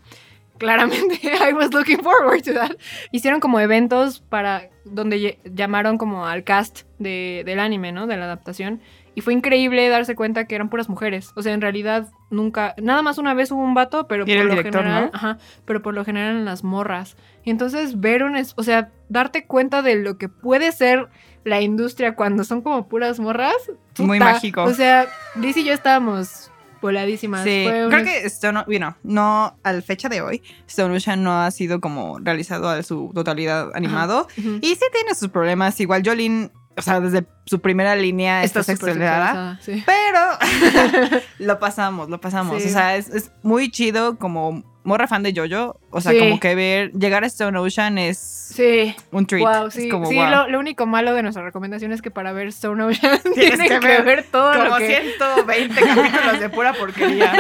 claramente 0.62 1.20
I 1.50 1.54
was 1.54 1.74
looking 1.74 2.00
forward 2.02 2.44
to 2.44 2.54
that. 2.54 2.72
Hicieron 3.12 3.40
como 3.40 3.60
eventos 3.60 4.20
para 4.22 4.70
donde 4.86 5.40
llamaron 5.54 5.98
como 5.98 6.26
al 6.28 6.44
cast 6.44 6.82
de- 7.00 7.44
del 7.46 7.60
anime, 7.60 7.92
¿no? 7.92 8.08
De 8.08 8.16
la 8.18 8.26
adaptación. 8.26 8.80
Y 9.14 9.22
fue 9.22 9.34
increíble 9.34 9.90
darse 9.90 10.16
cuenta 10.16 10.46
que 10.46 10.56
eran 10.56 10.70
puras 10.70 10.88
mujeres. 10.88 11.32
O 11.36 11.42
sea, 11.42 11.54
en 11.54 11.60
realidad 11.60 12.08
nunca, 12.30 12.76
nada 12.82 13.02
más 13.02 13.18
una 13.18 13.34
vez 13.34 13.52
hubo 13.52 13.62
un 13.62 13.74
vato, 13.74 14.08
pero 14.08 14.26
por 14.26 14.34
lo 14.34 14.42
director, 14.56 14.84
general, 14.84 15.06
¿no? 15.06 15.12
ajá, 15.14 15.38
pero 15.66 15.82
por 15.82 15.94
lo 15.94 16.06
general 16.06 16.32
eran 16.32 16.46
las 16.46 16.64
morras. 16.64 17.18
Y 17.44 17.50
entonces 17.50 18.00
ver 18.00 18.24
un, 18.24 18.38
o 18.56 18.64
sea, 18.64 18.90
darte 19.10 19.46
cuenta 19.46 19.82
de 19.82 19.96
lo 19.96 20.18
que 20.18 20.30
puede 20.30 20.72
ser 20.72 21.10
la 21.44 21.60
industria 21.60 22.16
cuando 22.16 22.44
son 22.44 22.62
como 22.62 22.88
puras 22.88 23.20
morras. 23.20 23.56
Muy 23.98 24.20
mágico. 24.20 24.64
O 24.64 24.74
sea, 24.74 25.08
Liz 25.36 25.58
y 25.58 25.64
yo 25.66 25.74
estábamos 25.74 26.51
voladísimas. 26.82 27.44
Sí, 27.44 27.66
Fue 27.68 27.88
creo 27.90 28.04
que 28.04 28.26
Stone, 28.26 28.64
bueno, 28.66 28.98
no, 29.04 29.58
al 29.64 29.84
fecha 29.84 30.10
de 30.10 30.22
hoy, 30.22 30.42
Stone 30.68 30.96
Ocean 30.96 31.24
no 31.24 31.42
ha 31.42 31.52
sido 31.52 31.80
como 31.80 32.20
realizado 32.20 32.70
a 32.70 32.82
su 32.84 33.12
totalidad 33.14 33.72
animado. 33.74 34.28
Y 34.38 34.76
sí 34.76 34.86
tiene 34.92 35.16
sus 35.16 35.30
problemas. 35.30 35.80
Igual 35.80 36.04
Jolene, 36.06 36.52
o 36.78 36.82
sea, 36.82 37.00
desde 37.00 37.26
su 37.46 37.60
primera 37.60 37.96
línea 37.96 38.44
está, 38.44 38.64
sexualizada, 38.64 39.60
sí. 39.62 39.84
Pero 39.86 41.22
lo 41.40 41.60
pasamos, 41.60 42.10
lo 42.10 42.20
pasamos. 42.20 42.62
Sí. 42.62 42.70
O 42.70 42.72
sea, 42.72 42.96
es, 42.96 43.10
es 43.10 43.32
muy 43.44 43.70
chido 43.70 44.18
como 44.18 44.64
morra 44.84 45.08
fan 45.08 45.24
de 45.24 45.34
Jojo. 45.36 45.80
O 45.90 46.02
sea, 46.02 46.12
Sí. 46.12 46.20
como 46.20 46.40
que 46.40 46.56
ver, 46.56 46.92
llegar 46.94 47.24
a 47.24 47.28
Stone 47.28 47.58
Ocean 47.58 47.98
es 47.98 48.18
Sí. 48.18 48.96
un 49.12 49.26
treat. 49.26 49.44
Wow, 49.62 49.72
sí, 49.72 49.88
como, 49.90 50.06
sí 50.08 50.16
wow. 50.16 50.30
lo, 50.30 50.48
lo 50.50 50.60
único 50.60 50.86
malo 50.86 51.14
de 51.14 51.22
nuestra 51.24 51.44
recomendación 51.44 51.92
es 51.92 52.02
que 52.02 52.12
para 52.12 52.32
ver 52.34 52.48
Stone 52.48 52.84
Ocean 52.84 53.20
Tienes 53.34 53.58
tienes 53.60 53.70
que 53.70 53.80
que, 53.80 53.88
ver 53.88 54.04
ver, 54.04 54.24
todo 54.32 54.52
como 54.54 54.66
lo 54.66 54.78
que... 54.78 54.88
120 55.18 55.82
capítulos 55.82 56.40
de 56.40 56.50
pura 56.50 56.74
porquería. 56.74 57.34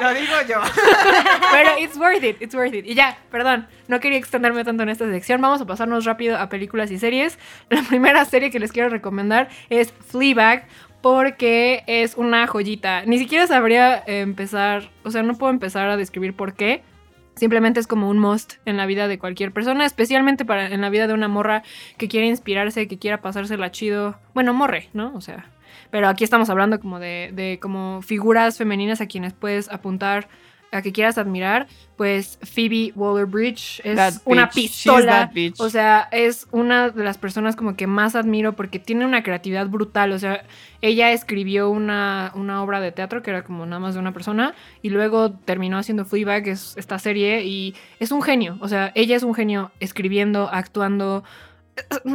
lo 0.00 0.14
digo 0.14 0.32
yo. 0.48 0.60
Pero 1.52 1.70
it's 1.80 1.96
worth 1.96 2.22
it, 2.22 2.40
it's 2.40 2.54
worth 2.54 2.74
it. 2.74 2.86
Y 2.86 2.94
ya, 2.94 3.18
perdón, 3.30 3.66
no 3.88 4.00
quería 4.00 4.18
extenderme 4.18 4.64
tanto 4.64 4.82
en 4.82 4.88
esta 4.90 5.06
sección. 5.10 5.40
Vamos 5.40 5.60
a 5.60 5.66
pasarnos 5.66 6.04
rápido 6.04 6.36
a 6.38 6.48
películas 6.48 6.90
y 6.90 6.98
series. 6.98 7.38
La 7.70 7.82
primera 7.82 8.24
serie 8.24 8.50
que 8.50 8.58
les 8.58 8.72
quiero 8.72 8.88
recomendar 8.88 9.48
es 9.70 9.92
Fleabag. 10.08 10.66
Porque 11.06 11.84
es 11.86 12.16
una 12.16 12.48
joyita. 12.48 13.04
Ni 13.06 13.16
siquiera 13.18 13.46
sabría 13.46 13.98
eh, 14.08 14.22
empezar, 14.22 14.90
o 15.04 15.12
sea, 15.12 15.22
no 15.22 15.36
puedo 15.36 15.52
empezar 15.52 15.88
a 15.88 15.96
describir 15.96 16.34
por 16.34 16.54
qué. 16.54 16.82
Simplemente 17.36 17.78
es 17.78 17.86
como 17.86 18.10
un 18.10 18.18
must 18.18 18.54
en 18.64 18.76
la 18.76 18.86
vida 18.86 19.06
de 19.06 19.16
cualquier 19.16 19.52
persona, 19.52 19.86
especialmente 19.86 20.44
para 20.44 20.66
en 20.66 20.80
la 20.80 20.90
vida 20.90 21.06
de 21.06 21.14
una 21.14 21.28
morra 21.28 21.62
que 21.96 22.08
quiere 22.08 22.26
inspirarse, 22.26 22.88
que 22.88 22.98
quiera 22.98 23.22
pasársela 23.22 23.70
chido. 23.70 24.18
Bueno, 24.34 24.52
morre, 24.52 24.88
¿no? 24.94 25.14
O 25.14 25.20
sea, 25.20 25.48
pero 25.92 26.08
aquí 26.08 26.24
estamos 26.24 26.50
hablando 26.50 26.80
como 26.80 26.98
de, 26.98 27.30
de 27.32 27.60
como 27.62 28.02
figuras 28.02 28.58
femeninas 28.58 29.00
a 29.00 29.06
quienes 29.06 29.32
puedes 29.32 29.70
apuntar, 29.70 30.26
a 30.72 30.82
que 30.82 30.92
quieras 30.92 31.18
admirar. 31.18 31.66
Pues 31.96 32.38
Phoebe 32.42 32.92
Waller-Bridge 32.94 33.80
es 33.82 33.96
That 33.96 34.14
una 34.26 34.46
bitch. 34.46 34.54
Pistola. 34.54 35.30
O 35.58 35.70
sea, 35.70 36.08
es 36.12 36.46
una 36.50 36.90
de 36.90 37.02
las 37.02 37.16
personas 37.16 37.56
como 37.56 37.74
que 37.74 37.86
más 37.86 38.14
admiro 38.14 38.54
porque 38.54 38.78
tiene 38.78 39.06
una 39.06 39.22
creatividad 39.22 39.66
brutal. 39.68 40.12
O 40.12 40.18
sea, 40.18 40.44
ella 40.82 41.12
escribió 41.12 41.70
una, 41.70 42.32
una 42.34 42.62
obra 42.62 42.80
de 42.80 42.92
teatro 42.92 43.22
que 43.22 43.30
era 43.30 43.44
como 43.44 43.64
nada 43.64 43.80
más 43.80 43.94
de 43.94 44.00
una 44.00 44.12
persona 44.12 44.54
y 44.82 44.90
luego 44.90 45.32
terminó 45.32 45.78
haciendo 45.78 46.04
Fleabag, 46.04 46.44
que 46.44 46.50
es 46.50 46.76
esta 46.76 46.98
serie, 46.98 47.44
y 47.44 47.74
es 47.98 48.12
un 48.12 48.22
genio. 48.22 48.58
O 48.60 48.68
sea, 48.68 48.92
ella 48.94 49.16
es 49.16 49.22
un 49.22 49.34
genio 49.34 49.72
escribiendo, 49.80 50.50
actuando. 50.52 51.24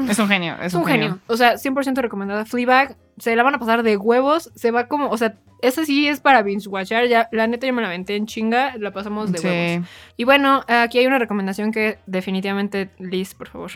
Es 0.10 0.20
un 0.20 0.28
genio. 0.28 0.56
Es, 0.62 0.74
un 0.74 0.86
genio. 0.86 1.20
O 1.28 1.38
sea, 1.38 1.56
100% 1.56 2.02
recomendada. 2.02 2.46
Fleabag, 2.46 2.98
se 3.22 3.36
la 3.36 3.44
van 3.44 3.56
a 3.56 3.60
pasar 3.60 3.84
de 3.84 3.98
huevos. 3.98 4.52
Se 4.56 4.72
va 4.72 4.88
como, 4.88 5.10
o 5.10 5.18
sea, 5.18 5.36
esa 5.62 5.86
sí 5.86 6.08
es 6.08 6.20
para 6.20 6.42
binge 6.42 6.68
watchar. 6.68 7.08
Ya, 7.08 7.30
la 7.32 7.46
neta, 7.46 7.68
yo 7.68 7.74
me 7.74 7.82
la 7.82 7.88
aventé 7.88 8.16
en 8.16 8.26
chinga. 8.26 8.76
La 8.78 8.92
pasamos 8.92 9.32
de 9.32 9.40
huevos. 9.40 9.88
Y 10.18 10.24
bueno, 10.24 10.64
aquí 10.68 10.98
hay 10.98 11.06
una 11.06 11.20
recomendación 11.20 11.72
que 11.72 12.00
definitivamente, 12.08 12.90
Liz, 12.98 13.36
por 13.36 13.50
favor, 13.50 13.72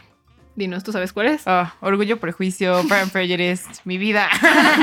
dinos, 0.56 0.84
¿tú 0.84 0.92
sabes 0.92 1.14
cuál 1.14 1.28
es? 1.28 1.44
Ah, 1.46 1.76
orgullo, 1.82 2.20
prejuicio, 2.20 2.82
Prejudice, 3.14 3.66
mi 3.84 4.00
vida. 4.00 4.30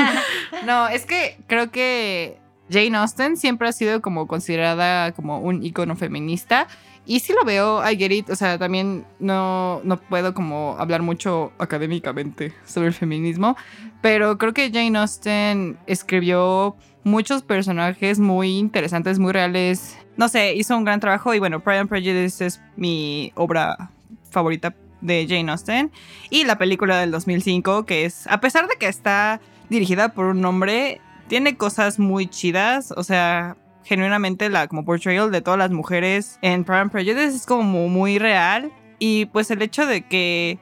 no, 0.65 0.87
es 0.87 1.05
que 1.05 1.37
creo 1.47 1.71
que 1.71 2.37
Jane 2.69 2.95
Austen 2.95 3.35
siempre 3.35 3.67
ha 3.67 3.73
sido 3.73 4.01
como 4.01 4.27
considerada 4.27 5.11
como 5.11 5.39
un 5.39 5.63
icono 5.63 5.97
feminista. 5.97 6.67
Y 7.05 7.19
sí 7.19 7.33
lo 7.33 7.43
veo, 7.43 7.81
I 7.87 7.97
get 7.97 8.11
it. 8.11 8.29
O 8.29 8.35
sea, 8.35 8.57
también 8.57 9.05
no, 9.19 9.81
no 9.83 9.97
puedo 9.97 10.33
como 10.33 10.75
hablar 10.79 11.01
mucho 11.01 11.51
académicamente 11.59 12.53
sobre 12.65 12.87
el 12.87 12.93
feminismo. 12.93 13.57
Pero 14.01 14.37
creo 14.37 14.53
que 14.53 14.71
Jane 14.71 14.97
Austen 14.97 15.77
escribió 15.85 16.75
muchos 17.03 17.41
personajes 17.43 18.19
muy 18.19 18.57
interesantes, 18.57 19.19
muy 19.19 19.33
reales. 19.33 19.97
No 20.15 20.29
sé, 20.29 20.53
hizo 20.55 20.77
un 20.77 20.85
gran 20.85 20.99
trabajo. 20.99 21.33
Y 21.33 21.39
bueno, 21.39 21.61
Pride 21.61 21.79
and 21.79 21.89
Prejudice 21.89 22.45
es 22.45 22.61
mi 22.75 23.31
obra 23.35 23.91
favorita 24.29 24.73
de 25.01 25.25
Jane 25.27 25.51
Austen. 25.51 25.91
Y 26.29 26.45
la 26.45 26.57
película 26.57 26.99
del 26.99 27.11
2005, 27.11 27.85
que 27.85 28.05
es, 28.05 28.27
a 28.27 28.39
pesar 28.39 28.67
de 28.67 28.75
que 28.77 28.87
está 28.87 29.41
dirigida 29.69 30.13
por 30.13 30.25
un 30.25 30.43
hombre, 30.45 31.01
tiene 31.27 31.57
cosas 31.57 31.99
muy 31.99 32.27
chidas. 32.27 32.93
O 32.95 33.03
sea, 33.03 33.57
genuinamente 33.83 34.49
la 34.49 34.67
como 34.67 34.85
portrayal 34.85 35.31
de 35.31 35.41
todas 35.41 35.57
las 35.57 35.71
mujeres 35.71 36.37
en 36.41 36.63
Pride 36.63 36.79
and 36.79 36.91
Prejudice 36.91 37.35
es 37.35 37.45
como 37.45 37.87
muy 37.89 38.19
real. 38.19 38.71
Y 38.99 39.25
pues 39.27 39.51
el 39.51 39.61
hecho 39.61 39.85
de 39.85 40.03
que 40.03 40.59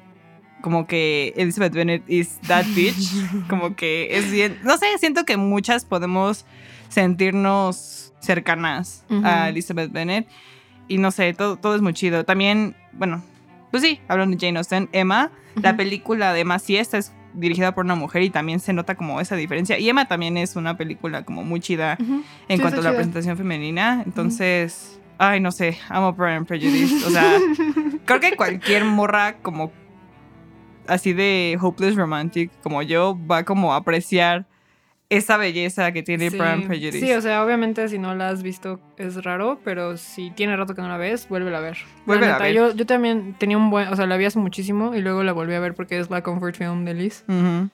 como 0.61 0.85
que 0.87 1.33
Elizabeth 1.37 1.73
Bennet 1.73 2.03
is 2.07 2.39
that 2.47 2.65
bitch, 2.75 3.11
como 3.49 3.75
que 3.75 4.09
es 4.17 4.29
bien, 4.31 4.59
no 4.63 4.77
sé, 4.77 4.85
siento 4.99 5.25
que 5.25 5.37
muchas 5.37 5.85
podemos 5.85 6.45
sentirnos 6.89 8.13
cercanas 8.19 9.05
a 9.23 9.49
Elizabeth 9.49 9.91
Bennet 9.91 10.27
y 10.87 10.97
no 10.97 11.11
sé, 11.11 11.33
todo, 11.33 11.57
todo 11.57 11.75
es 11.75 11.81
muy 11.81 11.93
chido. 11.93 12.23
También, 12.25 12.75
bueno, 12.93 13.23
pues 13.71 13.81
sí, 13.83 13.99
hablando 14.07 14.35
de 14.37 14.45
Jane 14.45 14.57
Austen, 14.59 14.89
Emma, 14.91 15.31
la 15.55 15.69
Ujú. 15.71 15.77
película 15.77 16.33
de 16.33 16.41
Emma 16.41 16.59
sí 16.59 16.77
esta 16.77 16.97
es 16.97 17.13
dirigida 17.33 17.73
por 17.73 17.85
una 17.85 17.95
mujer 17.95 18.21
y 18.23 18.29
también 18.29 18.59
se 18.59 18.73
nota 18.73 18.95
como 18.95 19.21
esa 19.21 19.35
diferencia. 19.35 19.77
Y 19.79 19.89
Emma 19.89 20.07
también 20.07 20.37
es 20.37 20.55
una 20.55 20.77
película 20.77 21.23
como 21.23 21.43
muy 21.43 21.59
chida 21.59 21.97
en 21.99 22.23
Sí, 22.57 22.59
cuanto 22.59 22.79
a 22.79 22.83
la 22.83 22.89
chida. 22.89 22.93
presentación 22.95 23.37
femenina. 23.37 24.03
Entonces, 24.05 24.99
ay, 25.17 25.39
no 25.39 25.51
sé, 25.51 25.77
amo 25.89 26.15
Pride 26.15 26.33
and 26.35 26.47
Prejudice. 26.47 27.05
O 27.05 27.09
sea, 27.09 27.37
creo 28.05 28.19
que 28.19 28.35
cualquier 28.35 28.85
morra 28.85 29.37
como 29.41 29.71
así 30.87 31.13
de 31.13 31.57
hopeless 31.61 31.95
romantic 31.95 32.51
como 32.63 32.81
yo 32.81 33.17
va 33.29 33.43
como 33.43 33.73
a 33.73 33.77
apreciar 33.77 34.45
esa 35.11 35.37
belleza 35.37 35.91
que 35.91 36.01
tiene 36.03 36.29
Sí. 36.29 36.37
Pride 36.37 36.51
and 36.51 36.67
Prejudice. 36.67 36.99
Sí, 36.99 37.11
o 37.13 37.21
sea, 37.21 37.43
obviamente 37.45 37.87
si 37.89 37.99
no 37.99 38.15
la 38.15 38.29
has 38.29 38.41
visto 38.41 38.79
es 38.97 39.23
raro, 39.23 39.59
pero 39.63 39.97
si 39.97 40.31
tiene 40.31 40.55
rato 40.55 40.73
que 40.73 40.81
no 40.81 40.87
la 40.87 40.97
ves, 40.97 41.27
vuélvela 41.29 41.59
a 41.59 41.61
ver. 41.61 41.77
La 41.77 42.03
Vuélvela 42.05 42.35
a 42.37 42.39
ver. 42.39 42.53
Yo, 42.53 42.73
yo 42.73 42.85
también 42.85 43.35
tenía 43.37 43.57
un 43.57 43.69
buen, 43.69 43.89
o 43.89 43.95
sea, 43.95 44.07
la 44.07 44.17
vi 44.17 44.25
hace 44.25 44.39
muchísimo 44.39 44.95
y 44.95 45.01
luego 45.01 45.21
la 45.23 45.33
volví 45.33 45.53
a 45.53 45.59
ver 45.59 45.75
porque 45.75 45.99
es 45.99 46.09
la 46.09 46.23
comfort 46.23 46.55
film 46.55 46.85
de 46.85 46.93
Liz. 46.93 47.23
Ujú. 47.27 47.69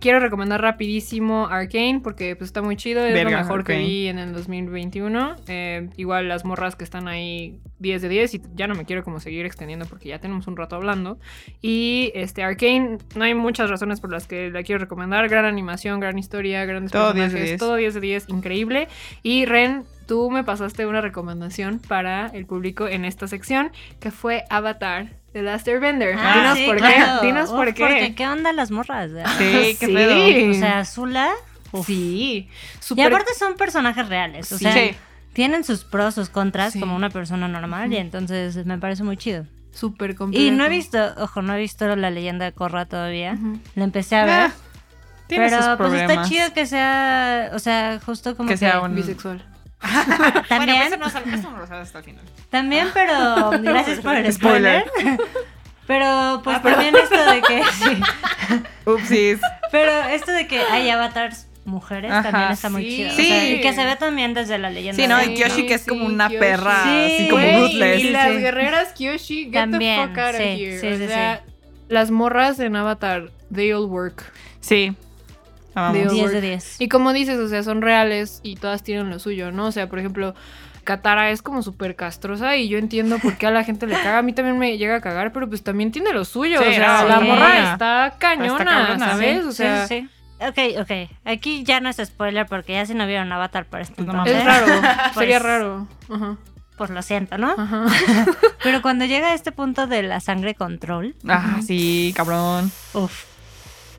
Quiero 0.00 0.20
recomendar 0.20 0.62
rapidísimo 0.62 1.48
Arcane 1.48 2.00
porque 2.02 2.36
pues 2.36 2.48
está 2.48 2.62
muy 2.62 2.76
chido, 2.76 3.04
es 3.04 3.12
Verga, 3.12 3.38
lo 3.38 3.38
mejor 3.38 3.64
que 3.64 3.78
vi 3.78 4.06
en 4.06 4.18
el 4.18 4.32
2021. 4.32 5.34
Eh, 5.48 5.88
igual 5.96 6.28
las 6.28 6.44
morras 6.44 6.76
que 6.76 6.84
están 6.84 7.08
ahí 7.08 7.58
10 7.80 8.02
de 8.02 8.08
10 8.08 8.34
y 8.34 8.42
ya 8.54 8.68
no 8.68 8.76
me 8.76 8.84
quiero 8.84 9.02
como 9.02 9.18
seguir 9.18 9.44
extendiendo 9.44 9.86
porque 9.86 10.08
ya 10.08 10.20
tenemos 10.20 10.46
un 10.46 10.56
rato 10.56 10.76
hablando. 10.76 11.18
Y 11.60 12.12
este 12.14 12.44
Arcane, 12.44 12.98
no 13.16 13.24
hay 13.24 13.34
muchas 13.34 13.70
razones 13.70 14.00
por 14.00 14.10
las 14.12 14.28
que 14.28 14.50
la 14.50 14.62
quiero 14.62 14.78
recomendar. 14.78 15.28
Gran 15.28 15.44
animación, 15.44 15.98
gran 15.98 16.16
historia, 16.16 16.64
grandes 16.64 16.92
Todo 16.92 17.12
10 17.12 17.14
de 17.14 17.20
personajes, 17.22 17.50
10. 17.50 17.58
todo 17.58 17.74
10 17.74 17.94
de 17.94 18.00
10, 18.00 18.28
increíble. 18.28 18.88
Y 19.24 19.46
Ren, 19.46 19.84
tú 20.06 20.30
me 20.30 20.44
pasaste 20.44 20.86
una 20.86 21.00
recomendación 21.00 21.80
para 21.80 22.28
el 22.28 22.46
público 22.46 22.86
en 22.86 23.04
esta 23.04 23.26
sección 23.26 23.72
que 23.98 24.12
fue 24.12 24.44
Avatar. 24.48 25.17
The 25.32 25.42
Last 25.42 25.68
Airbender. 25.68 26.16
Ah, 26.18 26.34
Dinos 26.34 26.58
sí, 26.58 26.66
por 26.66 26.76
claro. 26.78 27.20
qué. 27.20 27.26
Dinos 27.26 27.50
Uf, 27.50 27.56
por 27.56 27.74
qué. 27.74 27.82
Porque, 27.84 28.14
¿qué 28.14 28.26
onda 28.28 28.52
las 28.52 28.70
morras? 28.70 29.10
Sí, 29.38 29.76
qué 29.78 29.86
Sí. 29.86 29.92
pedo. 29.94 30.50
O 30.50 30.54
sea, 30.54 30.84
Zula. 30.84 31.30
uf. 31.72 31.86
Sí. 31.86 32.48
Y 32.96 33.00
aparte 33.02 33.34
son 33.34 33.54
personajes 33.56 34.08
reales. 34.08 34.50
O 34.52 34.58
Sí. 34.58 34.64
sea, 34.64 34.72
Sí. 34.72 34.96
tienen 35.34 35.64
sus 35.64 35.84
pros, 35.84 36.14
sus 36.14 36.30
contras, 36.30 36.72
Sí. 36.72 36.80
como 36.80 36.96
una 36.96 37.10
persona 37.10 37.46
normal. 37.46 37.92
Y 37.92 37.98
entonces 37.98 38.64
me 38.66 38.78
parece 38.78 39.02
muy 39.04 39.16
chido. 39.16 39.44
Súper 39.72 40.14
complejo. 40.16 40.44
Y 40.44 40.50
no 40.50 40.64
he 40.64 40.68
visto, 40.70 40.98
ojo, 41.18 41.42
no 41.42 41.54
he 41.54 41.58
visto 41.58 41.94
la 41.94 42.10
leyenda 42.10 42.46
de 42.46 42.52
Korra 42.52 42.86
todavía. 42.86 43.34
Ujú. 43.34 43.60
La 43.76 43.84
empecé 43.84 44.16
a 44.16 44.24
ver. 44.24 44.40
Ah, 44.40 44.52
tiene 45.28 45.50
pero 45.50 45.62
sus 45.62 45.76
pues 45.76 45.92
está 45.92 46.22
chido 46.24 46.52
que 46.54 46.64
sea, 46.66 47.50
o 47.52 47.58
sea, 47.58 48.00
justo 48.04 48.34
como 48.34 48.48
Que 48.48 48.54
que, 48.54 48.58
sea 48.58 48.80
un- 48.80 48.94
Bisexual. 48.94 49.44
También, 50.48 50.78
Bueno, 50.88 50.98
pues 51.04 51.14
eso 51.14 51.26
no, 51.26 51.34
eso 51.36 51.50
no 51.50 51.56
lo 51.58 51.66
sabes 51.66 51.86
hasta 51.86 51.98
el 51.98 52.04
final. 52.04 52.24
también, 52.50 52.88
pero 52.92 53.50
gracias 53.62 54.00
por 54.00 54.14
el 54.16 54.32
spoiler. 54.32 54.90
Pero 55.86 56.40
pues 56.44 56.56
Ah, 56.56 56.60
pero- 56.62 56.74
también 56.76 56.96
esto 56.96 57.30
de 57.32 57.40
que 57.42 57.62
sí. 57.72 58.02
Upsis. 58.84 59.40
Pero 59.70 59.92
esto 60.10 60.32
de 60.32 60.46
que 60.46 60.60
hay 60.60 60.90
avatars 60.90 61.46
mujeres 61.64 62.10
Ajá, 62.10 62.30
también 62.30 62.52
está 62.52 62.70
muy 62.70 62.82
sí. 62.84 62.96
chido. 62.96 63.10
O 63.10 63.16
Sí. 63.16 63.26
sea, 63.26 63.48
y 63.50 63.60
que 63.60 63.72
se 63.74 63.84
ve 63.84 63.96
también 63.96 64.34
desde 64.34 64.58
la 64.58 64.70
leyenda. 64.70 65.02
Sí, 65.02 65.06
¿no? 65.08 65.22
Y 65.22 65.34
Kyoshi 65.34 65.66
que 65.66 65.74
es 65.74 65.84
como 65.86 66.04
una 66.06 66.28
Kyoshi. 66.28 66.40
perra, 66.40 66.82
Sí. 66.84 67.14
así 67.14 67.28
como 67.30 67.42
ruthless. 67.60 68.00
Y 68.04 68.10
las 68.10 68.28
sí. 68.28 68.36
guerreras 68.38 68.92
Kyoshi, 68.92 69.44
get 69.44 69.52
También, 69.52 70.00
the 70.00 70.08
fuck 70.08 70.18
out 70.18 70.34
of 70.34 70.40
sí, 70.40 70.42
here. 70.64 70.80
sí, 70.80 70.86
o 70.88 70.96
sí, 70.96 71.06
sea, 71.08 71.42
las 71.88 72.10
morras 72.10 72.58
en 72.60 72.76
Avatar, 72.76 73.30
they 73.54 73.72
all 73.72 73.84
work. 73.86 74.30
Sí. 74.60 74.94
Amamos. 75.78 76.12
Dios. 76.12 76.30
10 76.30 76.32
de 76.32 76.40
10. 76.40 76.80
Y 76.80 76.88
como 76.88 77.12
dices, 77.12 77.38
o 77.38 77.48
sea, 77.48 77.62
son 77.62 77.82
reales 77.82 78.40
y 78.42 78.56
todas 78.56 78.82
tienen 78.82 79.10
lo 79.10 79.18
suyo, 79.18 79.52
¿no? 79.52 79.66
O 79.66 79.72
sea, 79.72 79.88
por 79.88 79.98
ejemplo, 79.98 80.34
Katara 80.84 81.30
es 81.30 81.42
como 81.42 81.62
súper 81.62 81.96
castrosa 81.96 82.56
y 82.56 82.68
yo 82.68 82.78
entiendo 82.78 83.18
por 83.18 83.36
qué 83.36 83.46
a 83.46 83.50
la 83.50 83.62
gente 83.64 83.86
le 83.86 83.94
caga. 83.94 84.18
A 84.18 84.22
mí 84.22 84.32
también 84.32 84.58
me 84.58 84.78
llega 84.78 84.96
a 84.96 85.00
cagar, 85.00 85.32
pero 85.32 85.48
pues 85.48 85.62
también 85.62 85.92
tiene 85.92 86.12
lo 86.12 86.24
suyo. 86.24 86.60
Sí, 86.62 86.68
o 86.68 86.72
sea, 86.72 87.04
la 87.04 87.20
morra 87.20 87.72
está 87.72 88.14
cañona, 88.18 88.64
cabrona, 88.64 89.10
¿sabes? 89.10 89.42
Sí, 89.42 89.48
o 89.48 89.52
sea, 89.52 89.86
sí, 89.86 90.00
sí. 90.00 90.08
Ok, 90.46 90.80
ok. 90.80 91.10
Aquí 91.24 91.64
ya 91.64 91.80
no 91.80 91.88
es 91.88 91.96
spoiler 92.02 92.46
porque 92.46 92.72
ya 92.74 92.86
si 92.86 92.94
no 92.94 93.06
vieron 93.06 93.30
Avatar 93.32 93.66
por 93.66 93.80
este 93.80 94.02
no 94.02 94.24
es 94.24 94.44
raro, 94.44 94.66
Pues- 95.12 95.14
sería 95.14 95.40
raro. 95.40 95.88
Ajá, 96.08 96.36
Pues 96.78 96.90
lo 96.90 97.02
siento, 97.02 97.36
¿no? 97.38 97.50
ajá. 97.58 97.86
Pero 98.62 98.80
cuando 98.80 99.04
llega 99.04 99.28
a 99.28 99.34
este 99.34 99.50
punto 99.52 99.88
de 99.88 100.04
la 100.04 100.20
sangre 100.20 100.54
control, 100.54 101.16
Ah, 101.28 101.58
sí, 101.66 102.12
cabrón. 102.16 102.70
uff, 102.94 103.24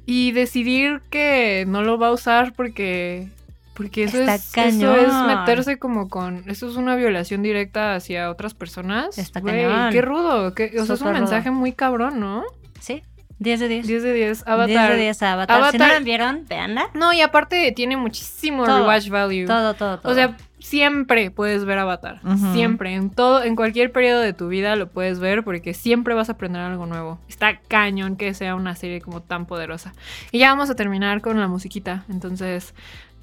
Y 0.09 0.31
decidir 0.31 1.01
que 1.09 1.65
no 1.67 1.83
lo 1.83 1.97
va 1.99 2.07
a 2.07 2.11
usar 2.11 2.53
porque... 2.53 3.27
Porque 3.75 4.03
eso 4.03 4.17
Está 4.19 4.35
es, 4.35 4.41
eso 4.45 4.51
cañón. 4.53 4.99
es 4.99 5.13
meterse 5.37 5.77
como 5.79 6.09
con... 6.09 6.43
Eso 6.49 6.67
es 6.69 6.75
una 6.75 6.95
violación 6.95 7.41
directa 7.43 7.95
hacia 7.95 8.29
otras 8.29 8.53
personas. 8.53 9.17
Está 9.17 9.39
Güey, 9.39 9.63
cañón. 9.63 9.91
Qué 9.93 10.01
rudo. 10.01 10.53
qué- 10.53 10.71
o 10.81 10.85
sea, 10.85 10.95
es 10.95 11.01
un 11.01 11.07
rudo. 11.09 11.19
mensaje 11.19 11.51
muy 11.51 11.71
cabrón, 11.71 12.19
¿no? 12.19 12.43
sí, 12.81 13.03
10 13.41 13.59
de 13.61 13.67
10. 13.69 13.87
10 13.87 14.03
de 14.03 14.13
10. 14.13 14.37
10 14.39 14.47
Avatar. 14.47 14.91
de 14.91 14.97
10 14.97 15.23
a 15.23 15.31
Avatar. 15.33 15.71
Si 15.71 15.77
no 15.77 15.85
Avatar- 15.85 15.93
la 15.93 15.99
vieron, 16.03 16.45
véanla. 16.49 16.89
No, 16.93 17.13
y 17.13 17.21
aparte 17.21 17.71
tiene 17.71 17.95
muchísimo 17.95 18.65
Todo. 18.65 18.79
rewatch 18.79 19.07
value. 19.09 19.45
Todo, 19.45 19.73
todo, 19.75 19.99
todo. 19.99 20.11
O 20.11 20.15
sea, 20.15 20.35
siempre 20.69 21.31
puedes 21.31 21.65
ver 21.65 21.79
Avatar. 21.79 22.21
Siempre. 22.53 22.93
En 22.93 23.09
todo, 23.09 23.43
en 23.43 23.55
cualquier 23.55 23.91
periodo 23.91 24.21
de 24.21 24.33
tu 24.33 24.47
vida 24.47 24.75
lo 24.75 24.87
puedes 24.87 25.19
ver 25.19 25.43
porque 25.43 25.73
siempre 25.73 26.13
vas 26.13 26.29
a 26.29 26.33
aprender 26.33 26.61
algo 26.61 26.85
nuevo. 26.85 27.19
Está 27.27 27.59
cañón 27.67 28.15
que 28.15 28.33
sea 28.33 28.55
una 28.55 28.75
serie 28.75 29.01
como 29.01 29.21
tan 29.21 29.45
poderosa. 29.45 29.93
Y 30.31 30.39
ya 30.39 30.49
vamos 30.51 30.69
a 30.69 30.75
terminar 30.75 31.21
con 31.21 31.39
la 31.39 31.47
musiquita. 31.47 32.03
Entonces, 32.09 32.73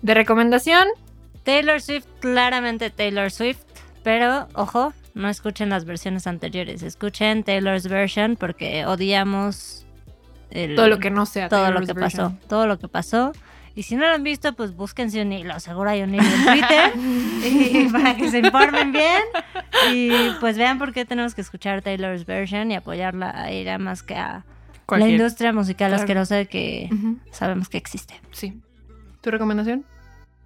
de 0.03 0.15
recomendación, 0.15 0.87
Taylor 1.45 1.81
Swift, 1.81 2.07
claramente 2.21 2.91
Taylor 2.91 3.31
Swift. 3.31 3.59
Pero, 4.03 4.49
ojo, 4.55 4.93
no 5.15 5.29
escuchen 5.29 5.69
las 5.71 5.85
versiones 5.85 6.27
anteriores. 6.27 6.83
Escuchen 6.83 7.43
Taylor's 7.45 7.89
version 7.89 8.37
porque 8.37 8.85
odiamos 8.87 9.87
el- 10.51 10.75
todo 10.77 10.89
lo 10.89 10.99
que 10.99 11.11
no 11.11 11.27
sea. 11.27 11.49
todo 11.49 11.71
lo 11.71 11.81
que 11.81 11.93
version. 11.93 12.33
pasó. 12.35 12.49
Todo 12.49 12.67
lo 12.67 12.79
que 12.79 12.89
pasó. 12.89 13.33
Y 13.77 13.83
si 13.85 13.95
no 13.95 14.07
lo 14.09 14.15
han 14.15 14.23
visto, 14.25 14.55
pues 14.55 14.75
búsquense 14.75 15.21
un 15.23 15.31
hilo. 15.33 15.61
Seguro 15.61 15.91
hay 15.91 16.01
un 16.03 16.15
hilo 16.15 16.25
en 16.25 16.45
Twitter. 16.47 16.93
y 17.85 17.89
para 17.93 18.17
que 18.17 18.31
se 18.31 18.39
informen 18.39 18.91
bien. 18.91 19.23
Y 19.93 20.11
pues 20.41 20.57
vean 20.57 20.79
por 20.79 20.93
qué 20.95 21.05
tenemos 21.05 21.35
que 21.35 21.43
escuchar 21.43 21.83
Taylor's 21.83 22.25
version 22.27 22.71
y 22.73 22.75
apoyarla 22.77 23.31
a 23.39 23.51
ella 23.51 23.77
más 23.79 24.03
que 24.03 24.15
a 24.17 24.45
la 24.89 25.07
industria 25.09 25.53
musical 25.53 25.91
Claro. 25.91 26.03
asquerosa 26.03 26.45
que 26.47 26.89
Ujú, 26.91 27.19
sabemos 27.31 27.69
que 27.69 27.77
existe. 27.77 28.15
Sí. 28.33 28.59
¿Tu 29.21 29.31
recomendación? 29.31 29.85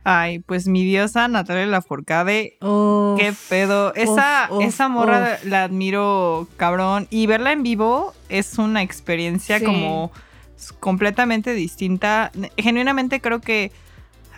Ay, 0.02 0.38
pues 0.40 0.66
mi 0.66 0.82
diosa 0.82 1.28
Natalia 1.28 1.66
Lafourcade. 1.66 2.56
Uf. 2.62 3.20
Qué 3.20 3.32
pedo. 3.48 3.94
Esa, 3.94 4.48
uf, 4.50 4.64
esa 4.64 4.88
morra 4.88 5.36
uf. 5.38 5.44
la 5.44 5.64
admiro 5.64 6.48
cabrón. 6.56 7.06
Y 7.10 7.26
verla 7.26 7.52
en 7.52 7.62
vivo 7.62 8.12
es 8.28 8.58
una 8.58 8.82
experiencia 8.82 9.58
Sí. 9.58 9.64
como 9.64 10.10
completamente 10.80 11.52
distinta. 11.54 12.30
Genuinamente 12.56 13.20
creo 13.20 13.40
que. 13.40 13.72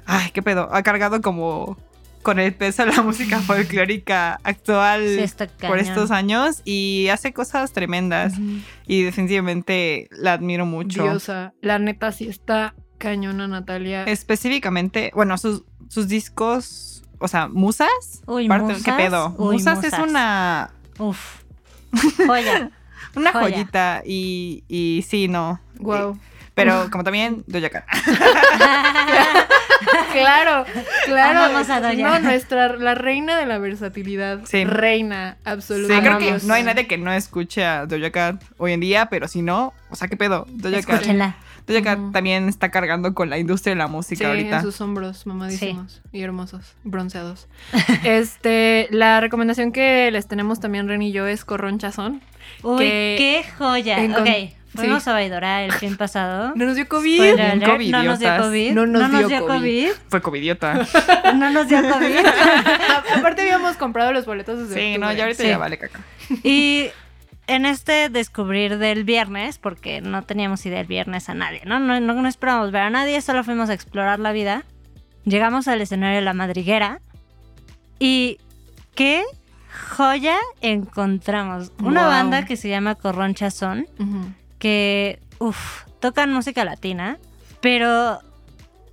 Ay, 0.07 0.31
qué 0.33 0.43
pedo. 0.43 0.69
Ha 0.73 0.83
cargado 0.83 1.21
como 1.23 1.77
con 2.23 2.39
el 2.39 2.55
peso 2.55 2.85
de 2.85 2.93
la 2.93 3.03
música 3.03 3.41
folclórica 3.43 4.39
actual 4.45 5.05
Sí, 5.29 5.45
por 5.67 5.79
estos 5.79 6.11
años. 6.11 6.63
Y 6.65 7.09
hace 7.13 7.33
cosas 7.33 7.73
tremendas. 7.73 8.35
Y 8.87 9.03
definitivamente 9.03 10.09
la 10.11 10.35
admiro 10.35 10.67
mucho. 10.67 11.03
Diosa. 11.03 11.53
La 11.61 11.79
neta 11.79 12.13
sí 12.13 12.29
está 12.29 12.75
cañona, 12.99 13.49
Natalia. 13.49 14.05
Específicamente, 14.05 15.11
bueno, 15.15 15.37
sus, 15.37 15.65
sus 15.89 16.07
discos, 16.09 17.03
o 17.19 17.27
sea, 17.27 17.49
musas. 17.49 17.89
Uy, 18.27 18.47
Parte- 18.47 18.67
musas. 18.75 18.83
¿Qué 18.85 18.93
pedo? 18.93 19.35
Uy, 19.39 19.55
musas, 19.55 19.83
es 19.83 19.93
una, 19.95 20.71
Uf. 20.99 21.43
Joya. 22.27 22.71
una 23.17 23.33
Joya. 23.33 23.45
joyita 23.57 24.03
y, 24.07 24.63
y 24.69 25.05
sí, 25.09 25.27
no. 25.27 25.61
Wow. 25.83 26.19
Pero 26.55 26.89
como 26.91 27.03
también 27.05 27.45
Doja 27.47 27.71
Cat. 27.71 27.85
Claro, 30.13 30.65
claro. 31.07 31.41
Amamos 31.41 31.71
a 31.71 31.81
Doja. 31.81 31.95
No, 31.95 32.19
nuestra, 32.21 32.77
la 32.77 32.95
reina 32.95 33.39
de 33.39 33.47
la 33.47 33.59
versatilidad. 33.59 34.41
Sí. 34.45 34.65
Reina, 34.65 35.37
Sí, 35.39 35.43
absolutamente. 35.51 36.09
creo 36.17 36.39
que 36.39 36.47
no 36.47 36.55
hay 36.55 36.63
nadie 36.63 36.87
que 36.87 36.99
no 36.99 37.13
escuche 37.13 37.65
a 37.65 37.87
Doja 37.87 38.11
Cat 38.11 38.43
hoy 38.59 38.73
en 38.73 38.81
día, 38.81 39.07
pero 39.07 39.27
si 39.27 39.43
no, 39.43 39.73
o 39.91 39.97
sea, 39.97 40.09
¿qué 40.09 40.17
pedo? 40.17 40.47
Doja 40.51 40.83
Cat, 40.83 40.95
Escúchenla. 40.97 41.37
Doja 41.67 41.83
Cat 41.83 41.99
también 42.13 42.49
está 42.49 42.71
cargando 42.71 43.15
con 43.15 43.31
la 43.31 43.39
industria 43.39 43.75
de 43.75 43.79
la 43.79 43.87
Sí, 43.87 43.93
música 43.93 44.29
ahorita. 44.29 44.57
en 44.57 44.63
sus 44.63 44.81
hombros, 44.81 45.27
mamadísimos 45.27 46.03
y 46.13 46.23
hermosos, 46.23 46.75
bronceados. 46.85 47.49
este, 48.05 48.89
la 48.91 49.21
recomendación 49.21 49.73
que 49.73 50.11
les 50.11 50.29
tenemos 50.29 50.61
también 50.61 50.89
Ren 50.89 51.03
y 51.03 51.13
yo 51.13 51.27
es 51.27 51.45
Corronchazón. 51.45 52.21
Uy, 52.63 52.79
que 52.79 53.15
qué 53.19 53.45
joya. 53.59 53.99
ok, 54.19 54.53
fuimos 54.75 55.03
sí. 55.05 55.11
a 55.11 55.13
Baidora 55.13 55.63
el 55.65 55.73
fin 55.73 55.97
pasado. 55.97 56.53
No 56.57 56.65
nos 56.67 56.77
dio 56.77 56.89
COVID. 56.89 57.21
Alert, 57.21 57.63
no 57.91 58.03
nos 58.03 58.19
dio. 58.19 58.37
COVID. 58.39 58.73
No 58.75 58.87
nos 58.87 59.11
dio 59.11 59.29
dio 59.29 59.41
COVID. 59.47 59.59
COVID. 59.59 59.89
Fue 60.09 60.21
covidiota. 60.23 60.87
No 61.35 61.51
nos 61.51 61.69
dio 61.69 61.83
COVID. 61.83 62.17
Aparte 63.19 63.43
habíamos 63.43 63.77
comprado 63.77 64.13
los 64.13 64.27
boletos 64.27 64.69
desde 64.69 64.75
sí, 64.95 64.99
no, 64.99 65.13
ya 65.13 65.25
ahorita 65.25 65.43
Sí. 65.43 65.49
ya 65.49 65.59
vale 65.59 65.79
caca. 65.79 66.01
Y 66.43 66.89
en 67.47 67.67
este 67.67 68.09
descubrir 68.09 68.79
del 68.79 69.05
viernes, 69.05 69.59
porque 69.59 70.01
no 70.01 70.23
teníamos 70.23 70.65
idea 70.67 70.81
el 70.81 70.87
viernes 70.87 71.29
a 71.29 71.35
nadie, 71.35 71.63
¿no? 71.65 71.81
No, 71.81 71.99
no, 72.01 72.15
no 72.15 72.29
esperábamos 72.29 72.71
ver 72.73 72.83
a 72.83 72.91
nadie, 72.91 73.21
solo 73.21 73.43
fuimos 73.45 73.69
a 73.71 73.75
explorar 73.75 74.19
la 74.21 74.33
vida. 74.33 74.65
Llegamos 75.25 75.69
al 75.69 75.81
escenario 75.81 76.17
de 76.17 76.25
la 76.25 76.35
madriguera 76.35 77.01
y 77.99 78.39
qué 78.95 79.23
joya 79.97 80.37
encontramos. 80.61 81.73
Una 81.81 82.03
Wow. 82.03 82.11
banda 82.11 82.45
que 82.45 82.57
se 82.57 82.69
llama 82.69 82.95
Corroncha 82.95 83.51
Son. 83.51 83.87
Que, 84.63 85.19
uff, 85.41 85.83
tocan 85.99 86.33
música 86.33 86.65
latina, 86.65 87.19
pero 87.61 88.21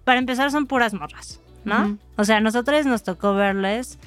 para 0.04 0.18
empezar 0.18 0.50
son 0.50 0.66
puras 0.66 0.96
morras, 0.96 1.40
¿no? 1.64 2.00
O 2.16 2.24
sea, 2.24 2.38
a 2.38 2.42
nosotros 2.42 2.88
nos 2.88 3.04
tocó 3.04 3.36
verles 3.36 4.00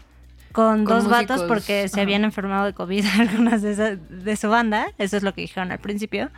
con, 0.51 0.85
Con 0.85 0.97
dos 0.97 1.09
vatos 1.09 1.45
porque 1.45 1.87
se 1.87 2.01
habían 2.01 2.25
enfermado 2.25 2.65
de 2.65 2.73
COVID 2.75 3.05
algunas 3.21 3.63
de, 3.63 3.71
esa- 3.73 3.95
de 3.95 4.37
su 4.37 4.49
banda, 4.49 4.87
eso 4.99 5.17
es 5.17 5.23
lo 5.23 5.33
que 5.35 5.43
dijeron 5.43 5.71
al 5.71 5.79
principio. 5.79 6.31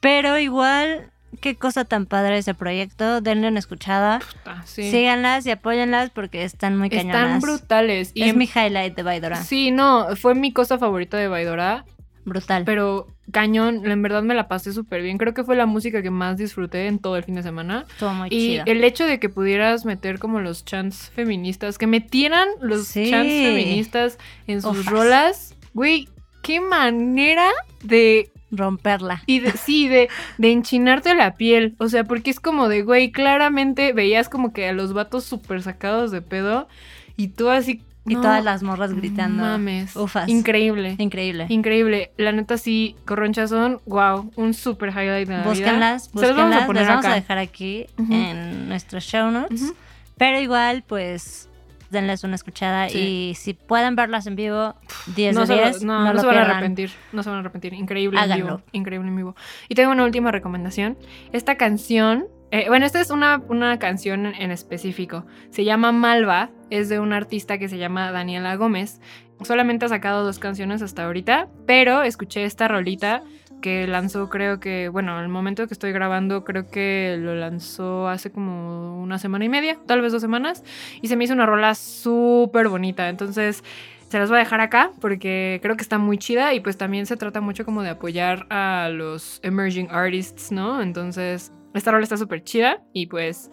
Pero 0.00 0.38
igual, 0.38 1.10
qué 1.42 1.54
cosa 1.56 1.84
tan 1.84 2.06
padre 2.06 2.38
ese 2.38 2.54
proyecto, 2.54 3.20
denle 3.20 3.48
una 3.48 3.58
escuchada, 3.58 4.20
Puta, 4.20 4.62
sí. 4.64 4.90
síganlas 4.90 5.44
y 5.44 5.50
apóyenlas 5.50 6.08
porque 6.08 6.44
están 6.44 6.78
muy 6.78 6.88
Están 6.88 7.08
cañonas. 7.10 7.42
brutales. 7.42 8.10
Y 8.14 8.22
es 8.22 8.30
en- 8.30 8.38
mi 8.38 8.46
highlight 8.46 8.96
de 8.96 9.02
Baidora, 9.02 9.42
Sí, 9.42 9.70
no, 9.70 10.16
fue 10.16 10.34
mi 10.34 10.50
cosa 10.54 10.78
favorita 10.78 11.18
de 11.18 11.28
Baidora. 11.28 11.84
Brutal. 12.26 12.64
Pero 12.66 13.06
cañón, 13.32 13.90
en 13.90 14.02
verdad 14.02 14.22
me 14.22 14.34
la 14.34 14.46
pasé 14.48 14.72
súper 14.74 15.00
bien. 15.00 15.16
Creo 15.16 15.32
que 15.32 15.42
fue 15.44 15.56
la 15.56 15.64
música 15.64 16.02
que 16.02 16.10
más 16.10 16.36
disfruté 16.36 16.86
en 16.88 16.98
todo 16.98 17.16
el 17.16 17.24
fin 17.24 17.36
de 17.36 17.42
semana. 17.42 17.86
Estuvo 17.88 18.12
muy 18.12 18.28
Y 18.30 18.50
chido. 18.52 18.64
el 18.66 18.84
hecho 18.84 19.06
de 19.06 19.18
que 19.18 19.28
pudieras 19.30 19.84
meter 19.86 20.18
como 20.18 20.40
los 20.40 20.64
chants 20.66 21.10
feministas, 21.14 21.78
que 21.78 21.86
metieran 21.86 22.48
los 22.60 22.86
Sí. 22.88 23.08
chants 23.10 23.32
feministas 23.32 24.18
en 24.46 24.60
sus 24.60 24.80
Ufas. 24.80 24.86
rolas, 24.92 25.54
güey, 25.72 26.08
qué 26.42 26.60
manera 26.60 27.48
de 27.82 28.30
Romperla. 28.52 29.22
y 29.26 29.40
de, 29.40 29.50
sí, 29.52 29.88
de, 29.88 30.08
de 30.38 30.52
enchinarte 30.52 31.14
la 31.14 31.34
piel. 31.36 31.74
O 31.78 31.88
sea, 31.88 32.04
porque 32.04 32.30
es 32.30 32.38
como 32.40 32.68
de, 32.68 32.82
güey, 32.82 33.10
claramente 33.10 33.92
veías 33.92 34.28
como 34.28 34.52
que 34.52 34.68
a 34.68 34.72
los 34.72 34.92
vatos 34.92 35.24
súper 35.24 35.62
sacados 35.62 36.10
de 36.12 36.22
pedo 36.22 36.68
y 37.16 37.28
tú 37.28 37.48
así. 37.50 37.82
Y 38.06 38.14
no, 38.14 38.20
todas 38.20 38.44
las 38.44 38.62
morras 38.62 38.92
gritando. 38.94 39.42
Mames. 39.42 39.96
Ufas. 39.96 40.28
Increíble. 40.28 40.94
Increíble. 40.98 41.46
Increíble. 41.48 42.12
La 42.16 42.32
neta 42.32 42.56
sí, 42.56 42.94
Corronchazón, 43.04 43.80
wow, 43.86 44.30
un 44.36 44.54
super 44.54 44.90
highlight 44.90 45.26
de 45.28 45.34
la 45.34 45.40
vida. 45.42 45.48
Búsquenlas, 45.50 46.04
Se 46.04 46.10
los 46.20 46.36
vamos 46.36 46.38
a 46.38 46.66
búsquenlas. 46.66 46.66
poner 46.66 46.82
Les 46.82 46.88
vamos 46.88 47.04
a 47.06 47.14
dejar 47.14 47.38
aquí 47.38 47.86
Ujú. 47.98 48.12
en 48.14 48.68
nuestros 48.68 49.04
show 49.04 49.30
notes. 49.30 49.72
Pero 50.16 50.40
igual, 50.40 50.84
pues, 50.86 51.48
denles 51.90 52.24
una 52.24 52.34
escuchada. 52.36 52.88
Sí. 52.88 52.98
Y 53.30 53.34
si 53.34 53.54
pueden 53.54 53.96
verlas 53.96 54.26
en 54.26 54.34
vivo, 54.36 54.74
10 55.14 55.34
no 55.34 55.40
de 55.42 55.46
se, 55.46 55.54
10, 55.54 55.82
lo- 55.82 55.86
no, 55.92 56.04
no, 56.04 56.14
no 56.14 56.20
se 56.20 56.26
van 56.26 56.38
a 56.38 56.42
arrepentir. 56.42 56.90
No 57.12 57.22
se 57.22 57.28
van 57.30 57.38
a 57.38 57.40
arrepentir. 57.40 57.74
Increíble 57.74 58.20
en 58.20 58.34
vivo. 58.36 58.60
Increíble 58.72 59.08
en 59.08 59.16
vivo. 59.16 59.36
Y 59.68 59.74
tengo 59.74 59.92
una 59.92 60.04
última 60.04 60.30
recomendación. 60.32 60.96
Esta 61.32 61.56
canción. 61.56 62.26
Eh, 62.50 62.66
bueno, 62.68 62.86
esta 62.86 63.00
es 63.00 63.10
una, 63.10 63.42
una 63.48 63.78
canción 63.78 64.26
en, 64.26 64.50
específico. 64.50 65.26
Se 65.50 65.64
llama 65.64 65.92
Malva. 65.92 66.50
Es 66.70 66.88
de 66.88 67.00
una 67.00 67.16
artista 67.16 67.58
que 67.58 67.68
se 67.68 67.78
llama 67.78 68.10
Daniela 68.12 68.56
Gómez. 68.56 69.00
Solamente 69.42 69.84
ha 69.84 69.88
sacado 69.88 70.24
dos 70.24 70.38
canciones 70.38 70.82
hasta 70.82 71.04
ahorita. 71.04 71.48
Pero 71.66 72.02
escuché 72.02 72.44
esta 72.44 72.68
rolita 72.68 73.22
que 73.60 73.86
lanzó 73.86 74.28
creo 74.28 74.60
que, 74.60 74.88
bueno, 74.88 75.16
al 75.16 75.28
momento 75.28 75.66
que 75.66 75.74
estoy 75.74 75.92
grabando 75.92 76.44
creo 76.44 76.70
que 76.70 77.16
lo 77.18 77.34
lanzó 77.34 78.06
hace 78.08 78.30
como 78.30 79.02
una 79.02 79.18
semana 79.18 79.44
y 79.44 79.48
media, 79.48 79.78
tal 79.86 80.02
vez 80.02 80.12
dos 80.12 80.20
semanas, 80.20 80.62
y 81.00 81.08
se 81.08 81.16
me 81.16 81.24
hizo 81.24 81.32
una 81.32 81.46
rola 81.46 81.74
súper 81.74 82.68
bonita, 82.68 83.08
entonces 83.08 83.64
se 84.08 84.18
las 84.18 84.28
voy 84.28 84.36
a 84.36 84.40
dejar 84.40 84.60
acá 84.60 84.92
porque 85.00 85.58
creo 85.62 85.76
que 85.76 85.82
está 85.82 85.98
muy 85.98 86.18
chida 86.18 86.54
y 86.54 86.60
pues 86.60 86.76
también 86.76 87.06
se 87.06 87.16
trata 87.16 87.40
mucho 87.40 87.64
como 87.64 87.82
de 87.82 87.90
apoyar 87.90 88.46
a 88.50 88.88
los 88.92 89.40
emerging 89.42 89.88
artists, 89.90 90.52
¿no? 90.52 90.80
Entonces, 90.80 91.52
esta 91.78 91.90
rola 91.90 92.04
está 92.04 92.16
súper 92.16 92.42
chida 92.44 92.82
y 92.92 93.06
pues 93.06 93.50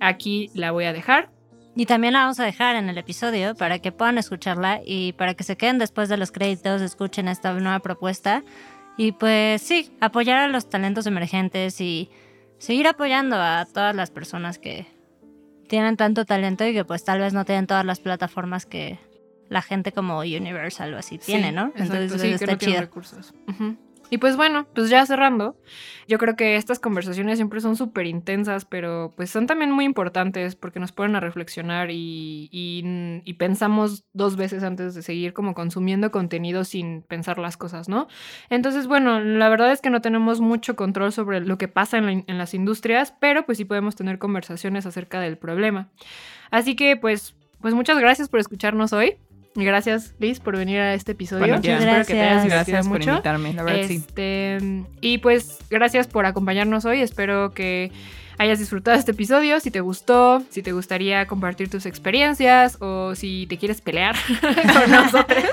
aquí 0.00 0.50
la 0.54 0.70
voy 0.72 0.84
a 0.84 0.92
dejar. 0.92 1.30
Y 1.76 1.86
también 1.86 2.12
la 2.14 2.20
vamos 2.20 2.40
a 2.40 2.44
dejar 2.44 2.74
en 2.76 2.88
el 2.88 2.98
episodio 2.98 3.54
para 3.54 3.78
que 3.78 3.92
puedan 3.92 4.18
escucharla 4.18 4.80
y 4.84 5.12
para 5.12 5.34
que 5.34 5.44
se 5.44 5.56
queden 5.56 5.78
después 5.78 6.08
de 6.08 6.16
los 6.16 6.32
créditos, 6.32 6.82
escuchen 6.82 7.28
esta 7.28 7.52
nueva 7.54 7.78
propuesta. 7.78 8.42
Y 8.96 9.12
pues 9.12 9.62
sí, 9.62 9.90
apoyar 10.00 10.38
a 10.38 10.48
los 10.48 10.68
talentos 10.68 11.06
emergentes 11.06 11.80
y 11.80 12.10
seguir 12.58 12.88
apoyando 12.88 13.36
a 13.36 13.64
todas 13.72 13.94
las 13.94 14.10
personas 14.10 14.58
que 14.58 14.86
tienen 15.68 15.96
tanto 15.96 16.24
talento 16.24 16.66
y 16.66 16.72
que 16.72 16.84
pues 16.84 17.04
tal 17.04 17.20
vez 17.20 17.32
no 17.32 17.44
tienen 17.44 17.68
todas 17.68 17.84
las 17.84 18.00
plataformas 18.00 18.66
que 18.66 18.98
la 19.48 19.62
gente 19.62 19.92
como 19.92 20.18
Universal 20.18 20.92
o 20.94 20.98
así 20.98 21.18
tiene, 21.18 21.52
¿no? 21.52 21.66
exacto, 21.68 21.94
Entonces 21.94 22.20
sí, 22.20 22.28
que 22.28 22.34
está 22.34 22.52
no 22.52 22.58
tienen 22.58 22.74
chido. 22.74 22.80
recursos. 22.80 23.34
Y 24.10 24.18
pues 24.18 24.36
bueno, 24.36 24.66
pues 24.74 24.88
ya 24.88 25.04
cerrando, 25.04 25.56
yo 26.06 26.16
creo 26.18 26.34
que 26.34 26.56
estas 26.56 26.78
conversaciones 26.78 27.36
siempre 27.36 27.60
son 27.60 27.76
súper 27.76 28.06
intensas, 28.06 28.64
pero 28.64 29.12
pues 29.16 29.30
son 29.30 29.46
también 29.46 29.70
muy 29.70 29.84
importantes 29.84 30.56
porque 30.56 30.80
nos 30.80 30.92
ponen 30.92 31.16
a 31.16 31.20
reflexionar 31.20 31.88
y, 31.90 33.34
pensamos 33.38 34.04
dos 34.12 34.34
veces 34.36 34.64
antes 34.64 34.94
de 34.94 35.02
seguir 35.02 35.32
como 35.32 35.54
consumiendo 35.54 36.10
contenido 36.10 36.64
sin 36.64 37.02
pensar 37.02 37.38
las 37.38 37.56
cosas, 37.56 37.88
¿no? 37.88 38.08
Entonces, 38.50 38.88
bueno, 38.88 39.20
la 39.20 39.48
verdad 39.48 39.70
es 39.70 39.80
que 39.80 39.90
no 39.90 40.00
tenemos 40.00 40.40
mucho 40.40 40.74
control 40.74 41.12
sobre 41.12 41.40
lo 41.40 41.56
que 41.56 41.68
pasa 41.68 41.98
en, 41.98 42.06
la 42.06 42.12
en 42.26 42.38
las 42.38 42.54
industrias, 42.54 43.14
pero 43.20 43.46
pues 43.46 43.58
sí 43.58 43.64
podemos 43.64 43.94
tener 43.94 44.18
conversaciones 44.18 44.86
acerca 44.86 45.20
del 45.20 45.38
problema. 45.38 45.88
Así 46.50 46.74
que 46.74 46.96
pues, 46.96 47.36
pues 47.60 47.74
muchas 47.74 47.98
gracias 47.98 48.28
por 48.28 48.40
escucharnos 48.40 48.92
hoy. 48.92 49.18
Gracias, 49.54 50.14
Liz, 50.18 50.40
por 50.40 50.56
venir 50.56 50.78
a 50.78 50.94
este 50.94 51.12
episodio. 51.12 51.46
Bueno. 51.46 51.56
Espero 51.56 52.06
que 52.06 52.12
te 52.12 52.20
hayas 52.20 52.44
Gracias. 52.44 52.68
Gracias 52.68 52.88
por 52.88 52.98
mucho. 52.98 53.10
invitarme, 53.10 53.52
la 53.54 53.62
verdad 53.62 53.86
sí. 53.88 53.96
Este, 53.96 54.58
y 55.00 55.18
pues 55.18 55.58
gracias 55.70 56.06
por 56.06 56.26
acompañarnos 56.26 56.84
hoy. 56.84 57.00
Espero 57.00 57.52
que 57.52 57.90
hayas 58.38 58.60
disfrutado 58.60 58.96
este 58.96 59.10
episodio. 59.10 59.60
Si 59.60 59.70
te 59.70 59.80
gustó, 59.80 60.42
si 60.48 60.62
te 60.62 60.72
gustaría 60.72 61.26
compartir 61.26 61.68
tus 61.68 61.86
experiencias 61.86 62.78
o 62.80 63.14
si 63.14 63.46
te 63.48 63.58
quieres 63.58 63.80
pelear 63.80 64.14
con 64.40 64.90
nosotros, 64.90 65.44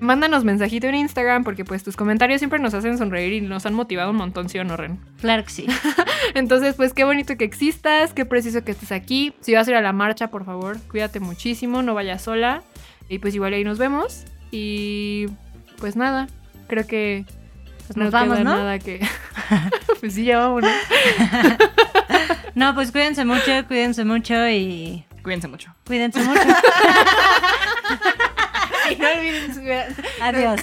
mándanos 0.00 0.44
mensajito 0.44 0.88
en 0.88 0.96
Instagram 0.96 1.44
porque 1.44 1.64
pues 1.64 1.84
tus 1.84 1.96
comentarios 1.96 2.40
siempre 2.40 2.58
nos 2.58 2.74
hacen 2.74 2.98
sonreír 2.98 3.34
y 3.34 3.40
nos 3.40 3.64
han 3.66 3.74
motivado 3.74 4.10
un 4.10 4.16
montón, 4.16 4.48
¿sí 4.48 4.58
o 4.58 4.64
no, 4.64 4.76
Ren? 4.76 4.98
Claro 5.20 5.44
que 5.44 5.50
sí. 5.50 5.66
Entonces, 6.34 6.74
pues 6.74 6.92
qué 6.92 7.04
bonito 7.04 7.36
que 7.36 7.44
existas, 7.44 8.12
qué 8.12 8.24
preciso 8.24 8.64
que 8.64 8.72
estés 8.72 8.92
aquí. 8.92 9.32
Si 9.40 9.54
vas 9.54 9.68
a 9.68 9.70
ir 9.70 9.76
a 9.76 9.80
la 9.80 9.92
marcha, 9.92 10.28
por 10.28 10.44
favor, 10.44 10.78
cuídate 10.90 11.20
muchísimo, 11.20 11.82
no 11.82 11.94
vayas 11.94 12.22
sola. 12.22 12.62
Y 13.08 13.18
pues 13.18 13.34
igual 13.34 13.52
ahí 13.54 13.64
nos 13.64 13.78
vemos. 13.78 14.24
Y 14.50 15.26
pues 15.78 15.96
nada, 15.96 16.26
creo 16.68 16.86
que 16.86 17.24
Pues 17.86 17.96
nos 17.96 18.10
vamos, 18.12 18.38
queda 18.38 18.44
¿no? 18.44 18.56
nada 18.56 18.78
que... 18.78 19.00
pues 20.00 20.14
sí, 20.14 20.24
ya 20.24 20.38
vámonos. 20.38 20.70
No, 22.54 22.72
pues 22.72 22.92
cuídense 22.92 23.24
mucho, 23.24 23.50
cuídense 23.66 24.04
mucho 24.04 24.48
y 24.48 25.04
Cuídense 25.24 25.48
mucho. 25.48 25.74
cuídense 25.84 26.22
mucho. 26.22 26.40
Y 28.90 28.96
no 28.96 29.08
olviden 29.08 29.54
su- 29.54 30.22
Adiós. 30.22 30.60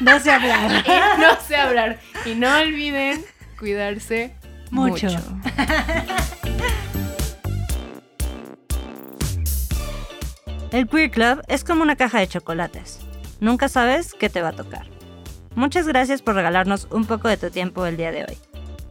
No 0.00 0.18
sé 0.18 0.32
hablar. 0.32 0.84
no 1.20 1.40
sé 1.46 1.56
hablar. 1.56 1.98
Y 2.26 2.34
no 2.34 2.52
olviden 2.58 3.24
cuidarse 3.58 4.34
Mucho. 4.72 5.06
mucho. 5.06 5.20
El 10.74 10.88
Queer 10.88 11.08
Club 11.08 11.40
es 11.46 11.62
como 11.62 11.84
una 11.84 11.94
caja 11.94 12.18
de 12.18 12.26
chocolates. 12.26 12.98
Nunca 13.38 13.68
sabes 13.68 14.12
qué 14.12 14.28
te 14.28 14.42
va 14.42 14.48
a 14.48 14.56
tocar. 14.56 14.88
Muchas 15.54 15.86
gracias 15.86 16.20
por 16.20 16.34
regalarnos 16.34 16.88
un 16.90 17.04
poco 17.04 17.28
de 17.28 17.36
tu 17.36 17.48
tiempo 17.48 17.86
el 17.86 17.96
día 17.96 18.10
de 18.10 18.24
hoy. 18.24 18.36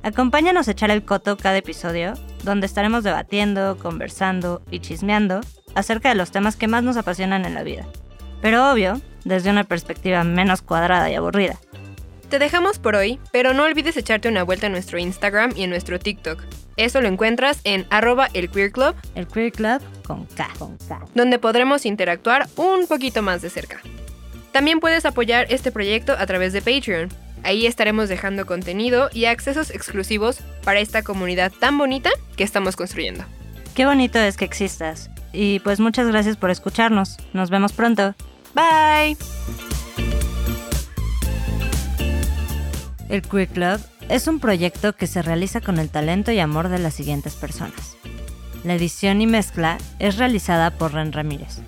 Acompáñanos 0.02 0.70
a 0.70 0.72
echar 0.72 0.92
el 0.92 1.04
coto 1.04 1.36
cada 1.36 1.58
episodio, 1.58 2.14
donde 2.46 2.68
estaremos 2.68 3.04
debatiendo, 3.04 3.78
conversando 3.78 4.62
y 4.72 4.80
chismeando 4.80 5.42
acerca 5.76 6.08
de 6.08 6.16
los 6.16 6.32
temas 6.32 6.56
que 6.56 6.70
más 6.70 6.84
nos 6.84 6.96
apasionan 6.96 7.44
en 7.44 7.54
la 7.54 7.64
vida. 7.64 7.86
Pero 8.42 8.72
obvio, 8.72 9.02
desde 9.26 9.50
una 9.50 9.66
perspectiva 9.66 10.24
menos 10.24 10.62
cuadrada 10.62 11.10
y 11.10 11.16
aburrida. 11.16 11.60
Te 12.30 12.40
dejamos 12.40 12.80
por 12.80 12.96
hoy, 12.96 13.20
pero 13.34 13.54
no 13.54 13.64
olvides 13.64 13.98
echarte 13.98 14.30
una 14.30 14.44
vuelta 14.44 14.68
en 14.68 14.72
nuestro 14.72 15.00
Instagram 15.00 15.52
y 15.58 15.64
en 15.64 15.70
nuestro 15.72 16.00
TikTok. 16.00 16.44
Eso 16.78 17.02
lo 17.02 17.08
encuentras 17.08 17.60
en 17.64 17.86
arroba 17.90 18.30
el 18.34 18.50
Queer 18.50 18.72
Club, 18.72 18.96
El 19.16 19.28
Queer 19.28 19.52
Club 19.52 19.82
con 20.04 20.26
K. 20.26 20.50
Con 20.58 20.78
K. 20.78 21.06
donde 21.14 21.40
podremos 21.40 21.86
interactuar 21.86 22.48
un 22.56 22.88
poquito 22.88 23.22
más 23.22 23.42
de 23.42 23.50
cerca. 23.50 23.82
También 24.52 24.80
puedes 24.80 25.06
apoyar 25.06 25.48
este 25.50 25.72
proyecto 25.72 26.14
a 26.14 26.26
través 26.26 26.54
de 26.54 26.62
Patreon. 26.62 27.10
Ahí 27.44 27.66
estaremos 27.66 28.08
dejando 28.08 28.46
contenido 28.46 29.10
y 29.12 29.26
accesos 29.26 29.70
exclusivos 29.72 30.40
para 30.64 30.80
esta 30.80 31.04
comunidad 31.04 31.52
tan 31.52 31.78
bonita 31.78 32.12
que 32.38 32.44
estamos 32.44 32.76
construyendo. 32.76 33.24
Qué 33.76 33.86
bonito 33.86 34.20
es 34.20 34.38
que 34.38 34.46
existas. 34.46 35.10
Y 35.34 35.60
pues 35.60 35.80
muchas 35.80 36.08
gracias 36.08 36.38
por 36.38 36.52
escucharnos. 36.52 37.18
Nos 37.34 37.50
vemos 37.50 37.74
pronto. 37.74 38.14
Bye. 38.54 39.18
El 43.10 43.22
Queer 43.24 43.48
Club 43.48 43.82
es 44.10 44.28
un 44.28 44.40
proyecto 44.40 44.94
que 44.94 45.08
se 45.08 45.22
realiza 45.22 45.62
con 45.62 45.80
el 45.80 45.90
talento 45.90 46.32
y 46.32 46.40
amor 46.40 46.70
de 46.70 46.80
las 46.80 46.94
siguientes 46.94 47.36
personas. 47.36 47.98
La 48.64 48.76
edición 48.76 49.22
y 49.22 49.28
mezcla 49.28 49.78
es 50.00 50.18
realizada 50.18 50.72
por 50.72 50.94
Ren 50.94 51.12
Ramírez. 51.12 51.60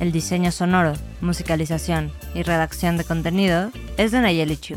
El 0.00 0.12
diseño 0.12 0.50
sonoro, 0.52 0.92
musicalización 1.20 2.12
y 2.34 2.42
redacción 2.42 2.96
de 2.96 3.04
contenido 3.04 3.70
es 3.96 4.12
de 4.12 4.20
Nayeli 4.20 4.56
Chu. 4.56 4.76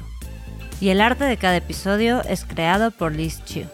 Y 0.80 0.90
el 0.90 1.02
arte 1.02 1.26
de 1.26 1.38
cada 1.38 1.58
episodio 1.58 2.22
es 2.24 2.46
creado 2.46 2.92
por 2.92 3.14
Liz 3.14 3.44
Chu. 3.46 3.66